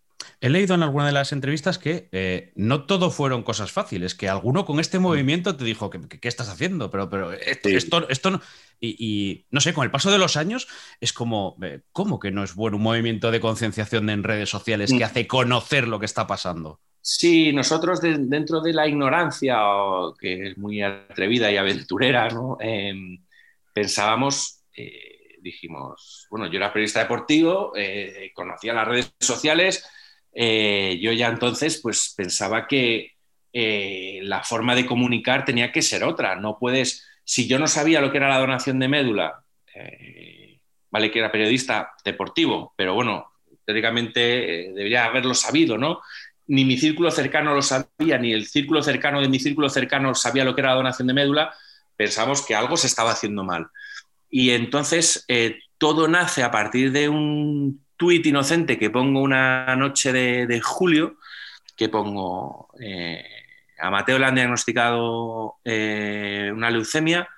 He 0.43 0.49
leído 0.49 0.74
en 0.74 0.82
alguna 0.82 1.05
de 1.05 1.12
las 1.12 1.32
entrevistas 1.32 1.78
que 1.78 2.09
eh, 2.12 2.53
no 2.55 2.84
todo 2.84 3.11
fueron 3.11 3.43
cosas 3.43 3.72
fáciles, 3.72 4.14
que 4.14 4.26
alguno 4.26 4.64
con 4.64 4.80
este 4.80 4.99
movimiento 4.99 5.55
te 5.55 5.64
dijo, 5.64 5.91
¿qué, 5.91 6.28
estás 6.28 6.49
haciendo? 6.49 6.91
Pero, 6.91 7.11
pero 7.11 7.32
esto, 7.32 8.09
esto, 8.09 8.30
no... 8.30 8.41
Y, 8.80 9.45
no 9.51 9.61
sé, 9.61 9.74
con 9.74 9.84
el 9.84 9.91
paso 9.91 10.11
de 10.11 10.16
los 10.16 10.38
años 10.38 10.66
es 10.99 11.12
como, 11.12 11.59
eh, 11.62 11.80
¿cómo 11.93 12.18
que 12.18 12.30
no 12.30 12.43
es 12.43 12.55
bueno 12.55 12.78
un 12.78 12.82
movimiento 12.82 13.30
de 13.30 13.41
concienciación 13.41 14.09
en 14.09 14.22
redes 14.22 14.49
sociales 14.49 14.91
que 14.91 15.01
mm. 15.01 15.09
hace 15.09 15.26
conocer 15.26 15.86
lo 15.86 16.01
que 16.01 16.07
está 16.07 16.26
pasando? 16.26 16.80
Sí, 17.03 17.53
nosotros 17.53 18.01
dentro 18.01 18.62
de 18.62 18.72
la 18.72 18.88
ignorancia, 18.88 19.59
que 20.18 20.49
es 20.49 20.57
muy 20.57 20.80
atrevida 20.80 21.53
y 21.53 21.59
aventurera, 21.59 22.28
¿no? 22.30 22.57
Em, 22.61 23.22
pensábamos... 23.74 24.62
Eh, 24.74 25.18
dijimos, 25.43 26.26
bueno, 26.30 26.49
yo 26.49 26.59
era 26.59 26.70
periodista 26.70 27.01
deportivo, 27.01 27.72
eh, 27.74 28.30
conocía 28.34 28.74
las 28.74 28.86
redes 28.86 29.14
sociales, 29.20 29.88
eh, 30.32 30.98
yo 31.00 31.12
ya 31.12 31.28
entonces 31.28 31.80
pues 31.82 32.14
pensaba 32.16 32.66
que 32.66 33.12
la 33.52 34.44
forma 34.44 34.76
de 34.76 34.86
comunicar 34.86 35.44
tenía 35.44 35.72
que 35.72 35.82
ser 35.82 36.04
otra. 36.04 36.36
No 36.36 36.56
puedes, 36.58 37.08
si 37.24 37.48
yo 37.48 37.58
no 37.58 37.66
sabía 37.66 38.00
lo 38.00 38.12
que 38.12 38.18
era 38.18 38.28
la 38.28 38.38
donación 38.38 38.78
de 38.78 38.86
médula, 38.86 39.42
vale 40.90 41.10
que 41.10 41.18
era 41.18 41.32
periodista 41.32 41.90
deportivo, 42.04 42.72
pero 42.76 42.94
bueno, 42.94 43.32
teóricamente 43.64 44.20
debería 44.74 45.04
haberlo 45.04 45.34
sabido, 45.34 45.78
¿no? 45.78 46.00
Ni 46.48 46.64
mi 46.64 46.76
círculo 46.76 47.10
cercano 47.10 47.54
lo 47.54 47.62
sabía, 47.62 48.18
ni 48.18 48.32
el 48.32 48.46
círculo 48.46 48.82
cercano 48.82 49.20
de 49.20 49.28
mi 49.28 49.38
círculo 49.38 49.68
cercano 49.68 50.14
sabía 50.14 50.44
lo 50.44 50.54
que 50.54 50.60
era 50.62 50.70
la 50.70 50.76
donación 50.76 51.06
de 51.06 51.14
médula, 51.14 51.54
pensamos 51.96 52.44
que 52.44 52.54
algo 52.54 52.76
se 52.76 52.88
estaba 52.88 53.12
haciendo 53.12 53.44
mal. 53.44 53.68
Y 54.28 54.50
entonces 54.50 55.24
eh, 55.28 55.58
todo 55.78 56.08
nace 56.08 56.42
a 56.42 56.50
partir 56.50 56.90
de 56.92 57.08
un 57.08 57.84
tuit 58.01 58.24
inocente 58.24 58.78
que 58.78 58.88
pongo 58.88 59.20
una 59.20 59.76
noche 59.76 60.11
de, 60.11 60.61
julio, 60.62 61.18
que 61.76 61.90
pongo, 61.90 62.70
eh, 62.80 63.22
a 63.78 63.90
Mateo 63.90 64.18
le 64.18 64.24
han 64.24 64.36
diagnosticado 64.36 65.57
eh, 65.62 66.51
una 66.51 66.70
leucemia 66.70 67.28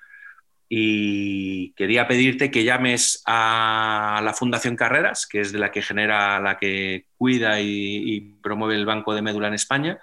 y 0.69 1.73
quería 1.73 2.07
pedirte 2.07 2.49
que 2.49 2.63
llames 2.63 3.21
a 3.25 4.21
la 4.23 4.33
Fundación 4.33 4.77
Carreras, 4.77 5.27
que 5.27 5.41
es 5.41 5.51
de 5.51 5.59
la 5.59 5.69
que 5.69 5.81
genera, 5.81 6.39
la 6.39 6.57
que 6.57 7.07
cuida 7.17 7.59
y, 7.59 8.37
promueve 8.41 8.75
el 8.75 8.85
Banco 8.85 9.13
de 9.13 9.21
Médula 9.21 9.49
en 9.49 9.55
España, 9.55 9.99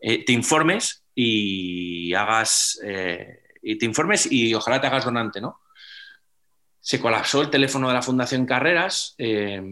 te 0.00 0.32
informes 0.32 1.02
y 1.16 2.14
hagas 2.14 2.80
y 3.60 3.76
te 3.76 3.86
informes 3.86 4.30
y 4.30 4.54
ojalá 4.54 4.80
te 4.80 4.86
hagas 4.86 5.04
donante, 5.04 5.40
¿no? 5.40 5.58
Se 6.90 6.98
colapsó 6.98 7.40
el 7.40 7.50
teléfono 7.50 7.86
de 7.86 7.94
la 7.94 8.02
Fundación 8.02 8.44
Carreras, 8.44 9.14
eh, 9.16 9.62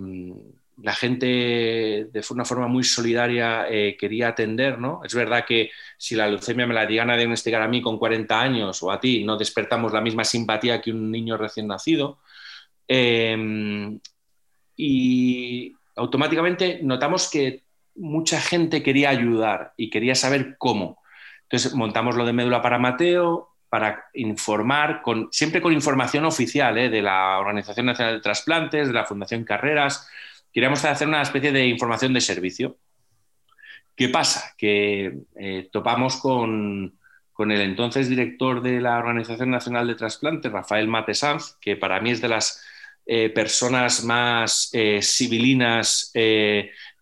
la 0.81 0.95
gente 0.95 1.27
de 1.27 2.25
una 2.31 2.45
forma 2.45 2.69
muy 2.69 2.85
solidaria 2.85 3.67
eh, 3.69 3.97
quería 3.99 4.29
atender, 4.29 4.79
¿no? 4.79 5.01
Es 5.05 5.17
verdad 5.17 5.45
que 5.45 5.73
si 5.97 6.15
la 6.15 6.29
leucemia 6.29 6.65
me 6.65 6.75
la 6.75 6.85
llegan 6.85 7.11
a 7.11 7.17
diagnosticar 7.17 7.61
a 7.61 7.67
mí 7.67 7.83
con 7.83 7.99
40 7.99 8.41
años 8.41 8.81
o 8.85 8.93
a 8.93 9.01
ti, 9.01 9.25
no 9.25 9.37
despertamos 9.37 9.93
la 9.93 10.01
misma 10.01 10.23
simpatía 10.23 10.81
que 10.81 10.93
un 10.93 11.11
niño 11.11 11.37
recién 11.37 11.67
nacido. 11.67 12.21
Eh, 12.87 13.99
y 14.77 15.75
automáticamente 15.97 16.79
notamos 16.85 17.29
que 17.29 17.65
mucha 17.97 18.41
gente 18.41 18.81
quería 18.81 19.11
ayudar 19.11 19.73
y 19.77 19.91
quería 19.91 20.15
saber 20.15 20.55
cómo. 20.57 21.03
Entonces 21.43 21.75
montamos 21.75 22.15
lo 22.15 22.25
de 22.25 22.33
médula 22.33 22.63
para 22.63 22.79
Mateo, 22.79 23.57
para 23.69 24.07
informar, 24.15 25.03
siempre 25.31 25.61
con 25.61 25.73
información 25.73 26.25
oficial 26.25 26.79
¿eh? 26.79 26.89
de 26.89 27.03
la 27.03 27.39
Organización 27.39 27.87
Nacional 27.87 28.15
de 28.15 28.21
Trasplantes, 28.21 28.89
de 28.89 28.95
la 28.95 29.05
Fundación 29.05 29.45
Carreras. 29.45 30.09
Queríamos 30.53 30.85
hacer 30.85 31.07
una 31.07 31.23
especie 31.23 31.53
de 31.53 31.67
información 31.67 32.15
de 32.15 32.21
servicio. 32.21 32.79
¿Qué 33.95 34.09
pasa? 34.09 34.55
Que 34.57 35.19
eh, 35.37 35.69
topamos 35.71 36.17
con, 36.17 36.99
el 37.39 37.61
entonces 37.61 38.09
director 38.09 38.63
de 38.63 38.81
la 38.81 38.99
Organización 38.99 39.51
Nacional 39.51 39.87
de 39.87 39.95
Trasplantes, 39.95 40.51
Rafael 40.51 40.89
Matesanz, 40.89 41.57
que 41.61 41.77
para 41.77 42.01
mí 42.01 42.11
es 42.11 42.21
de 42.21 42.29
las 42.29 42.65
eh, 43.07 43.29
personas 43.31 44.03
más 44.05 44.71
civilinas, 45.03 46.13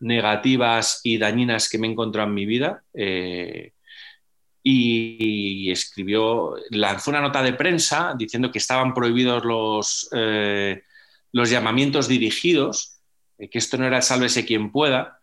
negativas 0.00 1.00
y 1.04 1.18
dañinas 1.18 1.68
que 1.68 1.78
me 1.78 1.86
he 1.86 1.90
encontrado 1.90 2.28
en 2.28 2.34
mi 2.34 2.46
vida 2.46 2.82
y 4.68 5.70
escribió, 5.70 6.56
lanzó 6.70 7.12
una 7.12 7.20
nota 7.20 7.40
de 7.40 7.52
prensa 7.52 8.16
diciendo 8.18 8.50
que 8.50 8.58
estaban 8.58 8.94
prohibidos 8.94 9.44
los, 9.44 10.08
eh, 10.10 10.82
los 11.30 11.48
llamamientos 11.48 12.08
dirigidos, 12.08 12.98
eh, 13.38 13.48
que 13.48 13.58
esto 13.58 13.78
no 13.78 13.86
era 13.86 13.98
el 13.98 14.02
sálvese 14.02 14.44
quien 14.44 14.72
pueda. 14.72 15.20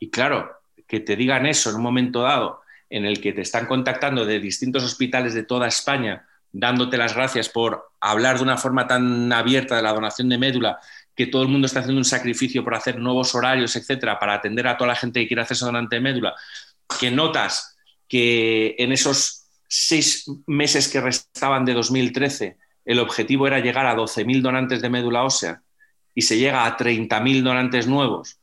Y 0.00 0.10
claro, 0.10 0.50
que 0.88 0.98
te 0.98 1.14
digan 1.14 1.46
eso 1.46 1.70
en 1.70 1.76
un 1.76 1.82
momento 1.82 2.22
dado 2.22 2.62
en 2.90 3.04
el 3.04 3.20
que 3.20 3.32
te 3.32 3.42
están 3.42 3.66
contactando 3.66 4.26
de 4.26 4.40
distintos 4.40 4.82
hospitales 4.82 5.34
de 5.34 5.44
toda 5.44 5.68
España, 5.68 6.26
dándote 6.50 6.96
las 6.96 7.14
gracias 7.14 7.48
por 7.48 7.92
hablar 8.00 8.38
de 8.38 8.42
una 8.42 8.56
forma 8.56 8.88
tan 8.88 9.32
abierta 9.32 9.76
de 9.76 9.82
la 9.82 9.92
donación 9.92 10.28
de 10.28 10.38
médula, 10.38 10.80
que 11.14 11.28
todo 11.28 11.42
el 11.42 11.48
mundo 11.48 11.66
está 11.66 11.78
haciendo 11.78 12.00
un 12.00 12.04
sacrificio 12.04 12.64
por 12.64 12.74
hacer 12.74 12.98
nuevos 12.98 13.36
horarios, 13.36 13.76
etcétera, 13.76 14.18
para 14.18 14.34
atender 14.34 14.66
a 14.66 14.76
toda 14.76 14.88
la 14.88 14.96
gente 14.96 15.20
que 15.20 15.28
quiere 15.28 15.42
hacerse 15.42 15.64
donante 15.64 15.94
de 15.94 16.02
médula, 16.02 16.34
que 16.98 17.12
notas 17.12 17.77
que 18.08 18.74
en 18.78 18.92
esos 18.92 19.46
seis 19.68 20.30
meses 20.46 20.88
que 20.88 21.00
restaban 21.00 21.64
de 21.64 21.74
2013 21.74 22.56
el 22.84 23.00
objetivo 23.00 23.46
era 23.46 23.60
llegar 23.60 23.86
a 23.86 23.94
12.000 23.94 24.40
donantes 24.40 24.80
de 24.80 24.88
médula 24.88 25.22
ósea 25.22 25.60
y 26.14 26.22
se 26.22 26.38
llega 26.38 26.64
a 26.64 26.76
30.000 26.76 27.42
donantes 27.42 27.86
nuevos, 27.86 28.40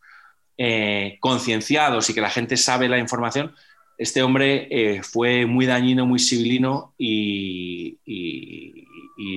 eh, 0.57 1.17
concienciados 1.19 2.09
y 2.09 2.13
que 2.13 2.21
la 2.21 2.29
gente 2.29 2.55
sabe 2.55 2.87
la 2.87 2.99
información, 2.99 3.55
este 3.97 4.21
hombre 4.21 4.67
eh, 4.69 5.01
fue 5.03 5.45
muy 5.45 5.65
dañino, 5.65 6.05
muy 6.05 6.19
civilino 6.19 6.93
y, 6.97 7.99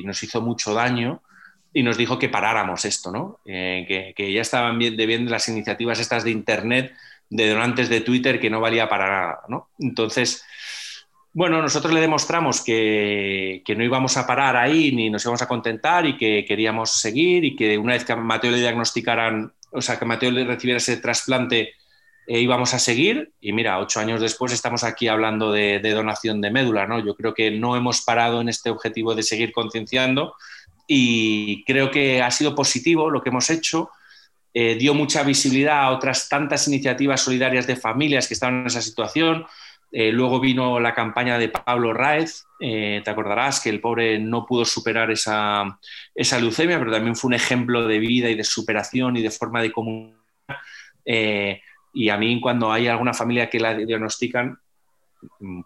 nos 0.05 0.23
hizo 0.23 0.41
mucho 0.41 0.73
daño 0.73 1.23
y 1.73 1.83
nos 1.83 1.97
dijo 1.97 2.19
que 2.19 2.29
paráramos 2.29 2.85
esto, 2.85 3.11
¿no? 3.11 3.41
Eh, 3.45 4.15
que, 4.17 4.33
ya 4.33 4.41
estaban 4.41 4.79
de 4.79 5.07
bien 5.07 5.31
las 5.31 5.49
iniciativas 5.49 6.01
estas 6.01 6.25
de 6.25 6.31
Internet 6.31 6.93
de 7.31 7.51
donantes 7.51 7.89
de 7.89 8.01
Twitter 8.01 8.41
que 8.41 8.51
no 8.51 8.61
valía 8.61 8.89
para 8.89 9.09
nada. 9.09 9.41
¿no? 9.49 9.71
Entonces, 9.79 10.45
bueno, 11.33 11.61
nosotros 11.61 11.93
le 11.93 12.01
demostramos 12.01 12.63
que, 12.63 13.63
no 13.77 13.85
íbamos 13.85 14.17
a 14.17 14.27
parar 14.27 14.57
ahí 14.57 14.93
ni 14.93 15.11
nos 15.11 15.25
íbamos 15.25 15.43
a 15.43 15.49
contentar 15.49 16.07
y 16.07 16.17
que 16.17 16.45
queríamos 16.47 16.91
seguir 16.91 17.45
y 17.45 17.55
que 17.55 17.79
una 17.79 17.93
vez 17.93 18.05
que 18.05 18.13
a 18.13 18.17
Mateo 18.17 18.51
le 18.51 18.59
diagnosticaran, 18.59 19.53
o 19.71 19.83
sea, 19.83 19.99
que 19.99 20.05
Mateo 20.05 20.31
le 20.31 20.45
recibiera 20.45 20.79
ese 20.79 20.97
trasplante, 20.97 21.75
eh, 22.27 22.41
íbamos 22.41 22.75
a 22.75 22.79
seguir. 22.79 23.33
Y 23.41 23.53
mira, 23.53 23.79
ocho 23.79 24.01
años 24.01 24.21
después 24.21 24.53
estamos 24.53 24.85
aquí 24.85 25.07
hablando 25.07 25.53
de, 25.53 25.79
de, 25.81 25.93
donación 25.93 26.41
de 26.41 26.51
médula. 26.51 26.87
¿no? 26.87 26.99
Yo 27.05 27.15
creo 27.15 27.35
que 27.35 27.51
no 27.51 27.77
hemos 27.77 28.01
parado 28.03 28.41
en 28.41 28.49
este 28.49 28.71
objetivo 28.71 29.15
de 29.15 29.23
seguir 29.23 29.53
concienciando 29.53 30.35
y 30.87 31.63
creo 31.65 31.91
que 31.91 32.23
ha 32.23 32.31
sido 32.31 32.55
positivo 32.55 33.11
lo 33.11 33.23
que 33.23 33.29
hemos 33.29 33.51
hecho 33.51 33.91
eh, 34.61 34.75
dio 34.75 34.93
mucha 34.93 35.23
visibilidad 35.23 35.83
a 35.85 35.91
otras 35.91 36.29
tantas 36.29 36.67
iniciativas 36.67 37.21
solidarias 37.21 37.65
de 37.69 37.77
familias 37.77 38.27
que 38.27 38.35
estaban 38.35 38.63
en 38.63 38.67
esa 38.67 38.83
situación. 38.83 39.47
Eh, 39.93 40.11
luego 40.11 40.41
vino 40.41 40.81
la 40.81 40.97
campaña 40.97 41.39
de 41.39 41.49
Pablo 41.49 41.95
Raez, 41.95 42.45
eh, 42.59 43.01
te 43.05 43.09
acordarás 43.09 43.61
que 43.61 43.71
el 43.71 43.81
pobre 43.81 44.19
no 44.19 44.45
pudo 44.45 44.65
superar 44.65 45.13
esa, 45.13 45.79
esa, 46.13 46.41
leucemia, 46.41 46.77
pero 46.81 46.91
también 46.91 47.15
fue 47.15 47.29
un 47.29 47.35
ejemplo 47.35 47.87
de 47.87 48.01
vida 48.01 48.31
y 48.31 48.35
de 48.35 48.43
superación 48.43 49.17
y 49.17 49.23
de 49.23 49.31
forma 49.31 49.63
de 49.63 49.71
comunicar. 49.71 50.19
y 51.95 52.09
a 52.09 52.17
mí 52.17 52.41
cuando 52.41 52.73
hay 52.73 52.89
alguna 52.89 53.15
familia 53.15 53.49
que 53.49 53.61
la 53.61 53.75
diagnostican, 53.75 54.59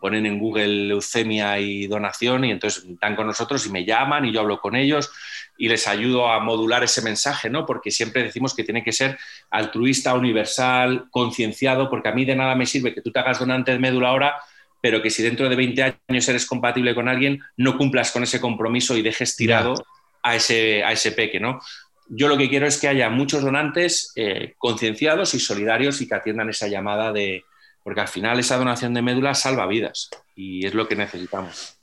ponen 0.00 0.26
en 0.26 0.38
Google 0.38 0.88
leucemia 0.88 1.58
y 1.58 1.86
donación 1.86 2.44
y 2.44 2.50
entonces 2.50 2.84
están 2.84 3.16
con 3.16 3.26
nosotros 3.26 3.66
y 3.66 3.70
me 3.70 3.84
llaman 3.84 4.26
y 4.26 4.32
yo 4.32 4.40
hablo 4.40 4.60
con 4.60 4.76
ellos 4.76 5.10
y 5.58 5.68
les 5.68 5.86
ayudo 5.86 6.28
a 6.28 6.40
modular 6.40 6.82
ese 6.82 7.02
mensaje, 7.02 7.50
¿no? 7.50 7.66
Porque 7.66 7.90
siempre 7.90 8.22
decimos 8.22 8.54
que 8.54 8.64
tiene 8.64 8.82
que 8.82 8.92
ser 8.92 9.18
altruista, 9.50 10.14
universal, 10.14 11.06
concienciado, 11.10 11.88
porque 11.90 12.08
a 12.08 12.12
mí 12.12 12.24
de 12.24 12.36
nada 12.36 12.54
me 12.54 12.66
sirve 12.66 12.94
que 12.94 13.02
tú 13.02 13.12
te 13.12 13.20
hagas 13.20 13.38
donante 13.38 13.72
de 13.72 13.78
médula 13.78 14.08
ahora, 14.08 14.36
pero 14.80 15.00
que 15.00 15.10
si 15.10 15.22
dentro 15.22 15.48
de 15.48 15.56
20 15.56 15.82
años 16.08 16.28
eres 16.28 16.46
compatible 16.46 16.94
con 16.94 17.08
alguien, 17.08 17.40
no 17.56 17.76
cumplas 17.76 18.10
con 18.10 18.22
ese 18.22 18.40
compromiso 18.40 18.96
y 18.96 19.02
dejes 19.02 19.36
tirado 19.36 19.74
a 20.22 20.36
ese, 20.36 20.82
a 20.82 20.92
ese 20.92 21.12
peque, 21.12 21.38
¿no? 21.38 21.60
Yo 22.08 22.28
lo 22.28 22.36
que 22.36 22.48
quiero 22.48 22.66
es 22.66 22.78
que 22.78 22.88
haya 22.88 23.08
muchos 23.08 23.42
donantes 23.42 24.12
eh, 24.16 24.54
concienciados 24.58 25.34
y 25.34 25.40
solidarios 25.40 26.00
y 26.00 26.08
que 26.08 26.14
atiendan 26.14 26.50
esa 26.50 26.68
llamada 26.68 27.12
de, 27.12 27.44
porque 27.82 28.00
al 28.00 28.08
final 28.08 28.38
esa 28.38 28.56
donación 28.56 28.94
de 28.94 29.02
médula 29.02 29.34
salva 29.34 29.66
vidas 29.66 30.10
y 30.34 30.66
es 30.66 30.74
lo 30.74 30.88
que 30.88 30.96
necesitamos. 30.96 31.78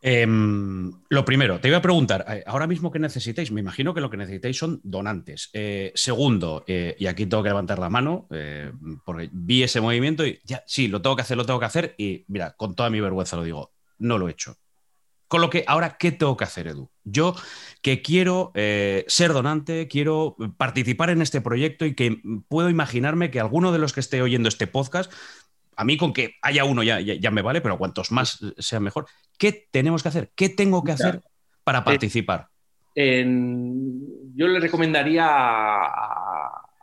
Em, 0.00 0.92
lo 1.08 1.24
primero, 1.24 1.60
te 1.60 1.68
iba 1.68 1.78
a 1.78 1.82
preguntar, 1.82 2.24
eh, 2.28 2.44
ahora 2.46 2.68
mismo 2.68 2.92
qué 2.92 3.00
necesitáis, 3.00 3.50
me 3.50 3.60
imagino 3.60 3.94
que 3.94 4.00
lo 4.00 4.10
que 4.10 4.16
necesitáis 4.16 4.56
son 4.56 4.80
donantes. 4.84 5.50
Eh, 5.52 5.92
segundo, 5.94 6.64
eh, 6.68 6.94
y 6.98 7.06
aquí 7.06 7.26
tengo 7.26 7.42
que 7.42 7.48
levantar 7.48 7.78
la 7.78 7.90
mano, 7.90 8.28
porque 9.04 9.28
vi 9.32 9.62
ese 9.62 9.80
movimiento 9.80 10.24
y 10.24 10.40
ya, 10.44 10.62
sí, 10.66 10.88
lo 10.88 11.02
tengo 11.02 11.16
que 11.16 11.22
hacer, 11.22 11.36
lo 11.36 11.46
tengo 11.46 11.58
que 11.58 11.66
hacer, 11.66 11.94
y 11.98 12.24
mira, 12.28 12.54
con 12.56 12.76
toda 12.76 12.90
mi 12.90 13.00
vergüenza 13.00 13.36
lo 13.36 13.42
digo, 13.42 13.72
no 13.98 14.18
lo 14.18 14.28
he 14.28 14.32
hecho. 14.32 14.56
Con 15.26 15.42
lo 15.42 15.50
que, 15.50 15.64
ahora, 15.66 15.98
¿qué 15.98 16.10
tengo 16.10 16.38
que 16.38 16.44
hacer, 16.44 16.68
Edu? 16.68 16.90
Yo 17.04 17.34
que 17.82 18.00
quiero 18.00 18.52
ser 18.54 19.32
donante, 19.32 19.88
quiero 19.88 20.36
participar 20.56 21.10
en 21.10 21.20
este 21.20 21.40
proyecto 21.42 21.84
y 21.84 21.94
que 21.94 22.22
puedo 22.48 22.70
imaginarme 22.70 23.30
que 23.30 23.40
alguno 23.40 23.72
de 23.72 23.78
los 23.78 23.92
que 23.92 24.00
esté 24.00 24.22
oyendo 24.22 24.48
este 24.48 24.66
podcast, 24.66 25.12
a 25.78 25.84
mí 25.84 25.96
con 25.96 26.12
que 26.12 26.34
haya 26.42 26.64
uno 26.64 26.82
ya, 26.82 26.98
ya, 26.98 27.30
me 27.30 27.40
vale, 27.40 27.60
pero 27.60 27.78
cuantos 27.78 28.10
más 28.10 28.44
sea 28.58 28.80
mejor. 28.80 29.06
¿Qué 29.38 29.68
tenemos 29.70 30.02
que 30.02 30.08
hacer? 30.08 30.32
¿Qué 30.34 30.48
tengo 30.48 30.82
que 30.82 30.90
hacer 30.90 31.22
para 31.62 31.84
participar? 31.84 32.48
yo 32.96 34.48
le 34.48 34.58
recomendaría 34.58 35.24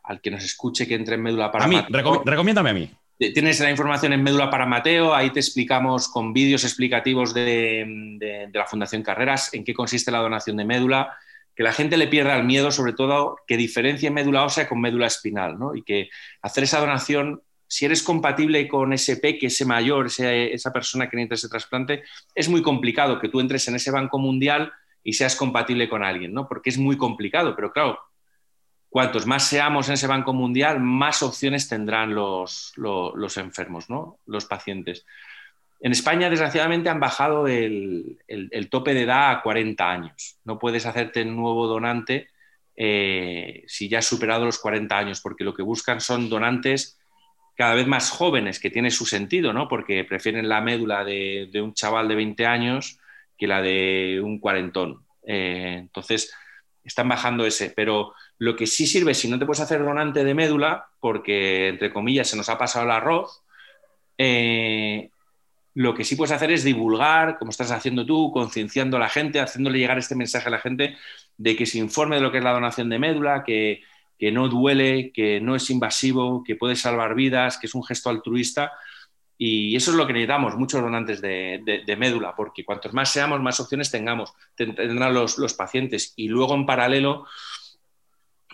al 0.01 0.21
que 0.21 0.31
nos 0.31 0.45
escuche 0.45 0.87
que 0.87 0.95
entre 0.95 1.15
en 1.15 1.23
Médula 1.23 1.51
para... 1.51 1.65
A 1.65 1.67
mí, 1.67 1.77
recomiéndame 1.89 2.69
a 2.69 2.73
mí. 2.73 2.89
Tienes 3.17 3.59
la 3.59 3.69
información 3.69 4.13
en 4.13 4.23
Médula 4.23 4.49
para 4.49 4.65
Mateo, 4.65 5.13
ahí 5.13 5.29
te 5.31 5.41
explicamos 5.41 6.07
con 6.07 6.31
vídeos 6.31 6.63
explicativos 6.63 7.33
de, 7.33 8.49
la 8.53 8.65
Fundación 8.65 9.03
Carreras 9.03 9.53
en 9.53 9.65
qué 9.65 9.73
consiste 9.73 10.09
la 10.09 10.19
donación 10.19 10.55
de 10.55 10.63
médula. 10.63 11.17
que 11.53 11.63
la 11.63 11.73
gente 11.73 11.97
le 11.97 12.07
pierda 12.07 12.37
el 12.37 12.45
miedo, 12.45 12.71
sobre 12.71 12.93
todo 12.93 13.35
que 13.45 13.57
diferencie 13.57 14.09
médula 14.09 14.45
ósea 14.45 14.69
con 14.69 14.79
médula 14.79 15.07
espinal, 15.07 15.59
¿no? 15.59 15.75
Y 15.75 15.83
que 15.83 16.09
hacer 16.41 16.63
esa 16.63 16.79
donación, 16.79 17.41
si 17.75 17.83
eres 17.83 18.03
compatible 18.03 18.69
con 18.69 18.93
ese 18.93 19.17
peque, 19.17 19.47
ese 19.47 19.65
mayor, 19.65 20.07
esa 20.07 20.71
persona 20.71 21.09
que 21.09 21.17
necesita 21.17 21.35
ese 21.35 21.49
trasplante, 21.49 22.03
es 22.33 22.47
muy 22.47 22.61
complicado 22.61 23.19
que 23.19 23.27
tú 23.27 23.41
entres 23.41 23.67
en 23.67 23.75
ese 23.75 23.91
banco 23.91 24.17
mundial 24.17 24.71
y 25.03 25.11
seas 25.11 25.35
compatible 25.35 25.89
con 25.89 26.01
alguien, 26.01 26.33
¿no? 26.33 26.47
Porque 26.47 26.69
es 26.69 26.77
muy 26.77 26.95
complicado, 26.95 27.53
pero 27.53 27.73
claro, 27.73 27.99
cuantos 28.87 29.25
más 29.25 29.49
seamos 29.49 29.89
en 29.89 29.95
ese 29.95 30.07
banco 30.07 30.31
mundial, 30.31 30.79
más 30.79 31.21
opciones 31.21 31.67
tendrán 31.67 32.15
los, 32.15 32.71
los 32.77 33.35
enfermos, 33.35 33.89
¿no? 33.89 34.19
Los 34.25 34.45
pacientes. 34.45 35.05
En 35.81 35.91
España, 35.91 36.29
desgraciadamente, 36.29 36.87
han 36.87 37.01
bajado 37.01 37.45
el, 37.45 38.19
tope 38.71 38.93
de 38.93 39.01
edad 39.01 39.31
a 39.31 39.41
40 39.41 39.91
años. 39.91 40.37
No 40.45 40.57
puedes 40.59 40.85
hacerte 40.85 41.25
nuevo 41.25 41.67
donante 41.67 42.29
eh, 42.77 43.65
si 43.67 43.89
ya 43.89 43.99
has 43.99 44.05
superado 44.05 44.45
los 44.45 44.59
40 44.59 44.97
años, 44.97 45.19
porque 45.19 45.43
lo 45.43 45.53
que 45.53 45.61
buscan 45.61 45.99
son 45.99 46.29
donantes 46.29 46.97
cada 47.55 47.73
vez 47.73 47.87
más 47.87 48.09
jóvenes, 48.09 48.59
que 48.59 48.69
tiene 48.69 48.91
su 48.91 49.05
sentido, 49.05 49.53
¿no? 49.53 49.67
Porque 49.67 50.03
prefieren 50.03 50.49
la 50.49 50.61
médula 50.61 51.03
de, 51.03 51.49
un 51.55 51.73
chaval 51.73 52.07
de 52.07 52.15
20 52.15 52.45
años 52.45 52.99
que 53.37 53.47
la 53.47 53.61
de 53.61 54.21
un 54.21 54.39
cuarentón. 54.39 55.05
Eh, 55.25 55.77
entonces, 55.79 56.33
están 56.83 57.07
bajando 57.07 57.45
ese. 57.45 57.71
Pero 57.71 58.13
lo 58.37 58.55
que 58.55 58.67
sí 58.67 58.85
sirve, 58.85 59.13
si 59.13 59.29
no 59.29 59.39
te 59.39 59.45
puedes 59.45 59.61
hacer 59.61 59.83
donante 59.83 60.23
de 60.23 60.33
médula, 60.33 60.87
porque, 60.99 61.69
entre 61.69 61.91
comillas, 61.91 62.27
se 62.27 62.37
nos 62.37 62.49
ha 62.49 62.57
pasado 62.57 62.85
el 62.85 62.91
arroz, 62.91 63.41
eh, 64.17 65.09
lo 65.73 65.93
que 65.93 66.03
sí 66.03 66.15
puedes 66.15 66.31
hacer 66.31 66.51
es 66.51 66.63
divulgar, 66.63 67.37
como 67.37 67.51
estás 67.51 67.71
haciendo 67.71 68.05
tú, 68.05 68.31
concienciando 68.31 68.97
a 68.97 69.01
la 69.01 69.09
gente, 69.09 69.39
haciéndole 69.39 69.79
llegar 69.79 69.97
este 69.97 70.15
mensaje 70.15 70.47
a 70.47 70.51
la 70.51 70.59
gente 70.59 70.97
de 71.37 71.55
que 71.55 71.65
se 71.65 71.79
informe 71.79 72.17
de 72.17 72.21
lo 72.21 72.31
que 72.31 72.37
es 72.37 72.43
la 72.43 72.53
donación 72.53 72.89
de 72.89 72.99
médula, 72.99 73.43
que, 73.45 73.81
no 74.19 74.47
duele, 74.49 75.11
que 75.13 75.39
no 75.41 75.55
es 75.55 75.69
invasivo, 75.69 76.43
que 76.43 76.55
puede 76.55 76.75
salvar 76.75 77.15
vidas, 77.15 77.57
que 77.57 77.67
es 77.67 77.75
un 77.75 77.83
gesto 77.83 78.09
altruista. 78.09 78.71
Y 79.37 79.75
eso 79.75 79.91
es 79.91 79.97
lo 79.97 80.07
que 80.07 80.13
necesitamos, 80.13 80.55
muchos 80.55 80.81
donantes 80.81 81.21
de, 81.21 81.95
médula, 81.97 82.35
porque 82.35 82.63
cuantos 82.63 82.93
más 82.93 83.11
seamos, 83.11 83.41
más 83.41 83.59
opciones 83.59 83.91
tengamos, 83.91 84.33
tendrán 84.55 85.13
los, 85.13 85.37
los 85.37 85.53
pacientes. 85.53 86.13
Y 86.15 86.29
luego, 86.29 86.55
en 86.55 86.65
paralelo, 86.65 87.25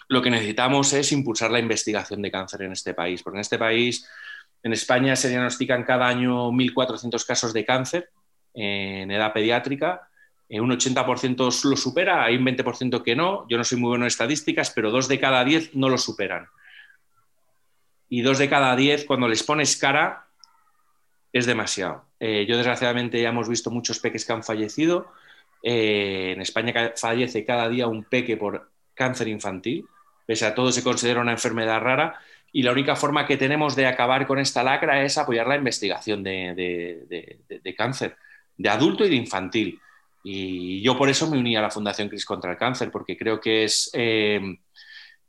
lo 0.07 0.21
que 0.21 0.31
necesitamos 0.31 0.91
es 0.93 1.11
impulsar 1.11 1.51
la 1.51 1.59
investigación 1.59 2.21
de 2.21 2.31
cáncer 2.31 2.63
en 2.63 2.73
este 2.73 2.93
país, 2.93 3.23
porque 3.23 3.37
en 3.37 3.41
este 3.41 3.57
país 3.57 4.07
en 4.63 4.73
España 4.73 5.15
se 5.15 5.29
diagnostican 5.29 5.83
cada 5.83 6.07
año 6.07 6.51
1.400 6.51 7.25
casos 7.25 7.53
de 7.53 7.65
cáncer 7.65 8.09
en 8.53 9.09
edad 9.09 9.33
pediátrica. 9.33 10.09
Eh, 10.51 10.59
un 10.59 10.69
80% 10.69 11.63
lo 11.63 11.77
supera, 11.77 12.25
hay 12.25 12.35
un 12.35 12.45
20% 12.45 13.01
que 13.03 13.15
no. 13.15 13.47
Yo 13.47 13.57
no 13.57 13.63
soy 13.63 13.79
muy 13.79 13.87
bueno 13.87 14.03
en 14.03 14.07
estadísticas, 14.07 14.71
pero 14.71 14.91
dos 14.91 15.07
de 15.07 15.17
cada 15.17 15.45
diez 15.45 15.73
no 15.73 15.87
lo 15.87 15.97
superan. 15.97 16.47
Y 18.09 18.21
dos 18.21 18.37
de 18.37 18.49
cada 18.49 18.75
diez, 18.75 19.05
cuando 19.05 19.29
les 19.29 19.43
pones 19.43 19.77
cara, 19.77 20.27
es 21.31 21.45
demasiado. 21.45 22.03
Eh, 22.19 22.45
yo, 22.49 22.57
desgraciadamente, 22.57 23.21
ya 23.21 23.29
hemos 23.29 23.47
visto 23.47 23.71
muchos 23.71 23.99
peques 23.99 24.25
que 24.25 24.33
han 24.33 24.43
fallecido. 24.43 25.13
Eh, 25.63 26.33
en 26.35 26.41
España 26.41 26.91
fallece 26.97 27.45
cada 27.45 27.69
día 27.69 27.87
un 27.87 28.03
peque 28.03 28.35
por 28.35 28.69
cáncer 28.93 29.29
infantil. 29.29 29.85
Pese 30.25 30.45
a 30.45 30.53
todo, 30.53 30.73
se 30.73 30.83
considera 30.83 31.21
una 31.21 31.31
enfermedad 31.31 31.79
rara 31.79 32.19
y 32.51 32.63
la 32.63 32.73
única 32.73 32.97
forma 32.97 33.25
que 33.25 33.37
tenemos 33.37 33.77
de 33.77 33.87
acabar 33.87 34.27
con 34.27 34.37
esta 34.37 34.63
lacra 34.63 35.01
es 35.01 35.17
apoyar 35.17 35.47
la 35.47 35.55
investigación 35.55 36.21
de, 36.23 37.73
cáncer, 37.77 38.17
de 38.57 38.69
adulto 38.69 39.05
y 39.05 39.09
de 39.09 39.15
infantil. 39.15 39.79
Y 40.23 40.81
yo 40.81 40.97
por 40.97 41.09
eso 41.09 41.29
me 41.29 41.37
uní 41.37 41.55
a 41.55 41.61
la 41.61 41.71
Fundación 41.71 42.09
CRIS 42.09 42.25
contra 42.25 42.51
el 42.51 42.57
Cáncer, 42.57 42.91
porque 42.91 43.17
creo 43.17 43.39
que 43.39 43.63
es 43.63 43.89
eh, 43.93 44.39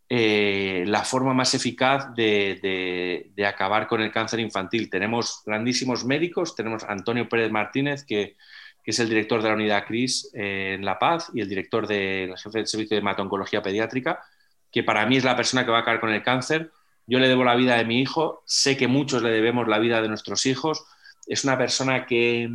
eh, 0.08 0.84
la 0.86 1.04
forma 1.04 1.32
más 1.32 1.54
eficaz 1.54 2.14
de, 2.14 3.32
acabar 3.46 3.86
con 3.86 4.02
el 4.02 4.12
cáncer 4.12 4.40
infantil. 4.40 4.90
Tenemos 4.90 5.42
grandísimos 5.46 6.04
médicos, 6.04 6.54
tenemos 6.54 6.84
Antonio 6.84 7.28
Pérez 7.28 7.50
Martínez, 7.50 8.04
que, 8.04 8.36
es 8.84 8.98
el 8.98 9.08
director 9.08 9.40
de 9.40 9.48
la 9.48 9.54
unidad 9.54 9.86
CRIS 9.86 10.32
eh, 10.34 10.74
en 10.74 10.84
La 10.84 10.98
Paz 10.98 11.30
y 11.32 11.40
el 11.40 11.48
director 11.48 11.86
del 11.86 12.36
jefe 12.36 12.58
del 12.58 12.66
servicio 12.66 12.96
de 12.96 13.00
hematoncología 13.00 13.62
pediátrica, 13.62 14.20
que 14.72 14.82
para 14.82 15.06
mí 15.06 15.16
es 15.16 15.24
la 15.24 15.36
persona 15.36 15.64
que 15.64 15.70
va 15.70 15.78
a 15.78 15.80
acabar 15.82 16.00
con 16.00 16.10
el 16.10 16.22
cáncer 16.22 16.72
yo 17.06 17.18
le 17.18 17.28
debo 17.28 17.44
la 17.44 17.56
vida 17.56 17.76
de 17.76 17.84
mi 17.84 18.00
hijo, 18.00 18.42
sé 18.46 18.76
que 18.76 18.86
muchos 18.86 19.22
le 19.22 19.30
debemos 19.30 19.68
la 19.68 19.78
vida 19.78 20.00
de 20.00 20.08
nuestros 20.08 20.46
hijos. 20.46 20.84
Es 21.26 21.44
una 21.44 21.58
persona 21.58 22.06
que, 22.06 22.48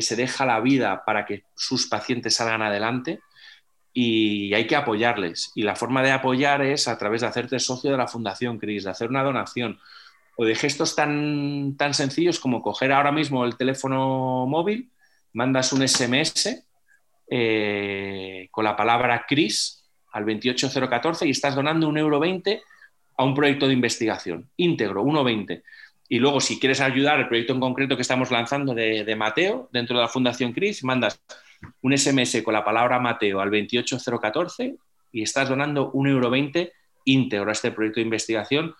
se 0.00 0.16
deja 0.16 0.46
la 0.46 0.60
vida 0.60 1.04
para 1.04 1.26
que 1.26 1.44
sus 1.54 1.86
pacientes 1.86 2.36
salgan 2.36 2.62
adelante 2.62 3.20
y 3.92 4.54
hay 4.54 4.66
que 4.66 4.76
apoyarles. 4.76 5.50
Y 5.54 5.62
la 5.62 5.74
forma 5.74 6.02
de 6.02 6.12
apoyar 6.12 6.62
es 6.62 6.88
a 6.88 6.98
través 6.98 7.22
de 7.22 7.26
hacerte 7.26 7.58
socio 7.58 7.90
de 7.90 7.96
la 7.96 8.06
Fundación 8.06 8.58
Cris, 8.58 8.84
de 8.84 8.90
hacer 8.90 9.08
una 9.08 9.24
donación 9.24 9.78
o 10.36 10.44
de 10.44 10.54
gestos 10.54 10.94
tan, 10.94 11.76
tan 11.76 11.94
sencillos 11.94 12.38
como 12.38 12.62
coger 12.62 12.92
ahora 12.92 13.10
mismo 13.10 13.44
el 13.44 13.56
teléfono 13.56 14.46
móvil, 14.46 14.90
mandas 15.32 15.72
un 15.72 15.86
SMS 15.86 16.64
eh, 17.28 18.48
con 18.50 18.64
la 18.64 18.76
palabra 18.76 19.26
CRIS 19.28 19.84
al 20.12 20.24
28014 20.24 21.26
y 21.26 21.30
estás 21.30 21.54
donando 21.54 21.88
un 21.88 21.98
euro 21.98 22.20
20 22.20 22.62
a 23.16 23.24
un 23.24 23.34
proyecto 23.34 23.66
de 23.66 23.74
investigación 23.74 24.48
íntegro, 24.56 25.02
1.20. 25.02 25.62
Y 26.08 26.18
luego, 26.18 26.40
si 26.40 26.58
quieres 26.58 26.80
ayudar 26.80 27.16
al 27.16 27.28
proyecto 27.28 27.52
en 27.52 27.60
concreto 27.60 27.96
que 27.96 28.02
estamos 28.02 28.30
lanzando 28.30 28.74
de, 28.74 29.16
Mateo 29.16 29.68
dentro 29.72 29.96
de 29.96 30.02
la 30.02 30.08
Fundación 30.08 30.52
CRIS, 30.52 30.82
mandas 30.84 31.20
un 31.82 31.96
SMS 31.96 32.42
con 32.42 32.54
la 32.54 32.64
palabra 32.64 32.98
Mateo 32.98 33.40
al 33.40 33.50
28014 33.50 34.76
y 35.12 35.22
estás 35.22 35.48
donando 35.48 35.92
1,20€ 35.92 36.72
íntegro 37.04 37.48
a 37.48 37.52
este 37.52 37.72
proyecto 37.72 38.00
de 38.00 38.04
investigación 38.04 38.74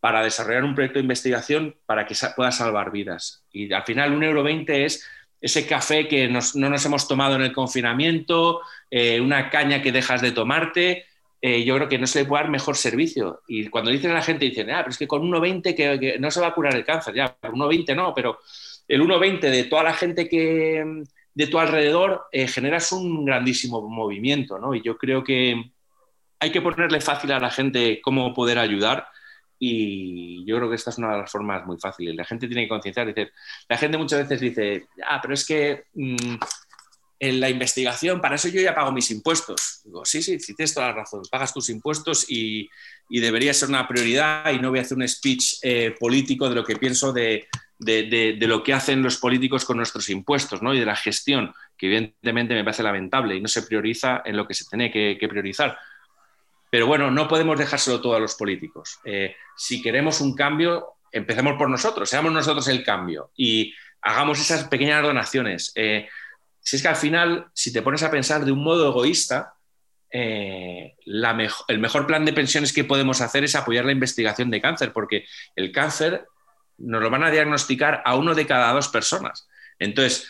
para 0.00 0.22
desarrollar 0.22 0.64
un 0.64 0.74
proyecto 0.74 0.98
de 0.98 1.04
investigación 1.04 1.76
para 1.84 2.06
que 2.06 2.14
pueda 2.34 2.50
salvar 2.50 2.90
vidas. 2.90 3.44
Y 3.52 3.70
al 3.72 3.84
final, 3.84 4.18
1,20€ 4.18 4.70
es 4.70 5.06
ese 5.40 5.66
café 5.66 6.08
que 6.08 6.28
no 6.28 6.70
nos 6.70 6.86
hemos 6.86 7.08
tomado 7.08 7.34
en 7.36 7.42
el 7.42 7.52
confinamiento, 7.52 8.60
eh, 8.90 9.20
una 9.20 9.50
caña 9.50 9.82
que 9.82 9.92
dejas 9.92 10.20
de 10.22 10.32
tomarte, 10.32 11.06
eh, 11.42 11.64
yo 11.64 11.74
creo 11.76 11.88
que 11.88 11.98
no 11.98 12.06
se 12.06 12.24
puede 12.24 12.42
dar 12.42 12.50
mejor 12.50 12.76
servicio. 12.76 13.42
Y 13.48 13.68
cuando 13.68 13.90
dicen 13.90 14.10
a 14.10 14.14
la 14.14 14.22
gente, 14.22 14.44
dicen, 14.44 14.70
ah, 14.70 14.78
pero 14.78 14.90
es 14.90 14.98
que 14.98 15.08
con 15.08 15.22
1,20 15.22 15.74
que, 15.74 15.98
que 15.98 16.18
no 16.18 16.30
se 16.30 16.40
va 16.40 16.48
a 16.48 16.54
curar 16.54 16.74
el 16.74 16.84
cáncer, 16.84 17.14
ya, 17.14 17.36
1,20 17.42 17.96
no, 17.96 18.14
pero 18.14 18.38
el 18.86 19.00
1,20 19.02 19.40
de 19.40 19.64
toda 19.64 19.84
la 19.84 19.94
gente 19.94 20.28
que 20.28 21.04
de 21.32 21.46
tu 21.46 21.58
alrededor 21.58 22.26
eh, 22.32 22.48
generas 22.48 22.92
un 22.92 23.24
grandísimo 23.24 23.88
movimiento, 23.88 24.58
¿no? 24.58 24.74
Y 24.74 24.82
yo 24.82 24.98
creo 24.98 25.24
que 25.24 25.72
hay 26.38 26.50
que 26.50 26.60
ponerle 26.60 27.00
fácil 27.00 27.32
a 27.32 27.38
la 27.38 27.50
gente 27.50 28.00
cómo 28.02 28.34
poder 28.34 28.58
ayudar 28.58 29.06
y 29.58 30.44
yo 30.46 30.56
creo 30.56 30.70
que 30.70 30.76
esta 30.76 30.90
es 30.90 30.98
una 30.98 31.12
de 31.12 31.18
las 31.18 31.30
formas 31.30 31.64
muy 31.66 31.78
fáciles. 31.78 32.16
La 32.16 32.24
gente 32.24 32.46
tiene 32.46 32.62
que 32.62 32.68
concienciar, 32.68 33.14
la 33.68 33.76
gente 33.76 33.98
muchas 33.98 34.20
veces 34.20 34.40
dice, 34.40 34.86
ah, 35.06 35.20
pero 35.22 35.34
es 35.34 35.46
que... 35.46 35.84
Mm, 35.94 36.36
en 37.20 37.38
la 37.38 37.50
investigación, 37.50 38.18
para 38.18 38.36
eso 38.36 38.48
yo 38.48 38.62
ya 38.62 38.74
pago 38.74 38.92
mis 38.92 39.10
impuestos. 39.10 39.82
Digo, 39.84 40.06
sí, 40.06 40.22
sí, 40.22 40.38
tienes 40.38 40.72
toda 40.72 40.86
la 40.86 40.94
razón, 40.94 41.20
pagas 41.30 41.52
tus 41.52 41.68
impuestos 41.68 42.24
y, 42.28 42.68
debería 43.10 43.52
ser 43.52 43.68
una 43.68 43.86
prioridad 43.86 44.50
y 44.52 44.58
no 44.58 44.70
voy 44.70 44.78
a 44.78 44.82
hacer 44.82 44.96
un 44.96 45.06
speech 45.06 45.58
eh, 45.62 45.94
político 46.00 46.48
de 46.48 46.54
lo 46.54 46.64
que 46.64 46.76
pienso 46.76 47.12
de, 47.12 47.46
lo 47.78 48.62
que 48.62 48.72
hacen 48.72 49.02
los 49.02 49.18
políticos 49.18 49.66
con 49.66 49.76
nuestros 49.76 50.08
impuestos 50.08 50.62
¿no? 50.62 50.72
y 50.72 50.80
de 50.80 50.86
la 50.86 50.96
gestión, 50.96 51.52
que 51.76 51.86
evidentemente 51.86 52.54
me 52.54 52.64
parece 52.64 52.82
lamentable 52.82 53.36
y 53.36 53.40
no 53.42 53.48
se 53.48 53.64
prioriza 53.64 54.22
en 54.24 54.36
lo 54.36 54.46
que 54.46 54.54
se 54.54 54.64
tiene 54.64 54.90
que, 54.90 55.28
priorizar. 55.28 55.76
Pero 56.70 56.86
bueno, 56.86 57.10
no 57.10 57.28
podemos 57.28 57.58
dejárselo 57.58 58.00
todo 58.00 58.14
a 58.14 58.20
los 58.20 58.34
políticos. 58.34 58.98
Eh, 59.04 59.36
si 59.56 59.82
queremos 59.82 60.22
un 60.22 60.34
cambio, 60.34 60.94
empecemos 61.12 61.58
por 61.58 61.68
nosotros, 61.68 62.08
seamos 62.08 62.32
nosotros 62.32 62.66
el 62.68 62.82
cambio 62.82 63.30
y 63.36 63.74
hagamos 64.00 64.40
esas 64.40 64.64
pequeñas 64.68 65.02
donaciones. 65.02 65.72
Eh, 65.74 66.08
si 66.70 66.76
es 66.76 66.82
que 66.82 66.88
al 66.88 66.94
final, 66.94 67.46
si 67.52 67.72
te 67.72 67.82
pones 67.82 68.04
a 68.04 68.12
pensar 68.12 68.44
de 68.44 68.52
un 68.52 68.62
modo 68.62 68.88
egoísta, 68.88 69.54
eh, 70.08 70.94
el 71.04 71.78
mejor 71.80 72.06
plan 72.06 72.24
de 72.24 72.32
pensiones 72.32 72.72
que 72.72 72.84
podemos 72.84 73.20
hacer 73.20 73.42
es 73.42 73.56
apoyar 73.56 73.84
la 73.84 73.90
investigación 73.90 74.52
de 74.52 74.60
cáncer, 74.60 74.92
porque 74.92 75.24
el 75.56 75.72
cáncer 75.72 76.28
nos 76.78 77.02
lo 77.02 77.10
van 77.10 77.24
a 77.24 77.30
diagnosticar 77.32 78.02
a 78.04 78.14
uno 78.14 78.36
de 78.36 78.46
cada 78.46 78.72
dos 78.72 78.86
personas. 78.86 79.48
Entonces, 79.80 80.28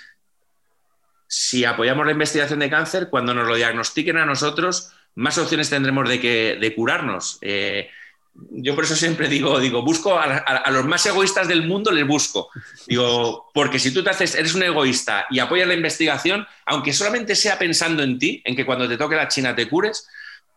si 1.28 1.66
apoyamos 1.66 2.06
la 2.06 2.12
investigación 2.12 2.60
de 2.60 2.70
cáncer, 2.70 3.10
cuando 3.10 3.34
nos 3.34 3.46
lo 3.46 3.56
diagnostiquen 3.56 4.16
a 4.16 4.24
nosotros, 4.24 4.94
más 5.16 5.36
opciones 5.36 5.68
tendremos 5.68 6.08
de, 6.08 6.22
que, 6.22 6.56
de 6.58 6.74
curarnos. 6.74 7.36
Eh, 7.42 7.90
yo 8.34 8.74
por 8.74 8.84
eso 8.84 8.94
siempre 8.94 9.28
digo, 9.28 9.58
digo, 9.58 9.82
busco 9.82 10.18
a, 10.18 10.70
los 10.70 10.84
más 10.84 11.04
egoístas 11.06 11.48
del 11.48 11.66
mundo, 11.66 11.90
les 11.90 12.06
busco. 12.06 12.50
Digo, 12.86 13.50
porque 13.52 13.78
si 13.78 13.92
tú 13.92 14.02
te 14.02 14.10
eres 14.10 14.54
un 14.54 14.62
egoísta 14.62 15.26
y 15.30 15.38
apoyas 15.38 15.68
la 15.68 15.74
investigación, 15.74 16.46
aunque 16.66 16.92
solamente 16.92 17.34
sea 17.34 17.58
pensando 17.58 18.02
en 18.02 18.18
ti, 18.18 18.42
en 18.44 18.56
que 18.56 18.64
cuando 18.64 18.88
te 18.88 18.96
toque 18.96 19.16
la 19.16 19.28
China 19.28 19.54
te 19.54 19.68
cures, 19.68 20.08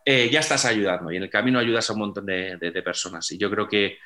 eh, 0.05 0.29
ya 0.31 0.39
estás 0.39 0.65
ayudando 0.65 1.11
y 1.11 1.17
en 1.17 1.23
el 1.23 1.29
camino 1.29 1.59
ayudas 1.59 1.89
a 1.89 1.93
un 1.93 1.99
montón 1.99 2.25
de, 2.25 2.81
personas. 2.83 3.31
Y 3.31 3.37
yo 3.37 3.49
creo 3.49 3.67
que, 3.67 3.97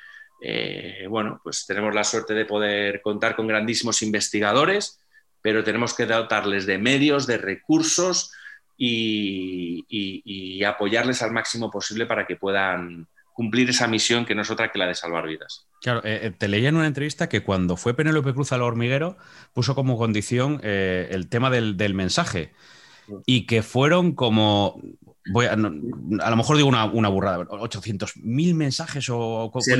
eh, 0.41 1.05
bueno, 1.09 1.39
pues 1.43 1.65
tenemos 1.65 1.93
la 1.93 2.03
suerte 2.03 2.34
de 2.34 2.45
poder 2.45 3.01
contar 3.01 3.36
con 3.36 3.47
grandísimos 3.47 4.01
investigadores, 4.01 4.99
pero 5.41 5.63
tenemos 5.63 5.93
que 5.93 6.05
dotarles 6.05 6.65
de 6.65 6.78
medios, 6.78 7.28
de 7.28 7.38
recursos, 7.38 8.32
y, 8.78 10.63
apoyarles 10.63 11.22
al 11.22 11.32
máximo 11.32 11.72
posible 11.72 12.05
para 12.05 12.26
que 12.28 12.36
puedan 12.36 13.07
cumplir 13.38 13.69
esa 13.69 13.88
misión 13.88 14.25
que 14.25 14.33
no 14.33 14.41
es 14.41 14.49
otra 14.49 14.71
que 14.71 14.79
la 14.79 14.88
de 14.88 14.95
salvar 14.95 15.27
vidas. 15.27 15.67
Claro, 15.79 16.01
eh, 16.03 16.21
eh, 16.23 16.31
te 16.35 16.47
leía 16.47 16.69
en 16.69 16.75
una 16.75 16.88
entrevista 16.88 17.29
que 17.29 17.43
cuando 17.43 17.77
fue 17.77 17.93
Penélope 17.93 18.33
Cruz 18.33 18.51
al 18.51 18.63
hormiguero 18.63 19.15
puso 19.53 19.75
como 19.75 19.95
condición 19.95 20.59
eh, 20.63 21.09
el 21.11 21.29
tema 21.29 21.51
del, 21.51 21.93
mensaje 21.93 22.51
y 23.27 23.45
que 23.45 23.61
fueron 23.61 24.13
como, 24.13 24.81
voy 25.29 25.45
a, 25.45 25.55
lo 25.55 26.35
mejor 26.35 26.57
digo 26.57 26.67
una, 26.67 26.85
burrada, 27.09 27.38
800.000 27.38 28.55
mensajes 28.55 29.07
o... 29.11 29.51
Se, 29.59 29.77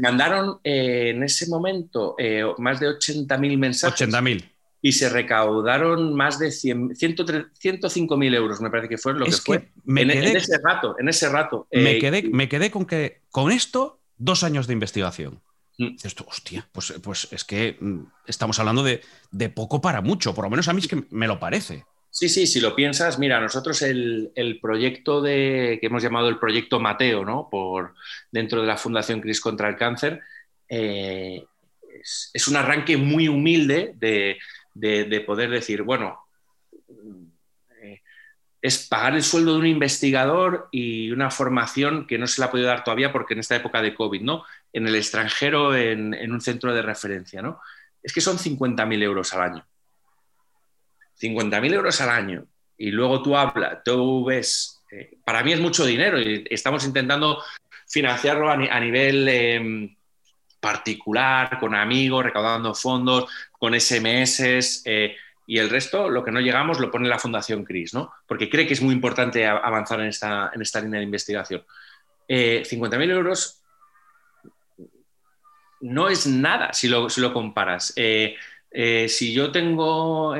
mandaron 0.00 0.60
en 0.62 1.24
ese 1.24 1.48
momento 1.48 2.14
más 2.58 2.78
de 2.78 2.90
80.000 2.90 3.58
mensajes. 3.58 4.08
80.000 4.08 4.44
y 4.82 4.92
se 4.92 5.08
recaudaron 5.08 6.14
más 6.14 6.38
de 6.38 6.50
100, 6.50 6.96
105 6.96 8.16
mil 8.16 8.34
euros, 8.34 8.60
me 8.60 8.70
parece 8.70 8.88
que 8.88 8.98
fue 8.98 9.14
lo 9.14 9.26
que, 9.26 9.32
fue. 9.32 9.68
Me 9.84 10.02
en, 10.02 10.10
ese 10.10 10.58
rato, 10.62 10.96
en 10.98 11.08
ese 11.08 11.28
rato. 11.28 11.66
Me, 11.70 11.92
eh, 11.92 11.98
quedé, 11.98 12.22
me 12.22 12.48
quedé 12.48 12.70
con 12.70 12.86
que 12.86 13.20
con 13.30 13.52
esto, 13.52 14.00
dos 14.16 14.42
años 14.42 14.66
de 14.66 14.72
investigación. 14.72 15.42
Mm. 15.78 15.96
Esto, 16.02 16.24
hostia, 16.28 16.66
pues, 16.72 16.94
pues 17.02 17.28
es 17.30 17.44
que 17.44 17.76
mm, 17.80 18.00
estamos 18.26 18.58
hablando 18.58 18.82
de, 18.82 19.00
poco 19.50 19.80
para 19.80 20.00
mucho, 20.00 20.34
por 20.34 20.44
lo 20.44 20.50
menos 20.50 20.68
a 20.68 20.72
mí 20.72 20.80
es 20.80 20.88
que 20.88 21.04
me 21.10 21.26
lo 21.26 21.38
parece. 21.38 21.84
Sí, 22.10 22.28
sí, 22.28 22.46
si 22.46 22.60
lo 22.60 22.74
piensas, 22.74 23.18
mira, 23.18 23.40
nosotros 23.40 23.82
el, 23.82 24.58
proyecto 24.60 25.22
de, 25.22 25.78
que 25.80 25.86
hemos 25.86 26.02
llamado 26.02 26.28
el 26.28 26.38
proyecto 26.38 26.80
Mateo, 26.80 27.24
¿no? 27.24 27.48
Por, 27.50 27.94
dentro 28.32 28.60
de 28.62 28.66
la 28.66 28.76
Fundación 28.76 29.20
Cris 29.20 29.40
contra 29.40 29.68
el 29.68 29.76
Cáncer, 29.76 30.20
eh, 30.68 31.44
es, 32.32 32.48
un 32.48 32.56
arranque 32.56 32.96
muy 32.96 33.28
humilde 33.28 33.94
de, 33.96 34.38
de, 34.80 35.20
poder 35.20 35.50
decir, 35.50 35.82
bueno, 35.82 36.18
eh, 37.82 38.00
es 38.62 38.86
pagar 38.88 39.14
el 39.14 39.22
sueldo 39.22 39.52
de 39.52 39.58
un 39.58 39.66
investigador 39.66 40.68
y 40.70 41.10
una 41.10 41.30
formación 41.30 42.06
que 42.06 42.18
no 42.18 42.26
se 42.26 42.40
la 42.40 42.46
ha 42.46 42.50
podido 42.50 42.68
dar 42.68 42.84
todavía 42.84 43.12
porque 43.12 43.34
en 43.34 43.40
esta 43.40 43.56
época 43.56 43.82
de 43.82 43.94
COVID, 43.94 44.22
¿no? 44.22 44.44
En 44.72 44.86
el 44.86 44.94
extranjero, 44.94 45.74
en, 45.76 46.14
un 46.30 46.40
centro 46.40 46.74
de 46.74 46.82
referencia, 46.82 47.42
¿no? 47.42 47.60
Es 48.02 48.12
que 48.12 48.20
son 48.20 48.38
50.000 48.38 49.02
euros 49.02 49.34
al 49.34 49.42
año. 49.42 49.66
50.000 51.20 51.74
euros 51.74 52.00
al 52.00 52.10
año. 52.10 52.46
Y 52.78 52.90
luego 52.90 53.22
tú 53.22 53.36
hablas, 53.36 53.84
tú 53.84 54.24
ves, 54.24 54.82
eh, 54.90 55.18
para 55.24 55.42
mí 55.42 55.52
es 55.52 55.60
mucho 55.60 55.84
dinero 55.84 56.18
y 56.18 56.46
estamos 56.48 56.84
intentando 56.86 57.42
financiarlo 57.86 58.48
a, 58.50 58.56
nivel 58.56 59.28
em, 59.28 59.96
particular, 60.60 61.58
con 61.58 61.74
amigos, 61.74 62.24
recaudando 62.24 62.74
fondos, 62.74 63.30
con 63.58 63.78
SMS 63.78 64.82
eh, 64.84 65.16
y 65.50 65.58
el 65.58 65.68
resto, 65.68 66.08
lo 66.08 66.22
que 66.22 66.30
no 66.30 66.38
llegamos, 66.40 66.78
lo 66.78 66.92
pone 66.92 67.08
la 67.08 67.18
Fundación 67.18 67.64
CRIS, 67.64 67.92
¿no? 67.92 68.12
Porque 68.24 68.48
cree 68.48 68.68
que 68.68 68.74
es 68.74 68.82
muy 68.82 68.94
importante 68.94 69.48
avanzar 69.48 69.98
en 69.98 70.06
esta, 70.06 70.52
en 70.54 70.62
esta 70.62 70.80
línea 70.80 71.00
de 71.00 71.06
investigación. 71.06 71.64
Eh, 72.28 72.62
50.000 72.64 73.10
euros 73.10 73.60
no 75.80 76.08
es 76.08 76.28
nada 76.28 76.72
si 76.72 76.86
lo, 76.86 77.10
si 77.10 77.20
lo 77.20 77.32
comparas. 77.32 77.92
Eh, 77.96 78.36
eh, 78.70 79.08
si 79.08 79.32
yo 79.32 79.50
tengo 79.50 80.36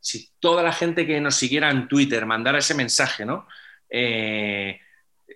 si 0.00 0.30
toda 0.40 0.62
la 0.62 0.72
gente 0.72 1.06
que 1.06 1.20
nos 1.20 1.34
siguiera 1.34 1.70
en 1.70 1.86
Twitter 1.86 2.24
mandara 2.24 2.60
ese 2.60 2.72
mensaje, 2.72 3.26
¿no? 3.26 3.46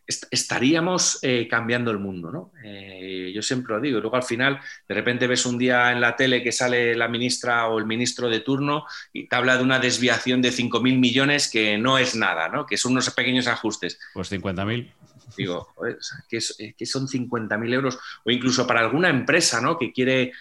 Estaríamos 0.08 1.18
eh, 1.20 1.46
cambiando 1.50 1.90
el 1.90 1.98
mundo, 1.98 2.32
¿no? 2.32 2.52
Eh, 2.64 3.30
yo 3.34 3.42
siempre 3.42 3.74
lo 3.74 3.80
digo. 3.80 4.00
Luego 4.00 4.16
al 4.16 4.22
final, 4.22 4.58
de 4.88 4.94
repente 4.94 5.26
ves 5.26 5.44
un 5.44 5.58
día 5.58 5.92
en 5.92 6.00
la 6.00 6.16
tele 6.16 6.42
que 6.42 6.50
sale 6.50 6.94
la 6.96 7.08
ministra 7.08 7.66
o 7.68 7.78
el 7.78 7.84
ministro 7.84 8.30
de 8.30 8.40
turno 8.40 8.86
y 9.12 9.28
te 9.28 9.36
habla 9.36 9.58
de 9.58 9.62
una 9.62 9.78
desviación 9.78 10.40
de 10.40 10.50
5.000 10.50 10.98
millones 10.98 11.48
que 11.48 11.76
no 11.76 11.98
es 11.98 12.14
nada, 12.14 12.48
¿no? 12.48 12.64
Que 12.64 12.78
son 12.78 12.92
unos 12.92 13.10
pequeños 13.10 13.46
ajustes. 13.48 14.00
Pues 14.14 14.32
50.000. 14.32 14.92
Digo, 15.36 15.74
que, 16.28 16.38
que, 16.76 16.86
son 16.86 17.06
50.000 17.06 17.74
euros. 17.74 17.98
O 18.24 18.30
incluso 18.30 18.66
para 18.66 18.80
alguna 18.80 19.10
empresa, 19.10 19.60
¿no? 19.60 19.78
Que 19.78 19.92
quiere 19.92 20.32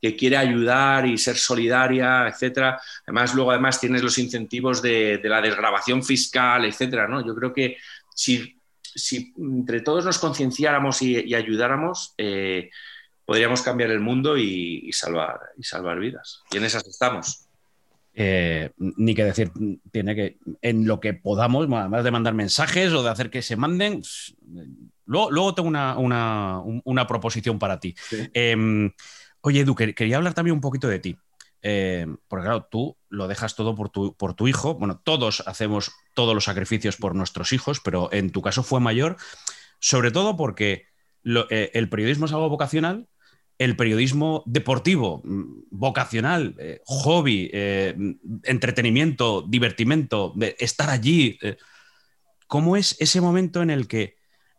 que 0.00 0.14
quiere 0.14 0.36
ayudar 0.36 1.06
y 1.06 1.16
ser 1.16 1.36
solidaria, 1.36 2.28
etcétera. 2.28 2.78
Además, 3.06 3.34
luego 3.34 3.50
además 3.50 3.80
tienes 3.80 4.02
los 4.02 4.18
incentivos 4.18 4.82
de, 4.82 5.18
de 5.18 5.28
la 5.28 5.40
desgrabación 5.40 6.04
fiscal, 6.04 6.66
etcétera, 6.66 7.08
¿no? 7.08 7.26
Yo 7.26 7.34
creo 7.34 7.52
que 7.52 7.78
si 8.14 8.55
si 8.96 9.32
entre 9.38 9.80
todos 9.80 10.04
nos 10.04 10.18
concienciáramos 10.18 11.02
y, 11.02 11.34
ayudáramos, 11.34 12.14
eh, 12.18 12.70
podríamos 13.24 13.62
cambiar 13.62 13.90
el 13.90 14.00
mundo 14.00 14.36
y, 14.36 14.90
salvar, 14.92 15.40
y 15.56 15.62
salvar 15.62 16.00
vidas. 16.00 16.42
Y 16.50 16.56
en 16.56 16.64
esas 16.64 16.86
estamos. 16.86 17.46
Eh, 18.14 18.70
ni 18.78 19.14
que 19.14 19.24
decir, 19.24 19.52
tiene 19.92 20.14
que, 20.14 20.38
en 20.62 20.86
lo 20.86 21.00
que 21.00 21.12
podamos, 21.12 21.68
además 21.70 22.02
de 22.02 22.10
mandar 22.10 22.32
mensajes 22.32 22.92
o 22.92 23.02
de 23.02 23.10
hacer 23.10 23.28
que 23.28 23.42
se 23.42 23.56
manden, 23.56 24.02
luego, 25.04 25.54
tengo 25.54 25.68
una, 25.68 27.06
proposición 27.06 27.58
para 27.58 27.78
ti. 27.78 27.94
Em, 28.32 28.90
oye, 29.42 29.60
Edu, 29.60 29.74
quería 29.74 30.16
hablar 30.16 30.32
también 30.32 30.54
un 30.54 30.62
poquito 30.62 30.88
de 30.88 30.98
ti. 30.98 31.18
Eh, 31.62 32.06
porque 32.28 32.44
claro, 32.44 32.68
tú 32.70 32.96
lo 33.08 33.28
dejas 33.28 33.56
todo 33.56 33.74
por 33.74 33.90
tu, 33.90 34.16
por 34.16 34.34
tu 34.34 34.48
hijo. 34.48 34.74
Bueno, 34.74 35.00
todos 35.02 35.42
hacemos 35.46 35.92
todos 36.14 36.34
los 36.34 36.44
sacrificios 36.44 36.96
por 36.96 37.14
nuestros 37.14 37.52
hijos, 37.52 37.80
pero 37.80 38.12
en 38.12 38.30
tu 38.30 38.42
caso 38.42 38.62
fue 38.62 38.80
mayor, 38.80 39.16
sobre 39.78 40.10
todo 40.10 40.36
porque 40.36 40.86
eh, 41.24 41.70
el 41.74 41.88
periodismo 41.88 42.26
es 42.26 42.32
algo 42.32 42.48
vocacional, 42.48 43.08
el 43.58 43.74
periodismo 43.76 44.42
deportivo, 44.46 45.22
mm, 45.24 45.62
vocacional, 45.70 46.54
eh, 46.58 46.80
hobby, 46.84 47.50
entretenimiento, 48.44 49.42
divertimento, 49.42 50.34
estar 50.58 50.90
allí. 50.90 51.38
¿Cómo 52.46 52.76
es 52.76 52.96
ese 53.00 53.20
momento 53.20 53.62
en 53.62 53.70
el 53.70 53.88
que 53.88 54.16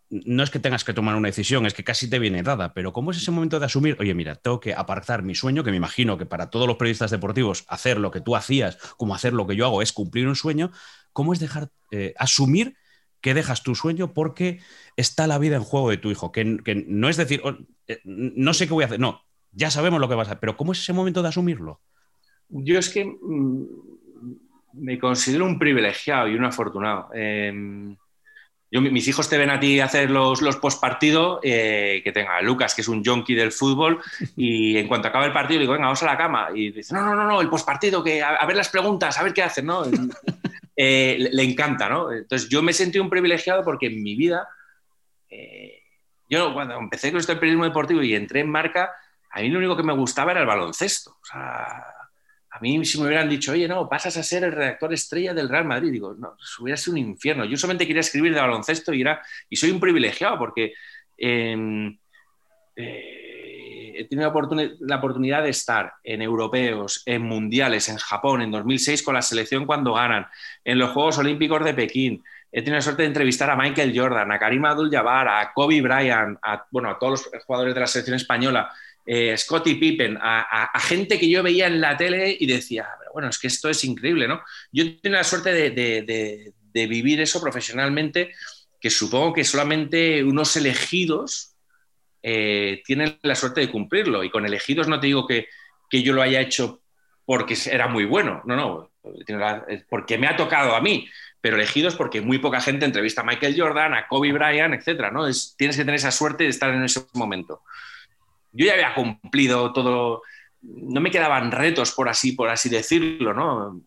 no 0.09 0.43
es 0.43 0.49
que 0.49 0.59
tengas 0.59 0.83
que 0.83 0.93
tomar 0.93 1.15
una 1.15 1.27
decisión, 1.27 1.65
es 1.65 1.73
que 1.73 1.83
casi 1.83 2.09
te 2.09 2.19
viene 2.19 2.43
dada, 2.43 2.73
pero 2.73 2.93
¿cómo 2.93 3.11
es 3.11 3.17
ese 3.17 3.31
momento 3.31 3.59
de 3.59 3.65
asumir, 3.65 3.97
oye, 3.99 4.13
mira, 4.13 4.35
tengo 4.35 4.59
que 4.59 4.73
apartar 4.73 5.23
mi 5.23 5.35
sueño, 5.35 5.63
que 5.63 5.71
me 5.71 5.77
imagino 5.77 6.17
que 6.17 6.25
para 6.25 6.49
todos 6.49 6.67
los 6.67 6.77
periodistas 6.77 7.11
deportivos 7.11 7.65
hacer 7.67 7.97
lo 7.99 8.11
que 8.11 8.21
tú 8.21 8.35
hacías, 8.35 8.77
como 8.97 9.15
hacer 9.15 9.33
lo 9.33 9.47
que 9.47 9.55
yo 9.55 9.65
hago, 9.65 9.81
es 9.81 9.91
cumplir 9.91 10.27
un 10.27 10.35
sueño, 10.35 10.71
¿cómo 11.11 11.33
es 11.33 11.39
dejar, 11.39 11.69
eh, 11.91 12.13
asumir 12.17 12.75
que 13.19 13.33
dejas 13.33 13.63
tu 13.63 13.75
sueño 13.75 14.13
porque 14.13 14.61
está 14.95 15.27
la 15.27 15.39
vida 15.39 15.57
en 15.57 15.63
juego 15.63 15.89
de 15.89 15.97
tu 15.97 16.09
hijo? 16.09 16.31
Que, 16.31 16.45
no 16.45 17.09
es 17.09 17.17
decir, 17.17 17.41
oh, 17.43 17.57
eh, 17.87 17.99
no 18.05 18.53
sé 18.53 18.67
qué 18.67 18.73
voy 18.73 18.83
a 18.83 18.87
hacer, 18.87 18.99
no, 18.99 19.21
ya 19.51 19.71
sabemos 19.71 19.99
lo 19.99 20.07
que 20.07 20.15
vas 20.15 20.27
a 20.27 20.31
hacer, 20.31 20.39
pero 20.39 20.55
¿cómo 20.55 20.71
es 20.71 20.79
ese 20.79 20.93
momento 20.93 21.21
de 21.21 21.29
asumirlo? 21.29 21.81
Yo 22.49 22.79
es 22.79 22.89
que 22.89 23.03
mm, 23.03 23.65
me 24.73 24.97
considero 24.99 25.45
un 25.45 25.59
privilegiado 25.59 26.29
y 26.29 26.35
un 26.35 26.45
afortunado. 26.45 27.09
Em, 28.69 28.91
mis 28.91 29.07
hijos 29.07 29.29
te 29.29 29.37
ven 29.37 29.49
a 29.49 29.59
ti 29.59 29.79
hacer 29.79 30.09
los, 30.11 30.41
los 30.41 30.57
post 30.57 30.81
partido, 30.81 31.39
eh, 31.43 32.01
que 32.03 32.11
tenga 32.11 32.37
a 32.37 32.41
Lucas, 32.41 32.75
que 32.75 32.81
es 32.81 32.87
un 32.87 33.03
junkie 33.03 33.35
del 33.35 33.51
fútbol, 33.51 34.01
y 34.35 34.77
en 34.77 34.87
cuanto 34.87 35.07
acaba 35.07 35.25
el 35.25 35.33
partido, 35.33 35.59
digo, 35.59 35.73
venga, 35.73 35.85
vamos 35.85 36.03
a 36.03 36.07
la 36.07 36.17
cama. 36.17 36.49
Y 36.53 36.71
dice, 36.71 36.93
no, 36.93 37.01
no, 37.01 37.15
no, 37.15 37.23
no 37.23 37.41
el 37.41 37.49
post 37.49 37.65
partido, 37.65 38.03
que 38.03 38.21
a, 38.21 38.45
ver 38.45 38.55
las 38.55 38.69
preguntas, 38.69 39.17
a 39.17 39.23
ver 39.23 39.33
qué 39.33 39.43
hacen, 39.43 39.65
¿no? 39.65 39.83
Eh, 40.79 41.17
le, 41.31 41.41
encanta, 41.41 41.89
¿no? 41.89 42.11
Entonces 42.11 42.47
yo 42.49 42.61
me 42.61 42.71
sentí 42.71 42.99
un 42.99 43.09
privilegiado 43.09 43.63
porque 43.63 43.87
en 43.87 44.03
mi 44.03 44.13
vida, 44.13 44.47
eh, 45.27 45.81
yo 46.29 46.53
cuando 46.53 46.77
empecé 46.77 47.09
con 47.09 47.19
este 47.19 47.35
periodismo 47.35 47.63
deportivo 47.63 48.03
y 48.03 48.13
entré 48.13 48.41
en 48.41 48.51
marca, 48.51 48.93
a 49.31 49.41
mí 49.41 49.49
lo 49.49 49.57
único 49.57 49.75
que 49.75 49.81
me 49.81 49.93
gustaba 49.93 50.33
era 50.33 50.41
el 50.41 50.45
baloncesto. 50.45 51.17
O 51.19 51.25
sea, 51.25 51.83
a 52.57 52.59
mí 52.59 52.83
si 52.85 52.99
me 52.99 53.05
hubieran 53.05 53.29
dicho, 53.29 53.51
oye, 53.51 53.67
no, 53.67 53.87
pasas 53.87 54.17
a 54.17 54.23
ser 54.23 54.43
el 54.43 54.51
redactor 54.51 54.91
estrella 54.91 55.33
del 55.33 55.47
Real 55.47 55.65
Madrid, 55.65 55.91
digo, 55.91 56.15
no, 56.17 56.35
hubiera 56.59 56.75
sido 56.75 56.93
un 56.93 56.99
infierno. 56.99 57.45
Yo 57.45 57.55
solamente 57.55 57.85
quería 57.85 57.99
escribir 57.99 58.33
de 58.33 58.41
baloncesto 58.41 58.93
y, 58.93 59.01
era, 59.01 59.21
y 59.47 59.55
soy 59.55 59.69
un 59.69 59.79
privilegiado 59.79 60.39
porque 60.39 60.73
em, 61.17 61.95
eh, 62.75 63.93
he 63.95 64.05
tenido 64.05 64.33
la 64.79 64.95
oportunidad 64.97 65.43
de 65.43 65.49
estar 65.49 65.93
en 66.03 66.23
europeos, 66.23 67.03
en 67.05 67.21
mundiales, 67.21 67.89
en 67.89 67.97
Japón, 67.97 68.41
en 68.41 68.49
2006 68.49 69.03
con 69.03 69.13
la 69.13 69.21
selección 69.21 69.67
cuando 69.67 69.93
ganan, 69.93 70.25
en 70.63 70.79
los 70.79 70.91
Juegos 70.91 71.19
Olímpicos 71.19 71.63
de 71.63 71.75
Pekín. 71.75 72.23
He 72.51 72.61
tenido 72.61 72.77
la 72.77 72.81
suerte 72.81 73.03
de 73.03 73.09
entrevistar 73.09 73.51
a 73.51 73.55
Michael 73.55 73.93
Jordan, 73.95 74.31
a 74.31 74.39
Karim 74.39 74.65
Abdul-Jabbar, 74.65 75.27
a 75.27 75.53
Kobe 75.53 75.81
Bryant, 75.81 76.39
a, 76.41 76.65
bueno, 76.71 76.89
a 76.89 76.97
todos 76.97 77.29
los 77.31 77.43
jugadores 77.43 77.75
de 77.75 77.81
la 77.81 77.87
selección 77.87 78.15
española 78.15 78.71
eh, 79.09 79.37
Scotty 79.37 79.75
Pippen, 79.75 80.17
a, 80.21 80.69
gente 80.81 81.17
que 81.17 81.29
yo 81.29 81.41
veía 81.41 81.67
en 81.67 81.79
la 81.79 81.95
tele 81.95 82.35
y 82.37 82.45
decía, 82.45 82.89
pero 82.99 83.13
bueno, 83.13 83.29
es 83.29 83.39
que 83.39 83.47
esto 83.47 83.69
es 83.69 83.81
increíble, 83.85 84.27
¿no? 84.27 84.41
Yo 84.69 84.99
tengo 84.99 85.15
la 85.15 85.23
suerte 85.23 85.53
de, 85.71 86.53
vivir 86.73 87.21
eso 87.21 87.41
profesionalmente, 87.41 88.33
que 88.81 88.89
supongo 88.89 89.33
que 89.33 89.45
solamente 89.45 90.23
unos 90.23 90.57
elegidos 90.57 91.55
eh, 92.21 92.83
tienen 92.85 93.17
la 93.21 93.35
suerte 93.35 93.61
de 93.61 93.71
cumplirlo. 93.71 94.25
Y 94.25 94.29
con 94.29 94.45
elegidos 94.45 94.89
no 94.89 94.99
te 94.99 95.07
digo 95.07 95.25
que, 95.25 95.47
yo 95.89 96.11
lo 96.11 96.21
haya 96.21 96.41
hecho 96.41 96.81
porque 97.25 97.57
era 97.71 97.87
muy 97.87 98.03
bueno, 98.03 98.41
no, 98.45 98.55
no, 98.57 98.91
porque 99.89 100.17
me 100.17 100.27
ha 100.27 100.35
tocado 100.35 100.75
a 100.75 100.81
mí, 100.81 101.07
pero 101.39 101.55
elegidos 101.55 101.95
porque 101.95 102.19
muy 102.19 102.39
poca 102.39 102.59
gente 102.59 102.85
entrevista 102.85 103.21
a 103.21 103.23
Michael 103.23 103.55
Jordan, 103.57 103.93
a 103.93 104.07
Kobe 104.07 104.33
Bryant, 104.33 104.73
etcétera, 104.73 105.11
¿no? 105.11 105.27
Es, 105.27 105.55
tienes 105.57 105.77
que 105.77 105.83
tener 105.83 105.95
esa 105.95 106.11
suerte 106.11 106.43
de 106.43 106.49
estar 106.49 106.73
en 106.73 106.83
ese 106.83 107.05
momento 107.13 107.63
yo 108.57 108.65
ya 108.65 108.73
había 108.73 108.95
cumplido 108.95 109.71
todo, 109.71 110.23
no 110.61 110.99
me 110.99 111.11
quedaban 111.11 111.51
retos, 111.51 111.91
por 111.91 112.09
así, 112.09 112.31
por 112.33 112.49
así 112.49 112.69
decirlo, 112.69 113.33
¿no? 113.33 113.81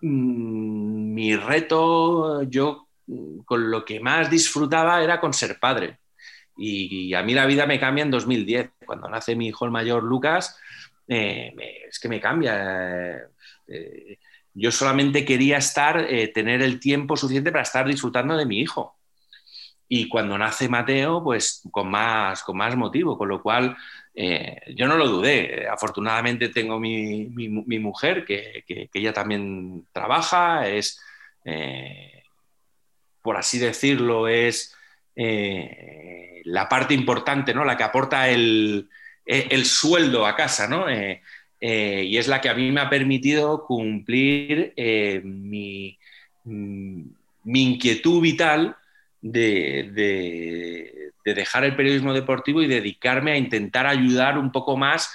mm, 0.00 1.14
mi 1.14 1.36
reto, 1.36 2.42
yo 2.44 2.88
mm, 3.06 3.40
con 3.40 3.70
lo 3.70 3.84
que 3.84 4.00
más 4.00 4.30
disfrutaba 4.30 5.02
era 5.02 5.20
con 5.20 5.32
ser 5.32 5.58
padre. 5.58 5.98
Y, 6.56 7.14
a 7.14 7.22
mí 7.22 7.32
la 7.32 7.46
vida 7.46 7.66
me 7.66 7.80
cambia 7.80 8.02
en 8.02 8.10
2010. 8.10 8.72
Cuando 8.84 9.08
nace 9.08 9.34
mi 9.34 9.48
hijo 9.48 9.64
el 9.64 9.70
mayor 9.70 10.02
Lucas, 10.02 10.58
eh, 11.08 11.54
es 11.88 11.98
que 11.98 12.08
me 12.08 12.20
cambia. 12.20 13.16
Eh, 13.66 14.18
yo 14.52 14.70
solamente 14.70 15.24
quería 15.24 15.56
estar, 15.56 15.98
eh, 15.98 16.28
tener 16.28 16.60
el 16.60 16.78
tiempo 16.78 17.16
suficiente 17.16 17.50
para 17.50 17.62
estar 17.62 17.86
disfrutando 17.86 18.36
de 18.36 18.44
mi 18.44 18.60
hijo. 18.60 18.99
Y 19.92 20.08
cuando 20.08 20.38
nace 20.38 20.68
Mateo, 20.68 21.22
pues 21.22 21.62
con 21.72 21.90
más, 21.90 22.44
con 22.44 22.56
más 22.56 22.76
motivo, 22.76 23.18
con 23.18 23.28
lo 23.28 23.42
cual 23.42 23.76
yo 24.14 24.86
no 24.86 24.96
lo 24.96 25.08
dudé. 25.08 25.66
Afortunadamente 25.68 26.50
tengo 26.50 26.78
mi, 26.78 27.26
mi, 27.26 27.78
mujer, 27.78 28.24
que, 28.24 28.62
que, 28.66 28.88
ella 28.94 29.12
también 29.12 29.86
trabaja, 29.92 30.68
es, 30.68 31.00
por 33.20 33.36
así 33.36 33.58
decirlo, 33.58 34.28
es 34.28 34.76
la 36.44 36.68
parte 36.68 36.94
importante, 36.94 37.54
¿no? 37.54 37.64
La 37.64 37.76
que 37.76 37.82
aporta 37.82 38.28
el, 38.28 38.88
e, 39.24 39.64
sueldo 39.64 40.26
a 40.26 40.36
casa, 40.36 40.66
¿no? 40.68 40.88
Eh, 40.88 41.22
eh, 41.60 42.04
y 42.06 42.16
es 42.16 42.28
la 42.28 42.40
que 42.40 42.48
a 42.48 42.54
mí 42.54 42.70
me 42.70 42.80
ha 42.80 42.88
permitido 42.88 43.64
cumplir 43.64 44.72
eh, 44.76 45.20
mi, 45.24 45.98
inquietud 47.44 48.20
vital 48.20 48.76
de, 49.20 51.12
dejar 51.24 51.64
el 51.64 51.76
periodismo 51.76 52.12
deportivo 52.12 52.62
y 52.62 52.66
dedicarme 52.66 53.32
a 53.32 53.36
intentar 53.36 53.86
ayudar 53.86 54.38
un 54.38 54.50
poco 54.52 54.76
más 54.76 55.14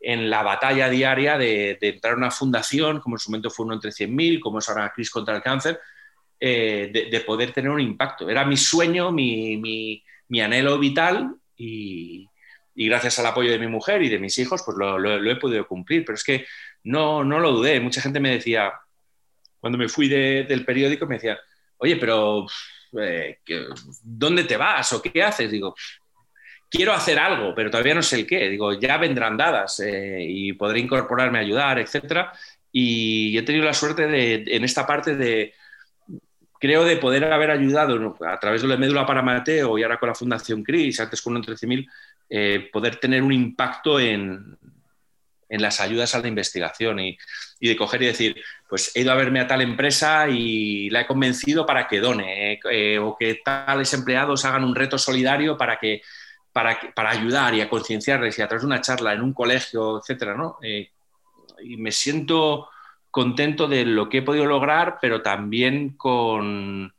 en 0.00 0.30
la 0.30 0.42
batalla 0.42 0.88
diaria 0.88 1.38
de, 1.38 1.78
entrar 1.80 2.14
a 2.14 2.16
una 2.16 2.30
fundación, 2.30 3.00
como 3.00 3.16
en 3.16 3.20
su 3.20 3.30
momento 3.30 3.50
fue 3.50 3.66
uno 3.66 3.74
entre 3.74 3.90
100.000, 3.90 4.40
como 4.40 4.58
es 4.58 4.68
ahora 4.68 4.92
Cris 4.94 5.10
contra 5.10 5.36
el 5.36 5.42
cáncer, 5.42 5.80
de, 6.40 7.22
poder 7.26 7.52
tener 7.52 7.70
un 7.70 7.80
impacto. 7.80 8.28
Era 8.28 8.44
mi 8.44 8.56
sueño, 8.56 9.10
mi, 9.12 10.02
mi 10.28 10.40
anhelo 10.40 10.78
vital 10.78 11.34
y, 11.56 12.28
gracias 12.74 13.18
al 13.18 13.26
apoyo 13.26 13.50
de 13.50 13.58
mi 13.58 13.66
mujer 13.66 14.02
y 14.02 14.08
de 14.08 14.20
mis 14.20 14.38
hijos, 14.38 14.62
pues 14.64 14.76
lo, 14.78 15.30
he 15.30 15.36
podido 15.36 15.66
cumplir. 15.66 16.04
Pero 16.04 16.14
es 16.14 16.22
que 16.22 16.46
no, 16.84 17.24
no, 17.24 17.40
lo 17.40 17.52
dudé. 17.52 17.80
Mucha 17.80 18.00
gente 18.00 18.20
me 18.20 18.30
decía, 18.30 18.72
cuando 19.58 19.78
me 19.78 19.88
fui 19.88 20.08
del 20.08 20.64
periódico, 20.64 21.06
me 21.06 21.16
decía, 21.16 21.38
oye, 21.78 21.96
pero 21.96 22.46
eh, 23.00 23.38
¿dónde 24.02 24.44
te 24.44 24.56
vas 24.56 24.92
o 24.92 25.02
qué 25.02 25.22
haces? 25.22 25.50
Digo, 25.50 25.74
quiero 26.70 26.92
hacer 26.92 27.18
algo, 27.18 27.54
pero 27.54 27.70
todavía 27.70 27.94
no 27.94 28.02
sé 28.02 28.16
el 28.16 28.26
qué. 28.26 28.48
Digo, 28.48 28.78
ya 28.78 28.96
vendrán 28.98 29.36
dadas 29.36 29.80
eh, 29.80 30.18
y 30.20 30.52
podré 30.52 30.80
incorporarme 30.80 31.38
a 31.38 31.42
ayudar, 31.42 31.78
etcétera. 31.78 32.32
Y 32.70 33.36
he 33.36 33.42
tenido 33.42 33.64
la 33.64 33.74
suerte 33.74 34.06
de, 34.06 34.44
en 34.46 34.64
esta 34.64 34.86
parte 34.86 35.16
de, 35.16 35.54
creo 36.58 36.84
de 36.84 36.96
poder 36.96 37.24
haber 37.24 37.50
ayudado 37.50 38.16
a 38.26 38.38
través 38.38 38.62
de 38.62 38.68
la 38.68 38.76
médula 38.76 39.06
para 39.06 39.22
Mateo 39.22 39.78
y 39.78 39.82
ahora 39.82 39.98
con 39.98 40.08
la 40.08 40.14
Fundación 40.14 40.62
CRIS, 40.62 41.00
antes 41.00 41.22
con 41.22 41.36
un 41.36 41.42
13.000, 41.42 41.88
eh, 42.30 42.68
poder 42.72 42.96
tener 42.96 43.22
un 43.22 43.32
impacto 43.32 43.98
en, 43.98 44.56
en, 45.48 45.62
las 45.62 45.80
ayudas 45.80 46.14
a 46.14 46.20
la 46.20 46.28
investigación 46.28 47.00
y, 47.00 47.18
de 47.60 47.76
coger 47.76 48.02
y 48.02 48.06
decir, 48.06 48.42
pues 48.68 48.92
he 48.94 49.00
ido 49.00 49.12
a 49.12 49.16
verme 49.16 49.40
a 49.40 49.46
tal 49.46 49.62
empresa 49.62 50.28
y 50.28 50.90
la 50.90 51.02
he 51.02 51.06
convencido 51.06 51.66
para 51.66 51.88
que 51.88 52.00
done, 52.00 52.52
eh, 52.52 52.60
eh, 52.70 52.98
o 52.98 53.16
que 53.16 53.40
tales 53.44 53.92
empleados 53.94 54.44
hagan 54.44 54.64
un 54.64 54.74
reto 54.74 54.98
solidario 54.98 55.56
para 55.56 55.78
que 55.78 56.02
para, 56.52 56.78
para 56.94 57.10
ayudar 57.10 57.54
y 57.54 57.60
a 57.60 57.68
concienciarles 57.68 58.38
y 58.38 58.42
a 58.42 58.48
través 58.48 58.62
de 58.62 58.66
una 58.66 58.80
charla 58.80 59.12
en 59.12 59.22
un 59.22 59.32
colegio, 59.32 59.98
etcétera, 59.98 60.34
¿no? 60.34 60.58
y 61.60 61.76
me 61.76 61.90
siento 61.90 62.68
contento 63.10 63.66
de 63.68 63.84
lo 63.84 64.08
que 64.08 64.18
he 64.18 64.22
podido 64.22 64.46
lograr, 64.46 64.98
pero 65.00 65.22
también 65.22 65.96
con 65.96 66.92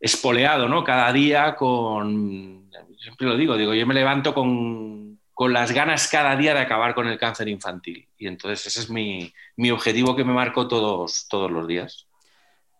espoleado, 0.00 0.68
¿no? 0.68 0.84
Cada 0.84 1.12
día 1.12 1.56
con, 1.56 2.68
siempre 2.98 3.26
lo 3.26 3.36
digo, 3.36 3.56
digo, 3.56 3.74
yo 3.74 3.86
me 3.86 3.94
levanto 3.94 4.34
con, 4.34 5.13
las 5.38 5.72
ganas 5.72 6.08
cada 6.08 6.36
día 6.36 6.54
de 6.54 6.60
acabar 6.60 6.94
con 6.94 7.08
el 7.08 7.18
cáncer 7.18 7.48
infantil. 7.48 8.08
Y 8.16 8.26
entonces 8.26 8.66
ese 8.66 8.80
es 8.80 8.90
mi, 8.90 9.32
objetivo 9.70 10.14
que 10.16 10.24
me 10.24 10.32
marco 10.32 10.68
todos, 10.68 11.26
todos 11.28 11.50
los 11.50 11.66
días. 11.66 12.06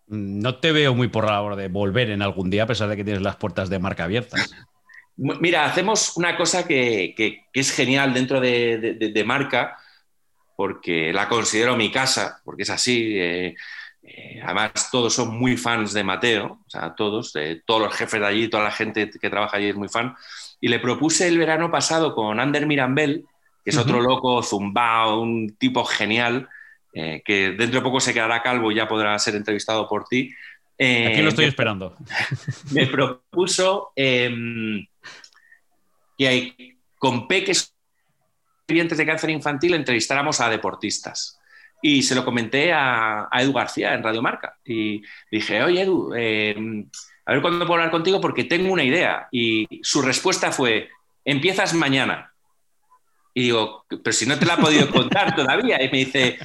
No 0.06 0.56
te 0.56 0.72
veo 0.72 0.94
muy 0.94 1.08
por 1.08 1.26
la 1.26 1.40
hora 1.40 1.56
de 1.56 1.68
volver 1.68 2.10
en 2.10 2.22
algún 2.22 2.50
día, 2.50 2.64
a 2.64 2.66
pesar 2.66 2.88
de 2.88 2.96
que 2.96 3.04
tienes 3.04 3.22
las 3.22 3.36
puertas 3.36 3.70
de 3.70 3.78
marca 3.78 4.04
abiertas. 4.04 4.50
Mira, 5.16 5.64
hacemos 5.64 6.16
una 6.16 6.36
cosa 6.36 6.66
que, 6.66 7.44
es 7.52 7.72
genial 7.72 8.12
dentro 8.12 8.40
de 8.40 9.24
marca, 9.24 9.78
porque 10.56 11.12
la 11.12 11.28
considero 11.28 11.76
mi 11.76 11.90
casa, 11.90 12.40
porque 12.44 12.62
es 12.62 12.70
así. 12.70 13.18
Eh, 13.18 13.56
eh, 14.06 14.40
además, 14.44 14.90
todos 14.90 15.14
son 15.14 15.38
muy 15.38 15.56
fans 15.56 15.94
de 15.94 16.04
Mateo, 16.04 16.60
o 16.66 16.70
sea, 16.70 16.94
todos, 16.94 17.32
todos 17.64 17.80
los 17.80 17.94
jefes 17.94 18.20
de 18.20 18.26
allí, 18.26 18.48
toda 18.48 18.64
la 18.64 18.70
gente 18.70 19.10
que 19.10 19.30
trabaja 19.30 19.56
allí 19.56 19.68
es 19.68 19.76
muy 19.76 19.88
fan. 19.88 20.14
Y 20.60 20.68
le 20.68 20.78
propuse 20.78 21.26
el 21.26 21.38
verano 21.38 21.70
pasado 21.70 22.14
con 22.14 22.38
Ander 22.38 22.66
Mirambel, 22.66 23.24
que 23.64 23.70
es 23.70 23.78
otro 23.78 24.02
loco, 24.02 24.42
zumbao, 24.42 25.20
un 25.20 25.56
tipo 25.56 25.84
genial, 25.84 26.48
eh, 26.92 27.22
que 27.24 27.52
dentro 27.52 27.80
de 27.80 27.84
poco 27.84 27.98
se 27.98 28.12
quedará 28.12 28.42
calvo 28.42 28.70
y 28.70 28.74
ya 28.74 28.86
podrá 28.86 29.18
ser 29.18 29.36
entrevistado 29.36 29.88
por 29.88 30.04
ti. 30.04 30.30
Aquí 30.74 31.22
lo 31.22 31.30
estoy 31.30 31.46
esperando. 31.46 31.96
Me 32.72 32.86
propuso 32.86 33.92
em, 33.96 34.86
que 36.18 36.28
hay, 36.28 36.78
con 36.98 37.26
peques 37.26 37.74
clientes 38.66 38.98
de 38.98 39.06
cáncer 39.06 39.30
infantil 39.30 39.74
entrevistáramos 39.74 40.40
a 40.40 40.50
deportistas. 40.50 41.38
Y 41.86 42.02
se 42.02 42.14
lo 42.14 42.24
comenté 42.24 42.72
a, 42.72 43.28
Edu 43.30 43.52
García 43.52 43.92
en 43.92 44.02
Radio 44.02 44.22
Marca. 44.22 44.56
Y 44.64 45.02
dije, 45.30 45.62
oye 45.62 45.82
Edu, 45.82 46.14
em, 46.14 46.88
a 47.26 47.32
ver 47.32 47.42
cuándo 47.42 47.66
puedo 47.66 47.74
hablar 47.74 47.90
contigo 47.90 48.22
porque 48.22 48.44
tengo 48.44 48.72
una 48.72 48.82
idea. 48.82 49.28
Y 49.30 49.68
su 49.82 50.00
respuesta 50.00 50.50
fue, 50.50 50.88
empiezas 51.26 51.74
mañana. 51.74 52.32
Y 53.34 53.42
digo, 53.42 53.84
pero 54.02 54.14
si 54.14 54.24
no 54.24 54.38
te 54.38 54.46
la 54.46 54.54
he 54.54 54.62
podido 54.62 54.88
contar 54.88 55.36
todavía. 55.36 55.82
Y 55.82 55.90
me 55.90 55.98
dice, 55.98 56.38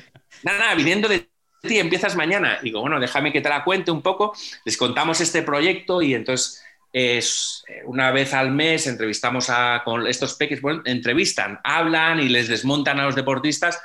nada, 0.43 0.59
nada, 0.59 0.75
viniendo 0.75 1.07
de 1.07 1.29
ti, 1.61 1.79
empiezas 1.79 2.17
mañana. 2.17 2.57
Y 2.61 2.65
digo, 2.65 2.81
bueno, 2.81 2.99
déjame 2.99 3.31
que 3.31 3.39
te 3.39 3.47
la 3.47 3.63
cuente 3.63 3.91
un 3.91 4.01
poco. 4.01 4.35
Les 4.65 4.75
contamos 4.75 5.21
este 5.21 5.41
proyecto 5.41 6.01
y 6.01 6.15
entonces 6.15 6.61
es 6.91 7.63
eh, 7.69 7.83
una 7.85 8.11
vez 8.11 8.33
al 8.33 8.51
mes 8.51 8.87
entrevistamos 8.87 9.49
a 9.49 9.83
con 9.85 10.05
estos 10.05 10.33
peques, 10.33 10.59
entrevistan, 10.83 11.61
hablan 11.63 12.19
y 12.19 12.27
les 12.27 12.49
desmontan 12.49 12.99
a 12.99 13.05
los 13.05 13.15
deportistas 13.15 13.81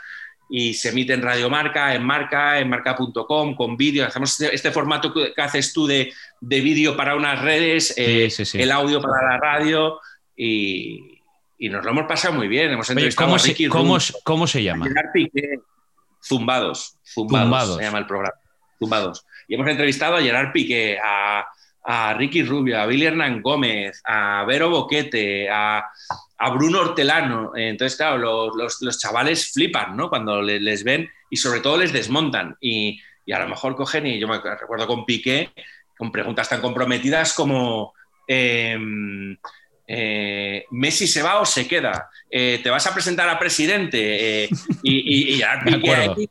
y 0.49 0.75
se 0.75 0.91
emite 0.91 1.15
en 1.15 1.23
Radio 1.23 1.49
Marca, 1.49 1.95
en 1.95 2.05
Marca, 2.05 2.59
en 2.59 2.69
marca.com, 2.69 3.55
con 3.55 3.77
vídeo. 3.77 4.07
Hacemos 4.07 4.33
este, 4.33 4.55
este, 4.55 4.71
formato 4.71 5.13
que 5.13 5.33
haces 5.37 5.73
tú 5.73 5.87
de, 5.87 6.13
vídeo 6.41 6.97
para 6.97 7.17
unas 7.17 7.41
redes, 7.41 7.95
eh, 7.97 8.29
el 8.55 8.71
audio 8.71 9.01
para 9.01 9.31
la 9.31 9.39
radio 9.39 10.01
y, 10.37 11.11
nos 11.61 11.83
lo 11.83 11.93
hemos 11.93 12.07
pasado 12.07 12.35
muy 12.35 12.47
bien. 12.47 12.71
Hemos 12.73 12.91
entrevistado 12.91 13.29
¿cómo, 13.71 13.99
se, 13.99 14.15
¿cómo, 14.23 14.47
se 14.47 14.63
llama? 14.63 14.87
Zumbados, 16.23 16.99
Zumbados, 17.05 17.79
se 17.79 17.83
llama 17.83 17.99
el 17.99 18.07
programa. 18.07 18.35
Zumbados. 18.79 19.25
Y 19.49 19.55
hemos 19.55 19.67
entrevistado 19.69 20.17
a 20.17 20.21
Gerard 20.21 20.53
Piqué, 20.53 20.99
a 21.03 21.47
a 21.85 22.15
Ricky 22.15 22.43
Rubio, 22.43 22.81
a 22.81 22.87
Billy 22.87 23.05
Hernán 23.05 23.43
Gómez, 23.43 24.01
a 24.05 24.45
Vero 24.47 24.71
Boquete, 24.71 25.51
a, 25.51 25.85
Bruno 26.51 26.81
Hortelano. 26.81 27.53
Entonces, 27.57 27.97
claro, 27.97 28.51
los, 28.55 28.99
chavales 28.99 29.53
flipan, 29.53 29.97
¿no? 29.97 30.09
Cuando 30.09 30.43
les, 30.43 30.85
ven 30.85 31.09
y 31.31 31.37
sobre 31.37 31.61
todo 31.61 31.79
les 31.79 31.93
desmontan. 31.93 32.57
Y, 32.61 33.01
a 33.33 33.39
lo 33.39 33.49
mejor 33.49 33.75
cogen, 33.75 34.07
y 34.07 34.19
yo 34.19 34.29
me 34.29 34.39
recuerdo 34.39 34.87
con 34.87 35.07
Piqué, 35.07 35.51
con 35.97 36.13
preguntas 36.13 36.49
tan 36.49 36.61
comprometidas 36.61 37.33
como... 37.33 37.95
Em, 38.27 39.37
eh, 39.87 40.65
Messi 40.71 41.07
se 41.07 41.23
va 41.23 41.41
o 41.41 41.45
se 41.45 41.69
queda, 41.69 42.09
eh, 42.31 42.59
te 42.63 42.71
vas 42.71 42.87
a 42.87 42.95
presentar 42.95 43.29
a 43.29 43.39
presidente 43.39 44.45
eh, 44.45 44.49
y, 44.83 45.37
ya 45.37 45.61
Piqué 45.65 46.27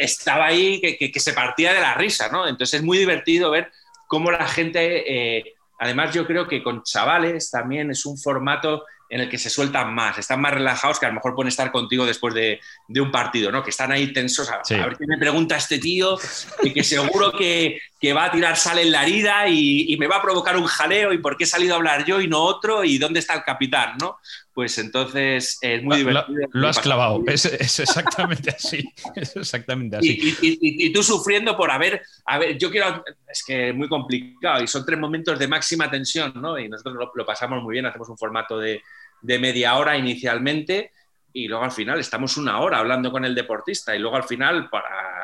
estaba 0.00 0.46
ahí 0.46 0.80
que, 0.80 1.10
que, 1.10 1.20
se 1.20 1.34
partía 1.34 1.74
de 1.74 1.80
la 1.80 1.92
risa, 1.92 2.30
¿no? 2.30 2.48
Entonces 2.48 2.80
es 2.80 2.86
muy 2.86 2.96
divertido 2.96 3.50
ver 3.50 3.70
cómo 4.12 4.30
la 4.30 4.46
gente, 4.46 5.38
eh, 5.38 5.54
además 5.82 6.14
yo 6.14 6.24
creo 6.24 6.46
que 6.46 6.62
con 6.62 6.84
chavales 6.84 7.50
también 7.50 7.90
es 7.90 8.06
un 8.06 8.16
formato 8.16 8.84
en 9.08 9.20
el 9.20 9.28
que 9.28 9.36
se 9.36 9.50
sueltan 9.50 9.92
más, 9.92 10.16
están 10.16 10.40
más 10.40 10.54
relajados 10.54 11.00
que 11.00 11.06
a 11.06 11.08
lo 11.08 11.16
mejor 11.16 11.34
pueden 11.34 11.48
estar 11.48 11.72
contigo 11.72 12.06
después 12.06 12.32
de, 12.34 12.60
un 12.88 13.10
partido, 13.10 13.50
¿no? 13.50 13.64
Que 13.64 13.70
están 13.70 13.90
ahí 13.90 14.12
tensos. 14.12 14.48
A, 14.48 14.62
ver 14.68 14.96
qué 14.96 15.06
me 15.06 15.18
pregunta 15.18 15.56
este 15.56 15.78
tío, 15.78 16.16
y 16.62 16.72
que 16.72 16.84
seguro 16.84 17.32
que, 17.32 17.80
va 18.10 18.24
a 18.24 18.30
tirar 18.30 18.56
sal 18.56 18.78
en 18.78 18.90
la 18.90 19.02
herida 19.02 19.46
y, 19.48 19.94
me 19.98 20.06
va 20.06 20.16
a 20.16 20.22
provocar 20.22 20.56
un 20.56 20.64
jaleo 20.64 21.12
y 21.12 21.18
por 21.18 21.36
qué 21.36 21.44
he 21.44 21.46
salido 21.46 21.74
a 21.74 21.76
hablar 21.76 22.04
yo 22.04 22.20
y 22.20 22.26
no 22.26 22.40
otro 22.42 22.82
y 22.82 22.96
dónde 22.96 23.20
está 23.20 23.34
el 23.34 23.44
capitán, 23.44 23.96
¿no? 24.00 24.18
Pues 24.52 24.78
entonces 24.78 25.58
es 25.60 25.82
muy 25.82 25.98
divertido. 25.98 26.48
Lo, 26.52 26.68
has 26.68 26.78
clavado, 26.78 27.22
es, 27.26 27.44
exactamente 27.44 28.50
así. 28.56 28.82
Es 29.14 29.36
exactamente 29.36 29.98
así. 29.98 30.36
Y, 30.40 30.92
tú 30.92 31.02
sufriendo 31.02 31.56
por 31.56 31.70
haber, 31.70 32.02
a 32.26 32.38
ver, 32.38 32.56
yo 32.56 32.70
quiero, 32.70 33.04
es 33.28 33.44
que 33.46 33.68
es 33.68 33.74
muy 33.74 33.88
complicado 33.88 34.64
y 34.64 34.66
son 34.66 34.84
tres 34.84 34.98
momentos 34.98 35.38
de 35.38 35.46
máxima 35.46 35.90
tensión, 35.90 36.32
¿no? 36.36 36.58
Y 36.58 36.68
nosotros 36.68 37.10
lo 37.14 37.26
pasamos 37.26 37.62
muy 37.62 37.74
bien, 37.74 37.86
hacemos 37.86 38.08
un 38.08 38.16
formato 38.16 38.58
de 38.58 38.82
de 39.22 39.38
media 39.38 39.76
hora 39.76 39.96
inicialmente 39.96 40.92
y 41.32 41.48
luego 41.48 41.64
al 41.64 41.72
final 41.72 41.98
estamos 41.98 42.36
una 42.36 42.60
hora 42.60 42.78
hablando 42.78 43.10
con 43.10 43.24
el 43.24 43.34
deportista 43.34 43.96
y 43.96 43.98
luego 43.98 44.16
al 44.16 44.24
final 44.24 44.68
para 44.68 45.21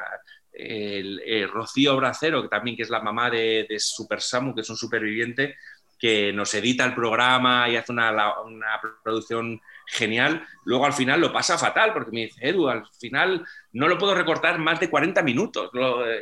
el, 0.59 1.49
Rocío 1.49 1.97
Bracero, 1.97 2.43
que 2.43 2.49
también 2.49 2.77
que 2.77 2.83
es 2.83 2.91
la 2.91 3.01
mamá 3.01 3.31
de, 3.31 3.67
Super 3.79 4.21
Samu, 4.21 4.55
que 4.55 4.63
es 4.63 4.71
un 4.71 4.77
superviviente, 4.77 5.57
que 5.99 6.33
nos 6.33 6.53
edita 6.55 6.85
el 6.85 6.95
programa 6.95 7.69
y 7.69 7.77
hace 7.77 7.93
una, 7.93 8.11
una, 8.43 8.81
producción 9.03 9.61
genial, 9.87 10.47
luego 10.65 10.87
al 10.87 10.93
final 10.93 11.21
lo 11.21 11.33
pasa 11.33 11.59
fatal, 11.59 11.93
porque 11.93 12.13
me 12.13 12.21
dice, 12.27 12.47
Edu, 12.47 12.69
al 12.69 12.85
final 13.01 13.45
no 13.73 13.89
lo 13.89 13.99
puedo 13.99 14.15
recortar 14.15 14.59
más 14.59 14.79
de 14.79 14.91
40 14.91 15.23
minutos. 15.23 15.71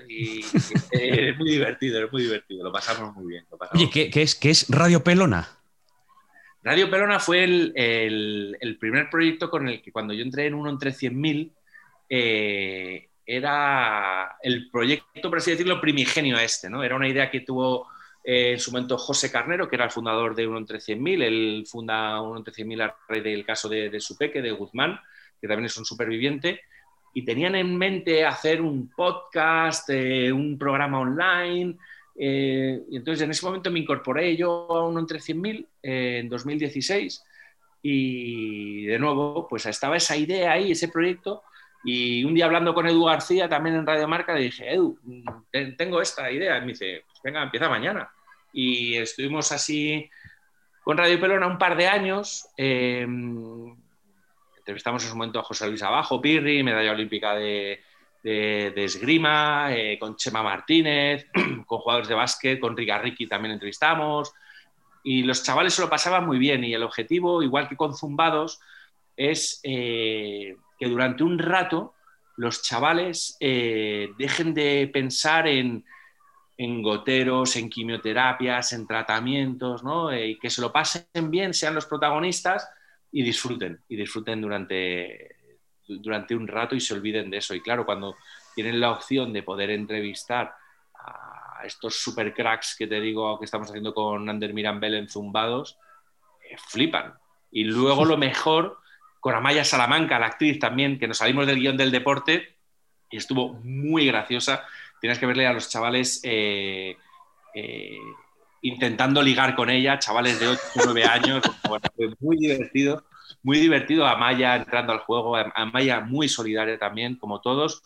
y, 0.09 0.41
es 0.93 1.37
muy 1.37 1.51
divertido, 1.51 2.05
es 2.05 2.13
muy 2.13 2.23
divertido, 2.23 2.65
lo 2.65 2.73
pasamos 2.73 3.15
muy 3.15 3.33
bien. 3.33 3.47
Oye, 3.73 3.91
¿qué, 3.91 4.23
es, 4.23 4.35
¿qué 4.35 4.51
es 4.51 4.67
Radio 4.71 5.03
Pelona? 5.03 5.49
Radio 6.63 6.91
Pelona 6.91 7.21
fue 7.21 7.45
el, 7.45 8.77
primer 8.81 9.11
proyecto 9.11 9.51
con 9.51 9.69
el 9.69 9.83
que 9.83 9.93
cuando 9.93 10.15
yo 10.15 10.23
entré 10.23 10.47
en 10.47 10.55
uno 10.55 10.71
entre 10.71 10.91
100.000, 10.91 11.53
eh, 12.09 13.09
era 13.27 14.37
el 14.41 14.71
proyecto, 14.71 15.29
por 15.29 15.39
así 15.39 15.51
decirlo, 15.51 15.81
primigenio 15.81 16.39
este, 16.39 16.71
¿no? 16.71 16.85
Era 16.85 16.95
una 16.95 17.09
idea 17.09 17.29
que 17.29 17.41
tuvo 17.41 17.89
eh, 18.23 18.53
en 18.53 18.61
su 18.61 18.71
momento 18.71 18.97
José 18.97 19.33
Carnero, 19.33 19.69
que 19.69 19.75
era 19.75 19.85
el 19.85 19.91
fundador 19.91 20.35
de 20.37 20.47
Uno 20.47 20.59
entre 20.59 20.79
100.000, 20.79 21.23
él 21.23 21.65
funda 21.67 22.21
Uno 22.21 22.39
entre 22.39 22.55
100.000 22.55 22.83
a 22.83 22.97
raíz 23.09 23.25
del 23.25 23.45
caso 23.45 23.69
de, 23.69 23.91
de 23.91 24.01
Supeque, 24.01 24.41
de 24.41 24.53
Guzmán, 24.53 25.01
que 25.41 25.49
también 25.49 25.67
es 25.67 25.77
un 25.77 25.85
superviviente, 25.85 26.61
y 27.15 27.25
tenían 27.25 27.57
en 27.57 27.77
mente 27.77 28.25
hacer 28.25 28.63
un 28.63 28.91
podcast, 28.91 29.91
eh, 29.91 30.33
un 30.33 30.57
programa 30.57 31.01
online, 31.01 31.77
eh, 32.19 32.81
y 32.91 32.97
entonces 32.97 33.25
en 33.25 33.31
ese 33.33 33.45
momento 33.45 33.71
me 33.71 33.81
incorporé 33.81 34.37
yo 34.37 34.69
a 34.71 34.87
Uno 34.87 35.01
entre 35.01 35.19
100.000 35.19 35.67
en 35.83 36.29
2016, 36.29 37.25
y 37.83 38.87
de 38.87 38.99
nuevo, 38.99 39.47
pues 39.49 39.67
estaba 39.67 39.97
esa 39.97 40.17
idea 40.17 40.53
ahí, 40.53 40.73
ese 40.73 40.89
proyecto, 40.89 41.43
y 41.89 42.25
un 42.25 42.35
día 42.35 42.47
hablando 42.47 42.75
con 42.75 42.89
Edu 42.89 43.05
García, 43.05 43.49
también 43.49 43.77
en 43.77 43.87
Radio 43.87 44.09
Marca, 44.09 44.35
le 44.35 44.41
dije, 44.41 44.75
Edu, 44.75 44.99
tengo 45.79 46.03
esta 46.03 46.29
idea. 46.33 46.59
Y 46.59 46.61
me 46.63 46.67
dice, 46.67 47.05
pues 47.07 47.23
venga, 47.23 47.45
empieza 47.45 47.69
mañana. 47.69 48.11
Y 48.53 48.97
estuvimos 48.97 49.53
así 49.53 50.11
con 50.83 50.99
Radio 50.99 51.21
Pelona 51.21 51.47
un 51.47 51.59
par 51.59 51.77
de 51.77 51.87
años. 51.87 52.49
Em, 52.57 53.73
entrevistamos 54.59 55.05
en 55.05 55.11
su 55.11 55.17
momento 55.17 55.39
a 55.39 55.45
José 55.45 55.69
Luis 55.69 55.85
Abajo, 55.85 56.21
Pirri, 56.21 56.65
medalla 56.65 56.91
olímpica 56.91 57.37
de, 57.37 57.81
esgrima, 58.25 59.69
eh, 59.73 59.97
con 60.01 60.17
Chema 60.17 60.43
Martínez, 60.43 61.29
con 61.67 61.79
jugadores 61.79 62.09
de 62.09 62.17
básquet, 62.17 62.59
con 62.59 62.77
Riga 62.77 62.99
Ricky 62.99 63.29
también 63.29 63.53
entrevistamos. 63.53 64.33
Y 65.05 65.23
los 65.23 65.45
chavales 65.45 65.75
se 65.75 65.83
lo 65.83 65.89
pasaban 65.89 66.27
muy 66.27 66.39
bien. 66.39 66.65
Y 66.65 66.75
el 66.75 66.83
objetivo, 66.83 67.45
igual 67.45 67.69
que 67.69 67.77
con 67.77 67.95
Zumbados, 67.95 68.59
es 69.17 69.61
eh, 69.63 70.57
que 70.79 70.89
durante 70.89 71.23
un 71.25 71.39
rato 71.39 71.95
los 72.37 72.63
chavales 72.63 73.37
eh, 73.41 74.11
dejen 74.19 74.55
de 74.55 74.91
pensar 74.93 75.47
en, 75.49 75.85
goteros, 76.83 77.57
en 77.57 77.71
quimioterapias, 77.71 78.73
en 78.73 78.87
tratamientos, 78.87 79.83
¿no? 79.83 80.11
Eh, 80.11 80.29
y 80.29 80.39
que 80.39 80.51
se 80.51 80.61
lo 80.61 80.73
pasen 80.73 81.31
bien, 81.31 81.55
sean 81.55 81.75
los 81.75 81.87
protagonistas 81.87 82.69
y 83.11 83.23
disfruten, 83.23 83.81
y 83.89 83.97
disfruten 83.97 84.41
durante, 84.41 85.37
durante 85.87 86.35
un 86.35 86.47
rato 86.47 86.75
y 86.75 86.81
se 86.81 86.95
olviden 86.95 87.31
de 87.31 87.39
eso. 87.39 87.55
Y 87.55 87.61
claro, 87.61 87.87
cuando 87.87 88.17
tienen 88.55 88.81
la 88.81 88.91
opción 88.91 89.33
de 89.33 89.43
poder 89.43 89.71
entrevistar 89.71 90.55
a 90.95 91.63
estos 91.65 91.97
super 91.97 92.35
cracks 92.35 92.77
que 92.77 92.87
te 92.87 93.01
digo 93.01 93.39
que 93.39 93.45
estamos 93.45 93.69
haciendo 93.69 93.95
con 93.95 94.29
Ander 94.29 94.53
Mirambel 94.53 94.95
en 94.95 95.09
Zumbados, 95.09 95.79
eh, 96.49 96.57
flipan. 96.59 97.15
Y 97.51 97.65
luego 97.65 98.05
lo 98.05 98.17
mejor 98.17 98.79
con 99.27 99.35
Amaya 99.35 99.65
Salamanca, 99.65 100.21
la 100.21 100.27
actriz 100.27 100.61
también, 100.61 101.01
que 101.01 101.09
nos 101.09 101.19
salimos 101.19 101.49
del 101.49 101.59
guion 101.59 101.77
del 101.77 101.91
deporte 101.91 102.55
y 103.11 103.17
estuvo 103.17 103.55
muy 103.55 104.07
graciosa. 104.07 104.63
Tienes 105.01 105.19
que 105.19 105.27
verle 105.27 105.49
a 105.49 105.53
los 105.53 105.69
chavales 105.69 106.21
eh, 106.23 106.97
eh, 107.53 107.99
intentando 108.63 109.21
ligar 109.23 109.57
con 109.57 109.69
ella, 109.69 109.99
chavales 109.99 110.39
de 110.39 110.47
8 110.47 110.61
o 110.77 110.85
9 110.85 111.05
años. 111.07 111.43
fue 111.97 112.15
muy 112.21 112.37
divertido, 112.37 113.05
muy 113.43 113.59
divertido. 113.59 114.07
Amaya 114.07 114.55
entrando 114.55 114.93
al 114.93 115.01
juego, 115.01 115.35
Amaya 115.57 116.03
muy 116.03 116.29
solidaria 116.29 116.79
también, 116.79 117.17
como 117.17 117.41
todos. 117.41 117.83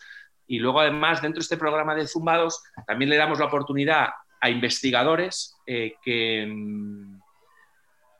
Y 0.46 0.58
luego, 0.58 0.80
además, 0.80 1.22
dentro 1.22 1.38
de 1.38 1.44
este 1.44 1.56
programa 1.56 1.94
de 1.94 2.06
Zumbados, 2.06 2.62
también 2.86 3.08
le 3.08 3.16
damos 3.16 3.38
la 3.38 3.46
oportunidad 3.46 4.10
a 4.42 4.50
investigadores 4.50 5.56
eh, 5.66 5.94
que 6.02 6.46
mm, 6.46 7.19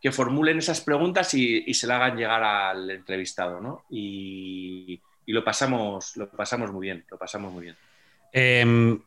que 0.01 0.13
formulen 0.13 0.59
esas 0.59 0.81
preguntas 0.81 1.35
y, 1.35 1.73
se 1.75 1.87
la 1.87 1.97
hagan 1.97 2.17
llegar 2.17 2.43
al 2.43 2.91
entrevistado, 2.91 3.61
¿no? 3.61 3.85
Y, 3.91 5.01
lo, 5.27 5.45
pasamos, 5.45 6.17
lo 6.17 6.29
pasamos 6.29 6.73
muy 6.73 6.87
bien, 6.87 7.05
lo 7.11 7.19
pasamos 7.19 7.53
muy 7.53 7.65
bien. 7.65 7.77
Em, 8.33 9.01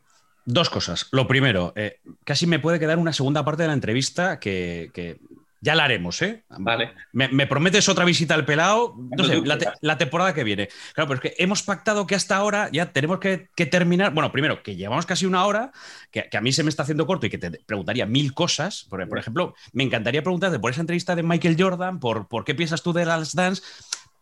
dos 0.44 0.70
cosas. 0.70 1.08
Lo 1.10 1.26
primero, 1.26 1.72
eh, 1.76 2.00
casi 2.24 2.46
me 2.46 2.58
puede 2.58 2.78
quedar 2.78 2.98
una 2.98 3.12
segunda 3.12 3.44
parte 3.44 3.62
de 3.62 3.68
la 3.68 3.74
entrevista 3.74 4.38
que, 4.38 5.18
ya 5.64 5.74
la 5.74 5.84
haremos, 5.84 6.20
¿eh? 6.20 6.44
Vale. 6.50 6.92
Me, 7.12 7.46
prometes 7.46 7.88
otra 7.88 8.04
visita 8.04 8.34
al 8.34 8.44
pelado, 8.44 8.94
no 9.16 9.24
sé, 9.24 9.42
la, 9.80 9.96
temporada 9.98 10.34
que 10.34 10.44
viene. 10.44 10.68
Claro, 10.92 11.08
pero 11.08 11.14
es 11.14 11.20
que 11.20 11.42
hemos 11.42 11.62
pactado 11.62 12.06
que 12.06 12.14
hasta 12.14 12.36
ahora 12.36 12.68
ya 12.70 12.92
tenemos 12.92 13.18
que, 13.18 13.48
terminar. 13.70 14.12
Bueno, 14.12 14.30
primero, 14.30 14.62
que 14.62 14.76
llevamos 14.76 15.06
casi 15.06 15.24
una 15.24 15.46
hora, 15.46 15.72
que, 16.10 16.28
a 16.30 16.40
mí 16.42 16.52
se 16.52 16.62
me 16.62 16.68
está 16.68 16.82
haciendo 16.82 17.06
corto 17.06 17.24
y 17.24 17.30
que 17.30 17.38
te 17.38 17.50
preguntaría 17.50 18.04
mil 18.04 18.34
cosas. 18.34 18.86
Por, 18.90 19.08
por 19.08 19.18
ejemplo, 19.18 19.54
me 19.72 19.84
encantaría 19.84 20.22
preguntarte 20.22 20.58
por 20.58 20.70
esa 20.70 20.82
entrevista 20.82 21.16
de 21.16 21.22
Michael 21.22 21.56
Jordan, 21.58 21.98
por, 21.98 22.28
por 22.28 22.44
qué 22.44 22.54
piensas 22.54 22.82
tú 22.82 22.92
de 22.92 23.06
las 23.06 23.34
Dance, 23.34 23.62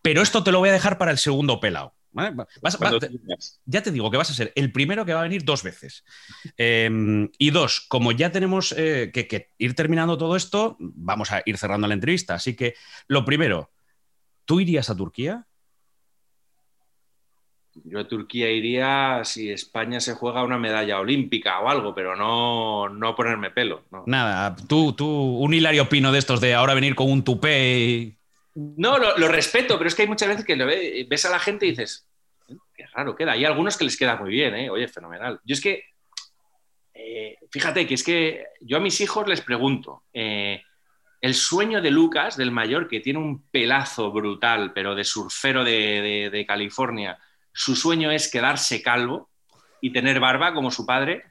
pero 0.02 0.22
esto 0.22 0.44
te 0.44 0.52
lo 0.52 0.58
voy 0.58 0.68
a 0.68 0.72
dejar 0.72 0.98
para 0.98 1.10
el 1.10 1.18
segundo 1.18 1.60
pelado 1.60 1.94
ya 3.64 3.82
te 3.82 3.90
digo 3.90 4.10
que 4.10 4.16
vas 4.16 4.30
a 4.30 4.34
ser 4.34 4.52
el 4.54 4.72
primero 4.72 5.04
que 5.04 5.14
va 5.14 5.20
a 5.20 5.24
venir 5.24 5.44
dos 5.44 5.62
veces. 5.62 6.04
Em, 6.56 7.30
y 7.38 7.50
dos, 7.50 7.80
como 7.88 8.12
ya 8.12 8.30
tenemos 8.30 8.74
eh, 8.76 9.10
que, 9.12 9.50
ir 9.58 9.74
terminando 9.74 10.18
todo 10.18 10.36
esto, 10.36 10.76
vamos 10.78 11.32
a 11.32 11.42
ir 11.46 11.56
cerrando 11.56 11.86
la 11.88 11.94
entrevista. 11.94 12.34
Así 12.34 12.54
que 12.54 12.74
lo 13.08 13.24
primero, 13.24 13.70
¿tú 14.44 14.60
irías 14.60 14.90
a 14.90 14.96
Turquía? 14.96 15.46
Yo 17.84 18.00
a 18.00 18.08
Turquía 18.08 18.50
iría 18.50 19.22
si 19.24 19.50
España 19.50 19.98
se 19.98 20.12
juega 20.12 20.44
una 20.44 20.58
medalla 20.58 21.00
olímpica 21.00 21.60
o 21.60 21.70
algo, 21.70 21.94
pero 21.94 22.14
no, 22.14 22.90
no 22.90 23.14
ponerme 23.14 23.50
pelo. 23.50 23.84
Nada, 24.04 24.54
tú, 24.54 24.92
tú, 24.92 25.06
un 25.08 25.54
Hilario 25.54 25.88
Pino 25.88 26.12
de 26.12 26.18
estos 26.18 26.42
de 26.42 26.52
ahora 26.52 26.74
venir 26.74 26.94
con 26.94 27.10
un 27.10 27.24
tupé 27.24 28.18
no, 28.54 28.98
lo, 28.98 29.28
respeto, 29.28 29.78
pero 29.78 29.88
es 29.88 29.94
que 29.94 30.02
hay 30.02 30.08
muchas 30.08 30.28
veces 30.28 30.44
que 30.44 31.06
ves 31.08 31.24
a 31.24 31.30
la 31.30 31.38
gente 31.38 31.66
y 31.66 31.70
dices, 31.70 32.06
qué 32.74 32.86
raro 32.92 33.16
queda. 33.16 33.32
Hay 33.32 33.44
algunos 33.44 33.76
que 33.76 33.84
les 33.84 33.96
queda 33.96 34.16
muy 34.16 34.30
bien, 34.30 34.54
¿eh? 34.54 34.70
oye, 34.70 34.88
fenomenal. 34.88 35.40
Yo 35.44 35.54
es 35.54 35.60
que, 35.60 35.84
eh, 36.94 37.38
fíjate 37.50 37.86
que 37.86 37.94
es 37.94 38.04
que 38.04 38.44
yo 38.60 38.76
a 38.76 38.80
mis 38.80 39.00
hijos 39.00 39.26
les 39.26 39.40
pregunto, 39.40 40.04
eh, 40.12 40.62
el 41.20 41.34
sueño 41.34 41.80
de 41.80 41.90
Lucas, 41.90 42.36
del 42.36 42.50
mayor, 42.50 42.88
que 42.88 43.00
tiene 43.00 43.20
un 43.20 43.48
pelazo 43.48 44.10
brutal, 44.10 44.72
pero 44.74 44.94
de 44.94 45.04
surfero 45.04 45.64
de, 45.64 46.44
California, 46.46 47.18
su 47.52 47.76
sueño 47.76 48.10
es 48.10 48.30
quedarse 48.30 48.82
calvo 48.82 49.30
y 49.80 49.92
tener 49.92 50.20
barba 50.20 50.52
como 50.52 50.70
su 50.70 50.84
padre. 50.84 51.24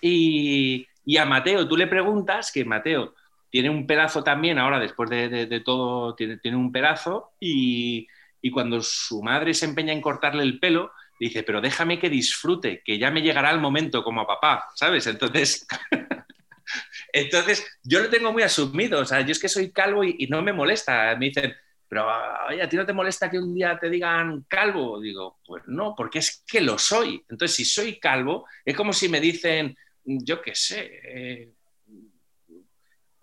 Y, 0.00 0.86
y 1.04 1.16
a 1.16 1.24
Mateo, 1.24 1.68
tú 1.68 1.76
le 1.76 1.86
preguntas 1.86 2.50
que 2.52 2.64
Mateo, 2.64 3.14
tiene 3.50 3.70
un 3.70 3.86
pedazo 3.86 4.22
también, 4.22 4.58
ahora 4.58 4.78
después 4.78 5.08
de, 5.10 5.62
todo, 5.64 6.14
tiene, 6.14 6.38
tiene, 6.38 6.56
un 6.56 6.72
pedazo 6.72 7.32
y, 7.40 8.06
cuando 8.52 8.80
su 8.80 9.22
madre 9.22 9.52
se 9.52 9.66
empeña 9.66 9.92
en 9.92 10.00
cortarle 10.00 10.42
el 10.42 10.58
pelo, 10.58 10.92
dice, 11.20 11.42
pero 11.42 11.60
déjame 11.60 11.98
que 11.98 12.08
disfrute, 12.08 12.82
que 12.84 12.98
ya 12.98 13.10
me 13.10 13.22
llegará 13.22 13.50
el 13.50 13.60
momento 13.60 14.02
como 14.02 14.22
a 14.22 14.26
papá, 14.26 14.68
¿sabes? 14.74 15.06
Entonces, 15.06 15.66
entonces 17.12 17.66
yo 17.82 18.00
lo 18.00 18.08
tengo 18.08 18.32
muy 18.32 18.42
asumido, 18.42 19.00
o 19.00 19.04
sea, 19.04 19.20
yo 19.20 19.32
es 19.32 19.38
que 19.38 19.48
soy 19.48 19.70
calvo 19.70 20.04
y, 20.04 20.26
no 20.28 20.42
me 20.42 20.52
molesta, 20.52 21.14
me 21.16 21.26
dicen, 21.26 21.54
pero 21.88 22.06
oye, 22.48 22.62
¿a 22.62 22.68
ti 22.68 22.76
no 22.76 22.86
te 22.86 22.92
molesta 22.92 23.30
que 23.30 23.38
un 23.38 23.54
día 23.54 23.78
te 23.78 23.88
digan 23.88 24.44
calvo? 24.48 25.00
Digo, 25.00 25.38
pues 25.46 25.62
no, 25.66 25.94
porque 25.96 26.18
es 26.18 26.44
que 26.46 26.60
lo 26.60 26.78
soy. 26.78 27.24
Entonces, 27.30 27.56
si 27.56 27.64
soy 27.64 27.98
calvo, 27.98 28.46
es 28.64 28.76
como 28.76 28.92
si 28.92 29.08
me 29.08 29.20
dicen, 29.20 29.74
yo 30.04 30.42
qué 30.42 30.54
sé, 30.54 31.00
eh, 31.02 31.52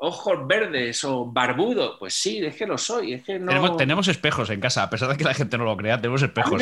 ojos 0.06 0.48
verdes 0.48 1.04
o 1.04 1.26
barbudo, 1.26 1.98
pues 1.98 2.14
sí, 2.14 2.38
es 2.46 2.56
que 2.56 2.68
lo 2.68 2.78
soy. 2.78 3.14
Es 3.14 3.24
que 3.24 3.40
no... 3.40 3.76
tenemos, 3.76 4.08
espejos 4.08 4.50
en 4.52 4.62
casa, 4.62 4.84
a 4.84 4.90
pesar 4.90 5.10
de 5.10 5.18
que 5.18 5.24
la 5.24 5.34
gente 5.34 5.58
no 5.58 5.66
lo 5.66 5.76
crea, 5.76 5.98
tenemos 5.98 6.22
espejos. 6.22 6.62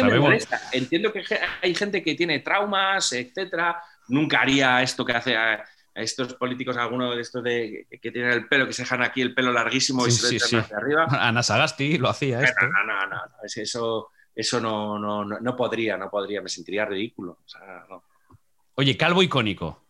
Entiendo 0.72 1.12
que 1.12 1.24
hay 1.62 1.76
gente 1.76 2.02
que 2.02 2.16
tiene 2.16 2.39
traumas, 2.39 3.12
etcétera. 3.14 3.82
Nunca 4.08 4.41
haría 4.41 4.82
esto 4.82 5.06
que 5.06 5.14
hace 5.14 5.36
a, 5.36 5.64
estos 5.94 6.34
políticos, 6.36 6.76
alguno 6.78 7.14
de 7.14 7.22
estos 7.22 7.44
de, 7.44 7.86
que 8.02 8.12
tienen 8.12 8.32
el 8.32 8.48
pelo, 8.48 8.66
que 8.66 8.74
se 8.74 8.82
dejan 8.82 9.04
aquí 9.04 9.22
el 9.22 9.36
pelo 9.36 9.52
larguísimo 9.52 10.08
y 10.08 10.12
se 10.12 10.32
lo 10.32 10.60
hacia 10.60 10.78
arriba. 10.78 11.06
Ana 11.10 11.44
Sagasti 11.44 11.98
lo 11.98 12.10
hacía 12.10 12.41
esto. 12.41 12.66
No, 12.66 12.84
no, 12.84 13.06
no, 13.08 13.22
eso, 13.44 14.10
eso 14.34 14.60
no, 14.60 14.98
no, 14.98 15.24
no, 15.24 15.56
podría, 15.56 15.98
no 15.98 16.10
podría, 16.10 16.41
me 16.41 16.50
sentiría 16.50 16.86
ridículo. 16.86 17.39
Oye, 18.76 18.98
calvo 18.98 19.22
icónico. 19.22 19.84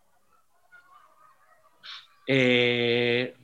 Eh, 2.28 3.36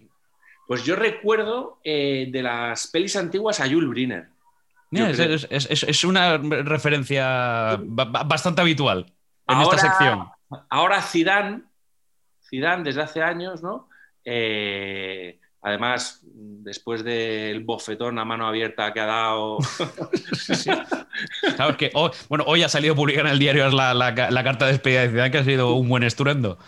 pues 0.69 0.83
yo 0.83 0.95
recuerdo 0.95 1.79
eh, 1.83 2.27
de 2.29 2.43
las 2.43 2.85
pelis 2.85 3.15
antiguas 3.15 3.59
a 3.59 3.67
Jules 3.67 3.89
Briner. 3.89 4.29
Es, 4.91 6.03
una 6.03 6.37
referencia 6.37 7.79
bastante 7.81 8.61
habitual. 8.61 9.11
en 9.47 9.61
esta 9.61 9.77
sección. 9.79 10.27
Ahora 10.69 11.01
Zidane, 11.01 11.63
Zidane 12.47 12.83
desde 12.83 13.01
hace 13.01 13.23
años, 13.23 13.63
¿no? 13.63 13.89
Eh, 14.23 15.39
además, 15.63 16.21
después 16.23 17.03
del 17.03 17.63
bofetón 17.63 18.19
a 18.19 18.25
mano 18.25 18.47
abierta 18.47 18.93
que 18.93 18.99
ha 18.99 19.07
dado. 19.07 19.57
Claro, 21.57 21.75
que 21.75 21.91
hoy, 21.95 22.11
bueno, 22.29 22.45
hoy 22.47 22.63
ha 22.63 22.69
salido 22.69 22.95
publicada 22.95 23.27
en 23.27 23.33
el 23.33 23.39
diario 23.39 23.67
la, 23.71 23.93
la, 23.93 24.11
la, 24.11 24.43
carta 24.43 24.65
de 24.65 24.71
despedida 24.71 25.01
de 25.01 25.09
Zidane, 25.09 25.31
que 25.31 25.37
ha 25.39 25.43
sido 25.43 25.73
un 25.73 25.89
buen 25.89 26.03
estruendo. 26.03 26.59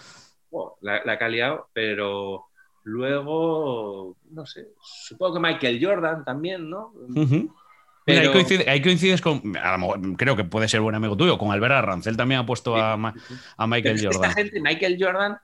La, 0.81 1.05
la, 1.05 1.13
ha 1.13 1.29
liado, 1.29 1.69
pero 1.71 2.50
luego, 2.83 4.17
no 4.31 4.45
sé, 4.45 4.67
supongo 4.81 5.35
que 5.35 5.39
Michael 5.39 5.79
Jordan 5.81 6.25
también, 6.25 6.69
¿no? 6.69 6.93
Pero... 8.03 8.33
ahí, 8.67 8.81
coincides 8.81 9.21
con, 9.21 9.53
creo 10.17 10.35
que 10.35 10.43
puede 10.43 10.67
ser 10.67 10.81
buen 10.81 10.95
amigo 10.95 11.15
tuyo, 11.15 11.37
con 11.37 11.51
Albert 11.51 11.73
Arrancel 11.73 12.17
también 12.17 12.41
ha 12.41 12.45
puesto 12.45 12.75
a, 12.75 12.93
a, 12.93 13.67
Michael 13.67 14.03
Jordan. 14.03 14.29
Esta 14.29 14.41
gente, 14.41 14.59
Michael 14.59 14.97
Jordan, 14.99 15.37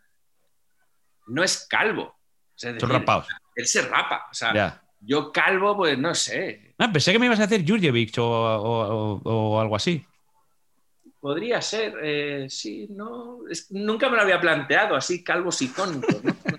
no 1.27 1.43
es 1.43 1.67
calvo. 1.69 2.03
O 2.03 2.59
sea, 2.59 2.79
Son 2.79 2.89
rapados. 2.89 3.27
Él 3.55 3.65
se 3.67 3.81
rapa. 3.83 4.27
O 4.31 4.33
sea, 4.33 4.81
yo 4.99 5.31
calvo, 5.31 5.77
pues 5.77 5.97
no 5.97 6.15
sé. 6.15 6.73
Ah, 6.77 6.91
pensé 6.91 7.11
que 7.11 7.19
me 7.19 7.27
ibas 7.27 7.39
a 7.39 7.43
hacer 7.43 7.67
Jurjevic 7.67 8.17
o, 8.17 9.21
o, 9.23 9.59
algo 9.59 9.75
así. 9.75 10.05
Podría 11.19 11.61
ser, 11.61 11.95
eh, 12.01 12.47
sí, 12.49 12.87
no. 12.89 13.39
nunca 13.71 14.09
me 14.09 14.15
lo 14.15 14.21
había 14.21 14.39
planteado, 14.39 14.95
así 14.95 15.23
calvos 15.23 15.61
icónicos. 15.61 16.23
¿no? 16.23 16.35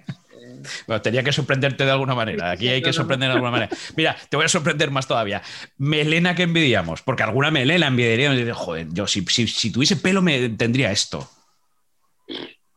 Bueno, 0.87 1.03
tenía 1.03 1.23
que 1.23 1.33
sorprenderte 1.33 1.85
de 1.85 1.91
alguna 1.91 2.15
manera. 2.15 2.51
Aquí 2.51 2.69
hay 2.69 2.83
que 2.83 2.93
sorprender 2.93 3.29
de 3.29 3.35
alguna 3.35 3.51
manera. 3.51 3.77
Mira, 3.97 4.17
te 4.29 4.37
voy 4.37 4.47
a 4.47 4.49
sorprender 4.49 4.91
más 4.91 5.07
todavía. 5.07 5.43
Melena 5.77 6.35
que 6.35 6.45
envidiamos, 6.45 7.03
porque 7.03 7.23
alguna 7.23 7.51
melena 7.51 7.87
envidiaríamos. 7.87 8.57
Joder, 8.57 8.87
yo 8.91 9.07
si, 9.07 9.25
si, 9.27 9.73
tuviese 9.73 9.97
pelo 9.97 10.23
me 10.23 10.49
tendría 10.51 10.91
esto. 10.91 11.29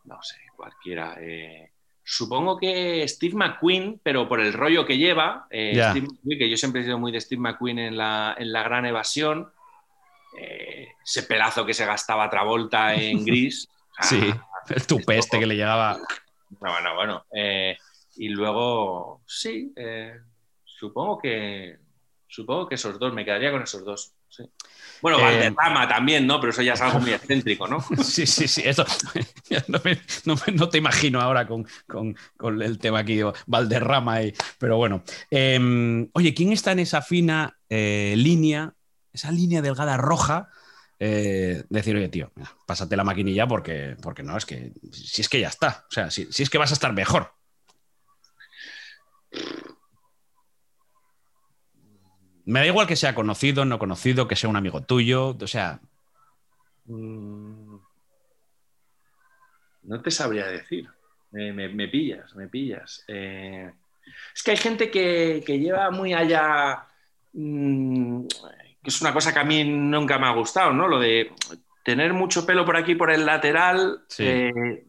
No 0.06 0.22
sé, 0.22 0.38
cualquiera. 0.56 1.16
Eh, 1.22 1.72
supongo 2.04 2.58
que 2.58 3.08
Steve 3.08 3.36
McQueen, 3.36 4.00
pero 4.04 4.28
por 4.28 4.42
el 4.42 4.54
rollo 4.54 4.86
que 4.86 4.98
lleva, 4.98 5.48
eh, 5.50 5.74
Steve 5.74 6.08
McQueen, 6.08 6.39
que 6.39 6.50
yo 6.50 6.58
siempre 6.58 6.82
he 6.82 6.84
sido 6.84 7.00
muy 7.00 7.12
de 7.12 7.22
Steve 7.22 7.42
McQueen 7.42 7.80
en 7.80 7.98
la, 7.98 8.36
en 8.38 8.52
la 8.52 8.64
gran 8.64 8.86
evasión, 8.86 9.52
eh, 10.38 10.89
ese 11.04 11.24
pelazo 11.24 11.66
que 11.66 11.74
se 11.74 11.86
gastaba 11.86 12.30
Travolta 12.30 12.96
en 12.96 13.26
gris. 13.26 13.68
sí, 14.02 14.34
el 14.70 14.88
tupeste 14.88 15.39
que 15.39 15.46
le 15.46 15.56
llegaba. 15.56 15.98
Bueno, 16.50 16.96
bueno. 16.96 17.26
Eh, 17.34 17.78
y 18.22 18.30
luego, 18.30 19.24
sí, 19.26 19.74
eh, 19.76 20.13
supongo 20.63 21.17
que 21.17 21.80
supongo 22.28 22.67
que 22.69 22.76
esos 22.76 22.99
dos, 22.99 23.11
me 23.13 23.26
quedaría 23.26 23.51
con 23.51 23.63
esos 23.63 23.84
dos. 23.84 24.13
Bueno, 25.01 25.17
eh, 25.19 25.24
Valderrama 25.24 25.88
también, 25.88 26.28
¿no? 26.28 26.39
Pero 26.39 26.51
eso 26.51 26.61
ya 26.61 26.74
es 26.74 26.82
algo 26.82 26.99
muy 26.99 27.11
excéntrico, 27.13 27.67
¿no? 27.67 27.84
Sí, 28.03 28.28
sí, 28.28 28.47
sí. 28.47 28.61
Eso 28.63 28.86
no, 30.53 30.69
te 30.69 30.78
imagino 30.78 31.19
ahora 31.19 31.47
con, 31.47 31.65
el 32.61 32.78
tema 32.78 32.99
aquí, 32.99 33.22
Valderrama. 33.47 34.22
Y, 34.22 34.34
pero 34.59 34.78
bueno. 34.78 35.03
Em, 35.32 36.07
oye, 36.13 36.36
¿quién 36.36 36.51
está 36.51 36.74
en 36.74 36.80
esa 36.80 37.01
fina 37.01 37.57
línea, 37.69 38.76
esa 39.11 39.32
línea 39.32 39.63
delgada 39.63 39.97
roja? 39.97 40.51
eh, 41.03 41.63
decir, 41.67 41.95
oye, 41.95 42.09
tío, 42.09 42.32
pásate 42.67 42.95
la 42.95 43.03
maquinilla 43.03 43.47
porque, 43.47 43.97
porque 44.03 44.22
no, 44.22 44.38
es 44.38 44.45
que 44.45 44.74
si 44.91 45.22
es 45.24 45.30
que 45.30 45.39
ya 45.39 45.47
está, 45.47 45.88
o 45.89 45.91
sea, 45.91 46.11
si, 46.11 46.28
es 46.30 46.49
que 46.51 46.59
vas 46.59 46.69
a 46.69 46.76
estar 46.76 46.93
mejor. 46.93 47.34
Me 52.45 52.59
da 52.59 52.65
igual 52.65 52.88
que 52.88 52.95
sea 52.95 53.15
conocido, 53.15 53.65
no 53.65 53.79
conocido, 53.79 54.27
que 54.27 54.36
sea 54.36 54.49
un 54.49 54.55
amigo 54.55 54.82
tuyo, 54.82 55.38
o 55.39 55.47
sea... 55.47 55.79
Mm, 56.86 57.77
no 59.84 60.01
te 60.01 60.11
sabría 60.11 60.47
decir. 60.47 60.89
Me, 61.32 61.88
pillas, 61.88 62.36
me 62.36 62.47
pillas. 62.47 63.05
Eh, 63.07 63.71
es 64.36 64.43
que 64.43 64.51
hay 64.51 64.57
gente 64.57 64.91
que, 64.91 65.41
lleva 65.45 65.91
muy 65.91 66.13
allá 66.13 66.88
mm, 67.34 68.25
que 68.84 68.89
es 68.89 69.01
una 69.01 69.13
cosa 69.13 69.34
que 69.34 69.39
a 69.39 69.45
mí 69.45 69.63
nunca 69.63 70.17
me 70.17 70.27
ha 70.27 70.34
gustado, 70.34 70.73
¿no? 70.73 70.88
Lo 70.88 70.99
de 70.99 71.32
tener 71.84 72.13
mucho 72.13 72.45
pelo 72.45 72.65
por 72.65 72.77
aquí, 72.77 72.95
por 72.95 73.11
el 73.11 73.25
lateral, 73.25 74.03
eh, 74.19 74.84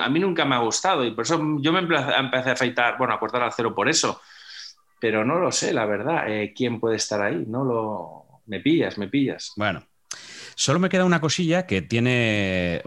a 0.00 0.08
mí 0.08 0.20
nunca 0.20 0.44
me 0.44 0.54
ha 0.54 0.58
gustado 0.58 1.04
y 1.04 1.12
por 1.12 1.24
eso 1.24 1.40
yo 1.60 1.72
me 1.72 1.80
empecé 1.80 2.50
a 2.50 2.52
afeitar, 2.52 2.98
bueno, 2.98 3.14
a 3.14 3.20
cortar 3.20 3.42
al 3.42 3.52
cero 3.52 3.74
por 3.74 3.88
eso, 3.88 4.20
pero 5.00 5.24
no 5.24 5.38
lo 5.38 5.52
sé, 5.52 5.72
la 5.72 5.86
verdad, 5.86 6.28
eh, 6.28 6.52
quién 6.54 6.80
puede 6.80 6.96
estar 6.96 7.20
ahí, 7.22 7.44
no 7.46 7.64
lo... 7.64 8.22
Me 8.44 8.58
pillas, 8.58 8.98
me 8.98 9.06
pillas. 9.06 9.52
Bueno, 9.56 9.84
Solo 10.54 10.78
me 10.78 10.88
queda 10.88 11.04
una 11.04 11.20
cosilla 11.20 11.66
que 11.66 11.82
tiene, 11.82 12.82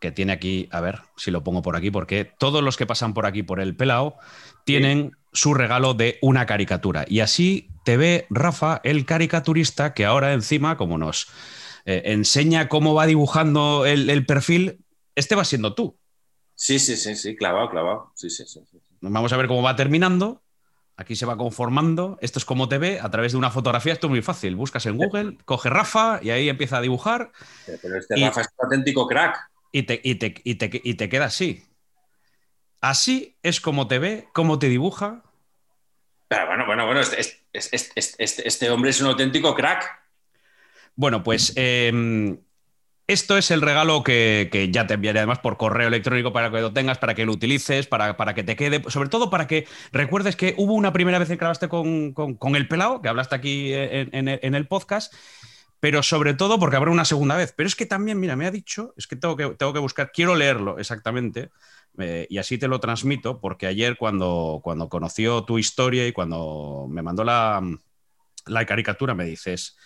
que 0.00 0.12
tiene 0.12 0.32
aquí, 0.32 0.68
a 0.70 0.80
ver 0.80 1.00
si 1.16 1.30
lo 1.30 1.44
pongo 1.44 1.62
por 1.62 1.76
aquí, 1.76 1.90
porque 1.90 2.24
todos 2.24 2.62
los 2.62 2.76
que 2.76 2.86
pasan 2.86 3.14
por 3.14 3.26
aquí 3.26 3.42
por 3.42 3.60
el 3.60 3.76
pelao 3.76 4.16
tienen 4.64 5.12
su 5.32 5.54
regalo 5.54 5.94
de 5.94 6.18
una 6.22 6.46
caricatura. 6.46 7.04
Y 7.06 7.20
así 7.20 7.68
te 7.84 7.96
ve 7.96 8.26
Rafa, 8.30 8.80
el 8.84 9.04
caricaturista, 9.04 9.94
que 9.94 10.04
ahora 10.04 10.32
encima, 10.32 10.76
como 10.76 10.98
nos 10.98 11.28
eh, 11.90 12.12
enseña 12.12 12.68
cómo 12.68 12.94
va 12.94 13.06
dibujando 13.06 13.84
el, 13.84 14.24
perfil, 14.24 14.84
este 15.16 15.34
va 15.34 15.44
siendo 15.44 15.74
tú. 15.74 15.98
Sí, 16.54 16.78
sí, 16.78 16.96
sí, 16.96 17.16
sí, 17.16 17.34
clavado, 17.34 17.68
clavado. 17.68 18.12
Sí, 18.14 18.30
sí, 18.30 18.44
sí, 18.46 18.60
Vamos 19.00 19.32
a 19.32 19.36
ver 19.36 19.48
cómo 19.48 19.62
va 19.62 19.74
terminando. 19.74 20.40
Aquí 20.96 21.16
se 21.16 21.26
va 21.26 21.36
conformando. 21.36 22.16
Esto 22.20 22.38
es 22.38 22.44
como 22.44 22.68
te 22.68 22.78
ve 22.78 23.00
a 23.00 23.10
través 23.10 23.32
de 23.32 23.38
una 23.38 23.50
fotografía. 23.50 23.92
Esto 23.92 24.06
es 24.06 24.10
muy 24.10 24.22
fácil. 24.22 24.54
Buscas 24.54 24.86
en 24.86 24.98
Google, 24.98 25.36
coge 25.46 25.68
Rafa 25.68 26.20
y 26.22 26.30
ahí 26.30 26.48
empieza 26.48 26.76
a 26.76 26.80
dibujar. 26.80 27.32
Pero 27.66 27.98
este 27.98 28.14
Rafa 28.16 28.42
es 28.42 28.48
un 28.56 28.66
auténtico 28.66 29.08
crack. 29.08 29.50
Y 29.72 29.82
te, 29.82 30.00
y 30.04 30.14
te, 30.14 30.42
y 30.44 30.94
te 30.94 31.08
queda 31.08 31.24
así. 31.24 31.64
Así 32.80 33.36
es 33.42 33.60
como 33.60 33.88
te 33.88 33.98
ve, 33.98 34.28
cómo 34.32 34.60
te 34.60 34.68
dibuja. 34.68 35.24
Pero 36.28 36.46
bueno, 36.46 36.66
bueno, 36.66 36.86
bueno, 36.86 37.00
este, 37.00 37.40
este, 37.52 38.46
este 38.46 38.70
hombre 38.70 38.90
es 38.90 39.00
un 39.00 39.08
auténtico 39.08 39.54
crack. 39.56 39.99
Bueno, 40.96 41.22
pues 41.22 41.52
em, 41.56 42.38
esto 43.06 43.36
es 43.36 43.50
el 43.50 43.60
regalo 43.62 44.02
que, 44.02 44.68
ya 44.72 44.86
te 44.86 44.94
enviaré 44.94 45.20
además 45.20 45.40
por 45.40 45.56
correo 45.56 45.88
electrónico 45.88 46.32
para 46.32 46.50
que 46.50 46.60
lo 46.60 46.72
tengas, 46.72 46.98
para 46.98 47.14
que 47.14 47.26
lo 47.26 47.32
utilices, 47.32 47.86
para, 47.86 48.14
que 48.34 48.44
te 48.44 48.56
quede, 48.56 48.82
sobre 48.88 49.08
todo 49.08 49.30
para 49.30 49.46
que 49.46 49.66
recuerdes 49.92 50.36
que 50.36 50.54
hubo 50.58 50.74
una 50.74 50.92
primera 50.92 51.18
vez 51.18 51.28
que 51.28 51.36
grabaste 51.36 51.68
con, 51.68 52.14
el 52.54 52.68
pelado, 52.68 53.02
que 53.02 53.08
hablaste 53.08 53.34
aquí 53.34 53.70
en, 53.72 54.54
el 54.54 54.66
podcast, 54.68 55.12
pero 55.80 56.02
sobre 56.02 56.34
todo 56.34 56.58
porque 56.58 56.76
habrá 56.76 56.90
una 56.90 57.04
segunda 57.04 57.36
vez. 57.36 57.52
Pero 57.56 57.66
es 57.66 57.74
que 57.74 57.86
también, 57.86 58.20
mira, 58.20 58.36
me 58.36 58.46
ha 58.46 58.50
dicho, 58.50 58.94
es 58.96 59.06
que 59.06 59.16
tengo 59.16 59.36
que, 59.36 59.48
tengo 59.50 59.72
que 59.72 59.78
buscar, 59.78 60.12
quiero 60.12 60.36
leerlo 60.36 60.78
exactamente. 60.78 61.50
Eh, 61.98 62.26
y 62.30 62.38
así 62.38 62.58
te 62.58 62.68
lo 62.68 62.80
transmito, 62.80 63.40
porque 63.40 63.66
ayer 63.66 63.96
cuando, 63.96 64.60
cuando 64.62 64.88
conoció 64.88 65.44
tu 65.44 65.58
historia 65.58 66.06
y 66.06 66.12
cuando 66.12 66.86
me 66.88 67.02
mandó 67.02 67.24
la, 67.24 67.60
caricatura, 68.66 69.14
me 69.14 69.24
dices, 69.24 69.76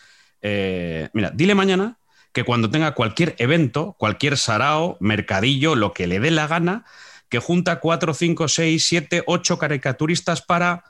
eh, 0.45 1.09
mira, 1.15 1.31
dile 1.35 1.55
mañana 1.55 1.99
que 2.33 2.45
cuando 2.45 2.71
tenga 2.71 2.95
cualquier 2.95 3.35
evento, 3.39 3.97
cualquier 3.99 4.37
sarao, 4.37 4.99
mercadillo, 5.01 5.75
lo 5.75 5.95
que 5.95 6.07
le 6.07 6.21
dé 6.21 6.31
la 6.31 6.47
gana, 6.47 6.85
que 7.31 7.39
junta 7.39 7.81
4, 7.81 8.13
5, 8.13 8.49
6, 8.49 8.87
7, 8.87 9.25
8 9.27 9.59
caricaturistas 9.59 10.43
para 10.43 10.85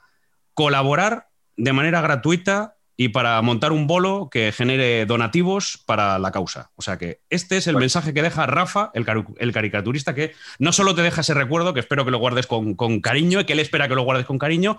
colaborar 0.53 1.29
de 1.55 1.71
manera 1.71 2.01
gratuita 2.01 2.75
y 2.97 3.09
para 3.09 3.41
montar 3.41 3.71
un 3.71 3.87
bolo 3.87 4.29
que 4.29 4.51
genere 4.51 5.05
donativos 5.05 5.81
para 5.85 6.17
la 6.19 6.31
causa. 6.31 6.71
O 6.75 6.81
sea 6.81 6.97
que 6.97 7.21
este 7.29 7.57
es 7.57 7.67
el 7.67 7.77
mensaje 7.77 8.13
que 8.13 8.21
deja 8.21 8.45
Rafa, 8.45 8.91
el, 8.93 9.05
caricaturista, 9.53 10.15
que 10.15 10.33
no 10.59 10.71
solo 10.71 10.95
te 10.95 11.01
deja 11.01 11.21
ese 11.21 11.33
recuerdo, 11.33 11.73
que 11.73 11.81
espero 11.81 12.05
que 12.05 12.11
lo 12.11 12.19
guardes 12.19 12.47
con, 12.47 12.75
cariño 13.01 13.41
y 13.41 13.45
que 13.45 13.53
él 13.53 13.59
espera 13.59 13.87
que 13.87 13.95
lo 13.95 14.03
guardes 14.03 14.25
con 14.25 14.37
cariño, 14.37 14.77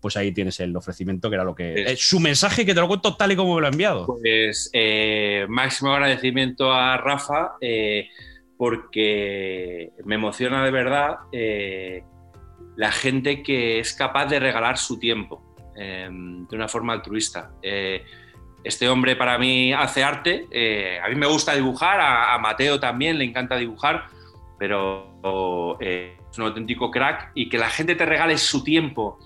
pues 0.00 0.16
ahí 0.16 0.32
tienes 0.32 0.60
el 0.60 0.76
ofrecimiento 0.76 1.28
que 1.30 1.36
era 1.36 1.44
lo 1.44 1.54
que... 1.54 1.74
es 1.74 2.08
su 2.08 2.20
mensaje 2.20 2.66
que 2.66 2.74
te 2.74 2.80
lo 2.80 2.88
cuento 2.88 3.16
tal 3.16 3.32
y 3.32 3.36
como 3.36 3.54
me 3.54 3.60
lo 3.60 3.66
ha 3.66 3.70
enviado. 3.70 4.06
Pues 4.06 4.70
eh, 4.72 5.46
máximo 5.48 5.92
agradecimiento 5.92 6.72
a 6.72 6.96
Rafa 6.96 7.52
eh, 7.60 8.08
porque 8.56 9.90
me 10.04 10.16
emociona 10.16 10.64
de 10.64 10.70
verdad 10.70 11.16
eh, 11.32 12.02
la 12.76 12.92
gente 12.92 13.42
que 13.42 13.78
es 13.78 13.94
capaz 13.94 14.26
de 14.26 14.40
regalar 14.40 14.78
su 14.78 14.98
tiempo. 14.98 15.44
Em, 15.76 16.46
de 16.46 16.56
una 16.56 16.68
forma 16.68 16.92
altruista. 16.92 17.50
Eh, 17.60 18.04
este 18.62 18.88
hombre 18.88 19.16
para 19.16 19.38
mí 19.38 19.72
hace 19.72 20.04
arte, 20.04 20.46
eh, 20.50 21.00
a 21.02 21.08
mí 21.08 21.16
me 21.16 21.26
gusta 21.26 21.54
dibujar, 21.54 22.00
a, 22.00 22.38
Mateo 22.38 22.78
también 22.78 23.18
le 23.18 23.24
encanta 23.24 23.56
dibujar, 23.56 24.06
pero 24.58 25.76
eh, 25.80 26.16
es 26.30 26.38
un 26.38 26.44
auténtico 26.44 26.90
crack 26.90 27.32
y 27.34 27.48
que 27.48 27.58
la 27.58 27.68
gente 27.68 27.96
te 27.96 28.06
regale 28.06 28.38
su 28.38 28.62
tiempo 28.62 29.18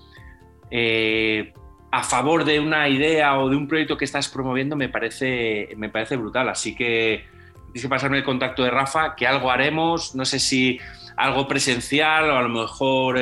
a 0.71 2.03
favor 2.03 2.45
de 2.45 2.59
una 2.59 2.87
idea 2.87 3.39
o 3.39 3.49
de 3.49 3.55
un 3.55 3.67
proyecto 3.67 3.97
que 3.97 4.05
estás 4.05 4.29
promoviendo 4.29 4.75
me 4.75 4.89
parece, 4.89 5.69
me 5.77 5.89
parece 5.89 6.15
brutal. 6.15 6.49
Así 6.49 6.75
que 6.75 7.25
tienes 7.65 7.81
que 7.81 7.89
pasarme 7.89 8.17
el 8.17 8.23
contacto 8.23 8.63
de 8.63 8.71
Rafa, 8.71 9.15
que 9.15 9.27
algo 9.27 9.51
haremos, 9.51 10.15
no 10.15 10.25
sé 10.25 10.39
si 10.39 10.79
algo 11.17 11.47
presencial 11.47 12.29
o 12.29 12.37
a 12.37 12.41
lo 12.41 12.49
mejor 12.49 13.19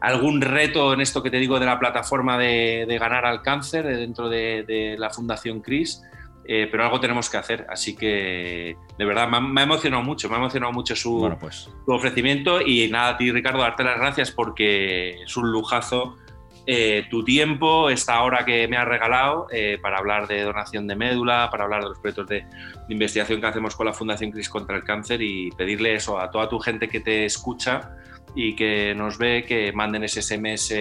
algún 0.00 0.40
reto 0.40 0.94
en 0.94 1.00
esto 1.00 1.22
que 1.22 1.30
te 1.30 1.38
digo 1.38 1.60
de 1.60 1.66
la 1.66 1.78
plataforma 1.78 2.38
de, 2.38 2.96
ganar 2.98 3.26
al 3.26 3.42
cáncer 3.42 3.86
dentro 3.86 4.28
de, 4.28 4.96
la 4.98 5.10
Fundación 5.10 5.60
CRIS, 5.60 6.02
eh, 6.44 6.68
pero 6.70 6.84
algo 6.84 7.00
tenemos 7.00 7.28
que 7.28 7.36
hacer. 7.36 7.66
Así 7.68 7.94
que, 7.94 8.76
de 8.98 9.04
verdad, 9.04 9.28
me 9.28 9.60
ha, 9.60 9.64
emocionado 9.64 10.02
mucho, 10.02 10.28
me 10.28 10.36
ha 10.36 10.38
emocionado 10.38 10.72
mucho 10.72 10.96
su, 10.96 11.36
pues. 11.38 11.68
su, 11.84 11.92
ofrecimiento. 11.92 12.60
Y 12.60 12.88
nada, 12.88 13.10
a 13.10 13.16
ti, 13.18 13.30
Ricardo, 13.30 13.60
darte 13.60 13.84
las 13.84 13.98
gracias 13.98 14.30
porque 14.30 15.22
es 15.22 15.36
un 15.36 15.52
lujazo 15.52 16.16
eh, 16.72 17.08
tu 17.10 17.24
tiempo, 17.24 17.90
esta 17.90 18.22
hora 18.22 18.44
que 18.44 18.68
me 18.68 18.76
has 18.76 18.86
regalado 18.86 19.48
eh, 19.50 19.76
para 19.82 19.98
hablar 19.98 20.28
de 20.28 20.42
donación 20.42 20.86
de 20.86 20.94
médula, 20.94 21.48
para 21.50 21.64
hablar 21.64 21.82
de 21.82 21.88
los 21.88 21.98
proyectos 21.98 22.28
de, 22.28 22.46
investigación 22.88 23.40
que 23.40 23.46
hacemos 23.48 23.74
con 23.74 23.86
la 23.86 23.92
Fundación 23.92 24.30
CRIS 24.30 24.48
contra 24.48 24.76
el 24.76 24.84
Cáncer 24.84 25.20
y 25.20 25.50
pedirle 25.50 25.96
eso 25.96 26.20
a 26.20 26.30
toda 26.30 26.48
tu 26.48 26.60
gente 26.60 26.86
que 26.86 27.00
te 27.00 27.24
escucha 27.24 27.96
y 28.36 28.54
que 28.54 28.94
nos 28.94 29.18
ve, 29.18 29.44
que 29.44 29.72
manden 29.72 30.04
ese 30.04 30.22
SMS 30.22 30.72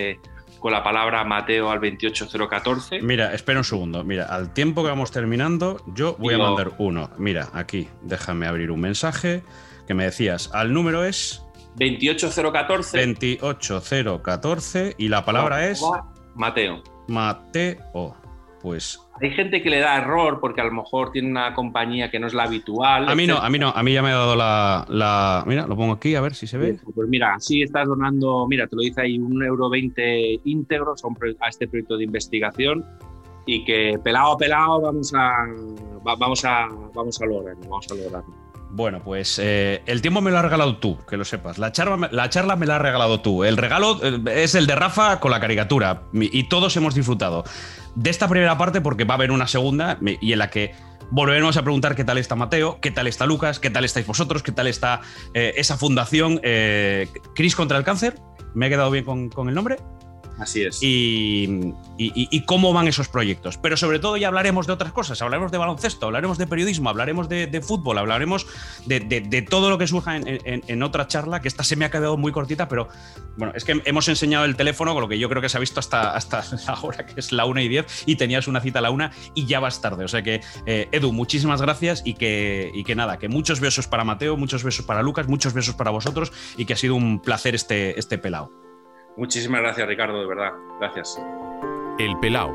con 0.60 0.74
la 0.74 0.84
palabra 0.84 1.24
Mateo 1.24 1.72
al 1.72 1.80
28014. 1.80 3.02
Mira, 3.02 3.34
espera 3.34 3.58
un 3.58 3.64
segundo. 3.64 4.04
Mira, 4.04 4.26
al 4.26 4.54
tiempo 4.54 4.84
que 4.84 4.90
vamos 4.90 5.10
terminando, 5.10 5.82
yo 5.88 6.16
voy 6.20 6.36
a 6.36 6.38
mandar 6.38 6.74
uno. 6.78 7.10
Mira, 7.18 7.50
aquí, 7.54 7.88
déjame 8.04 8.46
abrir 8.46 8.70
un 8.70 8.82
mensaje 8.82 9.42
que 9.88 9.96
me 9.96 10.04
decías. 10.04 10.52
Al 10.54 10.72
número 10.72 11.04
es 11.04 11.44
28014. 11.78 13.40
28014 13.40 14.96
y 14.98 15.08
la 15.08 15.24
palabra 15.26 15.68
es 15.68 15.82
Mateo. 16.36 16.84
Mateo. 17.08 18.16
Pues 18.62 19.00
hay 19.22 19.32
gente 19.32 19.62
que 19.62 19.70
le 19.70 19.80
da 19.80 19.98
error 19.98 20.40
porque 20.40 20.62
a 20.62 20.66
lo 20.66 20.72
mejor 20.72 21.12
tiene 21.12 21.30
una 21.30 21.54
compañía 21.54 22.10
que 22.10 22.20
no 22.20 22.28
es 22.28 22.34
la 22.34 22.44
habitual. 22.44 23.08
A 23.08 23.16
mí 23.16 23.26
no, 23.26 23.38
a 23.38 23.50
mí 23.50 23.60
no, 23.60 23.70
a 23.70 23.84
mí 23.84 23.94
ya 23.94 24.02
me 24.02 24.10
ha 24.10 24.16
dado 24.16 24.36
la, 24.36 25.44
Mira, 25.46 25.66
lo 25.68 25.76
pongo 25.76 25.94
aquí 25.94 26.16
a 26.16 26.22
ver 26.22 26.36
si 26.36 26.48
se 26.48 26.58
ve. 26.58 26.80
Pues 26.94 27.08
mira, 27.08 27.36
sí 27.40 27.62
estás 27.62 27.88
donando, 27.88 28.48
mira, 28.48 28.68
te 28.68 28.76
lo 28.76 28.82
dice 28.82 29.02
ahí, 29.02 29.18
un 29.18 29.44
euro 29.44 29.70
20 29.70 30.42
íntegros 30.46 31.04
a, 31.40 31.48
este 31.48 31.68
proyecto 31.68 31.98
de 31.98 32.04
investigación 32.04 32.86
y 33.46 33.64
que 33.64 33.98
pelado 34.04 34.34
a 34.34 34.38
pelado 34.38 34.82
vamos 34.82 35.14
a, 35.16 35.48
vamos 36.04 36.46
a, 36.46 36.68
vamos 36.94 37.22
a 37.22 37.26
lograrlo, 37.26 37.62
vamos 37.62 37.88
a 37.92 37.96
lograrlo. 37.96 38.49
Bueno, 38.72 39.02
pues 39.04 39.40
eh, 39.42 39.82
el 39.88 40.02
tiempo 40.02 40.22
me 40.22 40.30
lo 40.30 40.38
has 40.38 40.44
regalado 40.44 40.78
tú, 40.78 41.00
que 41.08 41.18
lo 41.18 41.26
sepas. 41.26 41.58
La 41.58 41.72
charla, 41.72 42.08
la 42.12 42.30
charla 42.30 42.56
me 42.56 42.68
la 42.68 42.76
has 42.76 42.82
regalado 42.82 43.20
tú. 43.20 43.44
El 43.44 43.58
regalo 43.58 44.00
eh, 44.04 44.44
es 44.44 44.54
el 44.54 44.68
de 44.68 44.76
Rafa 44.76 45.20
con 45.20 45.32
la 45.32 45.40
caricatura. 45.40 46.04
Y 46.14 46.44
todos 46.50 46.78
hemos 46.78 46.94
disfrutado 46.94 47.44
de 47.96 48.10
esta 48.10 48.28
primera 48.28 48.58
parte 48.58 48.80
porque 48.80 49.06
va 49.06 49.16
a 49.16 49.18
haber 49.18 49.32
una 49.32 49.48
segunda 49.48 49.98
y 50.22 50.34
en 50.34 50.40
la 50.40 50.52
que 50.52 50.74
volveremos 51.10 51.58
a 51.58 51.64
preguntar 51.64 51.96
qué 51.96 52.04
tal 52.04 52.20
está 52.20 52.36
Mateo, 52.36 52.80
qué 52.80 52.92
tal 52.92 53.08
está 53.08 53.26
Lucas, 53.26 53.60
qué 53.60 53.72
tal 53.72 53.86
estáis 53.86 54.06
vosotros, 54.06 54.44
qué 54.44 54.52
tal 54.52 54.68
está 54.68 55.02
eh, 55.34 55.54
esa 55.58 55.76
fundación 55.76 56.40
Cris 57.34 57.56
contra 57.56 57.78
el 57.78 57.84
cáncer. 57.84 58.16
¿Me 58.54 58.68
he 58.68 58.70
quedado 58.70 58.92
bien 58.92 59.04
con 59.04 59.50
el 59.50 59.56
nombre? 59.56 59.78
Así 60.40 60.64
es. 60.64 60.80
Y, 60.82 62.42
cómo 62.46 62.74
van 62.74 62.88
esos 62.88 63.10
proyectos. 63.10 63.58
Pero 63.58 63.78
sobre 63.78 64.00
todo 64.00 64.18
ya 64.18 64.28
hablaremos 64.28 64.68
de 64.68 64.74
otras 64.74 64.94
cosas. 64.94 65.22
Hablaremos 65.22 65.52
de 65.52 65.58
baloncesto, 65.58 66.06
hablaremos 66.06 66.38
de 66.38 66.48
periodismo, 66.48 66.90
hablaremos 66.90 67.30
de, 67.30 67.62
fútbol, 67.62 67.98
hablaremos 67.98 68.48
de, 68.86 69.46
todo 69.50 69.70
lo 69.70 69.78
que 69.78 69.88
surja 69.88 70.18
en, 70.18 70.84
otra 70.84 71.08
charla, 71.08 71.42
que 71.42 71.48
esta 71.48 71.64
se 71.64 71.76
me 71.76 71.86
ha 71.86 71.92
quedado 71.92 72.18
muy 72.18 72.32
cortita, 72.32 72.68
pero 72.68 72.88
bueno, 73.38 73.54
es 73.56 73.64
que 73.64 73.82
hemos 73.86 74.08
enseñado 74.08 74.46
el 74.46 74.56
teléfono, 74.56 74.94
con 74.94 75.02
lo 75.02 75.10
que 75.10 75.20
yo 75.20 75.30
creo 75.30 75.42
que 75.42 75.50
se 75.50 75.58
ha 75.58 75.60
visto 75.60 75.80
hasta, 75.80 76.16
hasta 76.16 76.44
la 76.68 76.80
hora 76.82 77.06
que 77.06 77.20
es 77.20 77.32
la 77.32 77.46
1 77.46 77.62
y 77.62 77.68
10 77.68 78.04
y 78.06 78.16
tenías 78.16 78.48
una 78.48 78.62
cita 78.62 78.80
a 78.80 78.82
la 78.82 78.92
1 78.92 79.10
y 79.36 79.46
ya 79.46 79.60
vas 79.60 79.82
tarde. 79.82 80.06
O 80.06 80.08
sea 80.08 80.24
que, 80.24 80.42
eh, 80.66 80.88
Edu, 80.92 81.12
muchísimas 81.12 81.62
gracias 81.62 82.02
y 82.06 82.14
que, 82.14 82.72
y 82.74 82.84
que 82.84 82.96
nada, 82.96 83.20
que 83.20 83.30
muchos 83.30 83.60
besos 83.60 83.88
para 83.88 84.04
Mateo, 84.04 84.38
muchos 84.38 84.64
besos 84.64 84.86
para 84.86 85.02
Lucas, 85.02 85.28
muchos 85.28 85.54
besos 85.54 85.76
para 85.76 85.92
vosotros 85.92 86.32
y 86.58 86.66
que 86.66 86.74
ha 86.74 86.78
sido 86.78 86.96
un 86.96 87.20
placer 87.20 87.56
este, 87.56 88.00
este 88.00 88.18
pelado. 88.18 88.69
Muchísimas 89.20 89.60
gracias, 89.60 89.86
Ricardo, 89.86 90.22
de 90.22 90.28
verdad. 90.28 90.54
Gracias. 90.80 91.22
El 92.00 92.18
Pelao, 92.20 92.54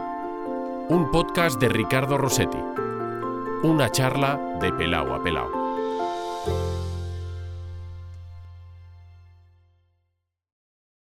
un 0.89 1.11
podcast 1.11 1.61
de 1.61 1.69
Ricardo 1.69 2.17
Rossetti. 2.17 2.57
Una 3.63 3.91
charla 3.91 4.41
de 4.63 4.73
Pelao 4.73 5.13
a 5.15 5.23
Pelao. 5.23 5.64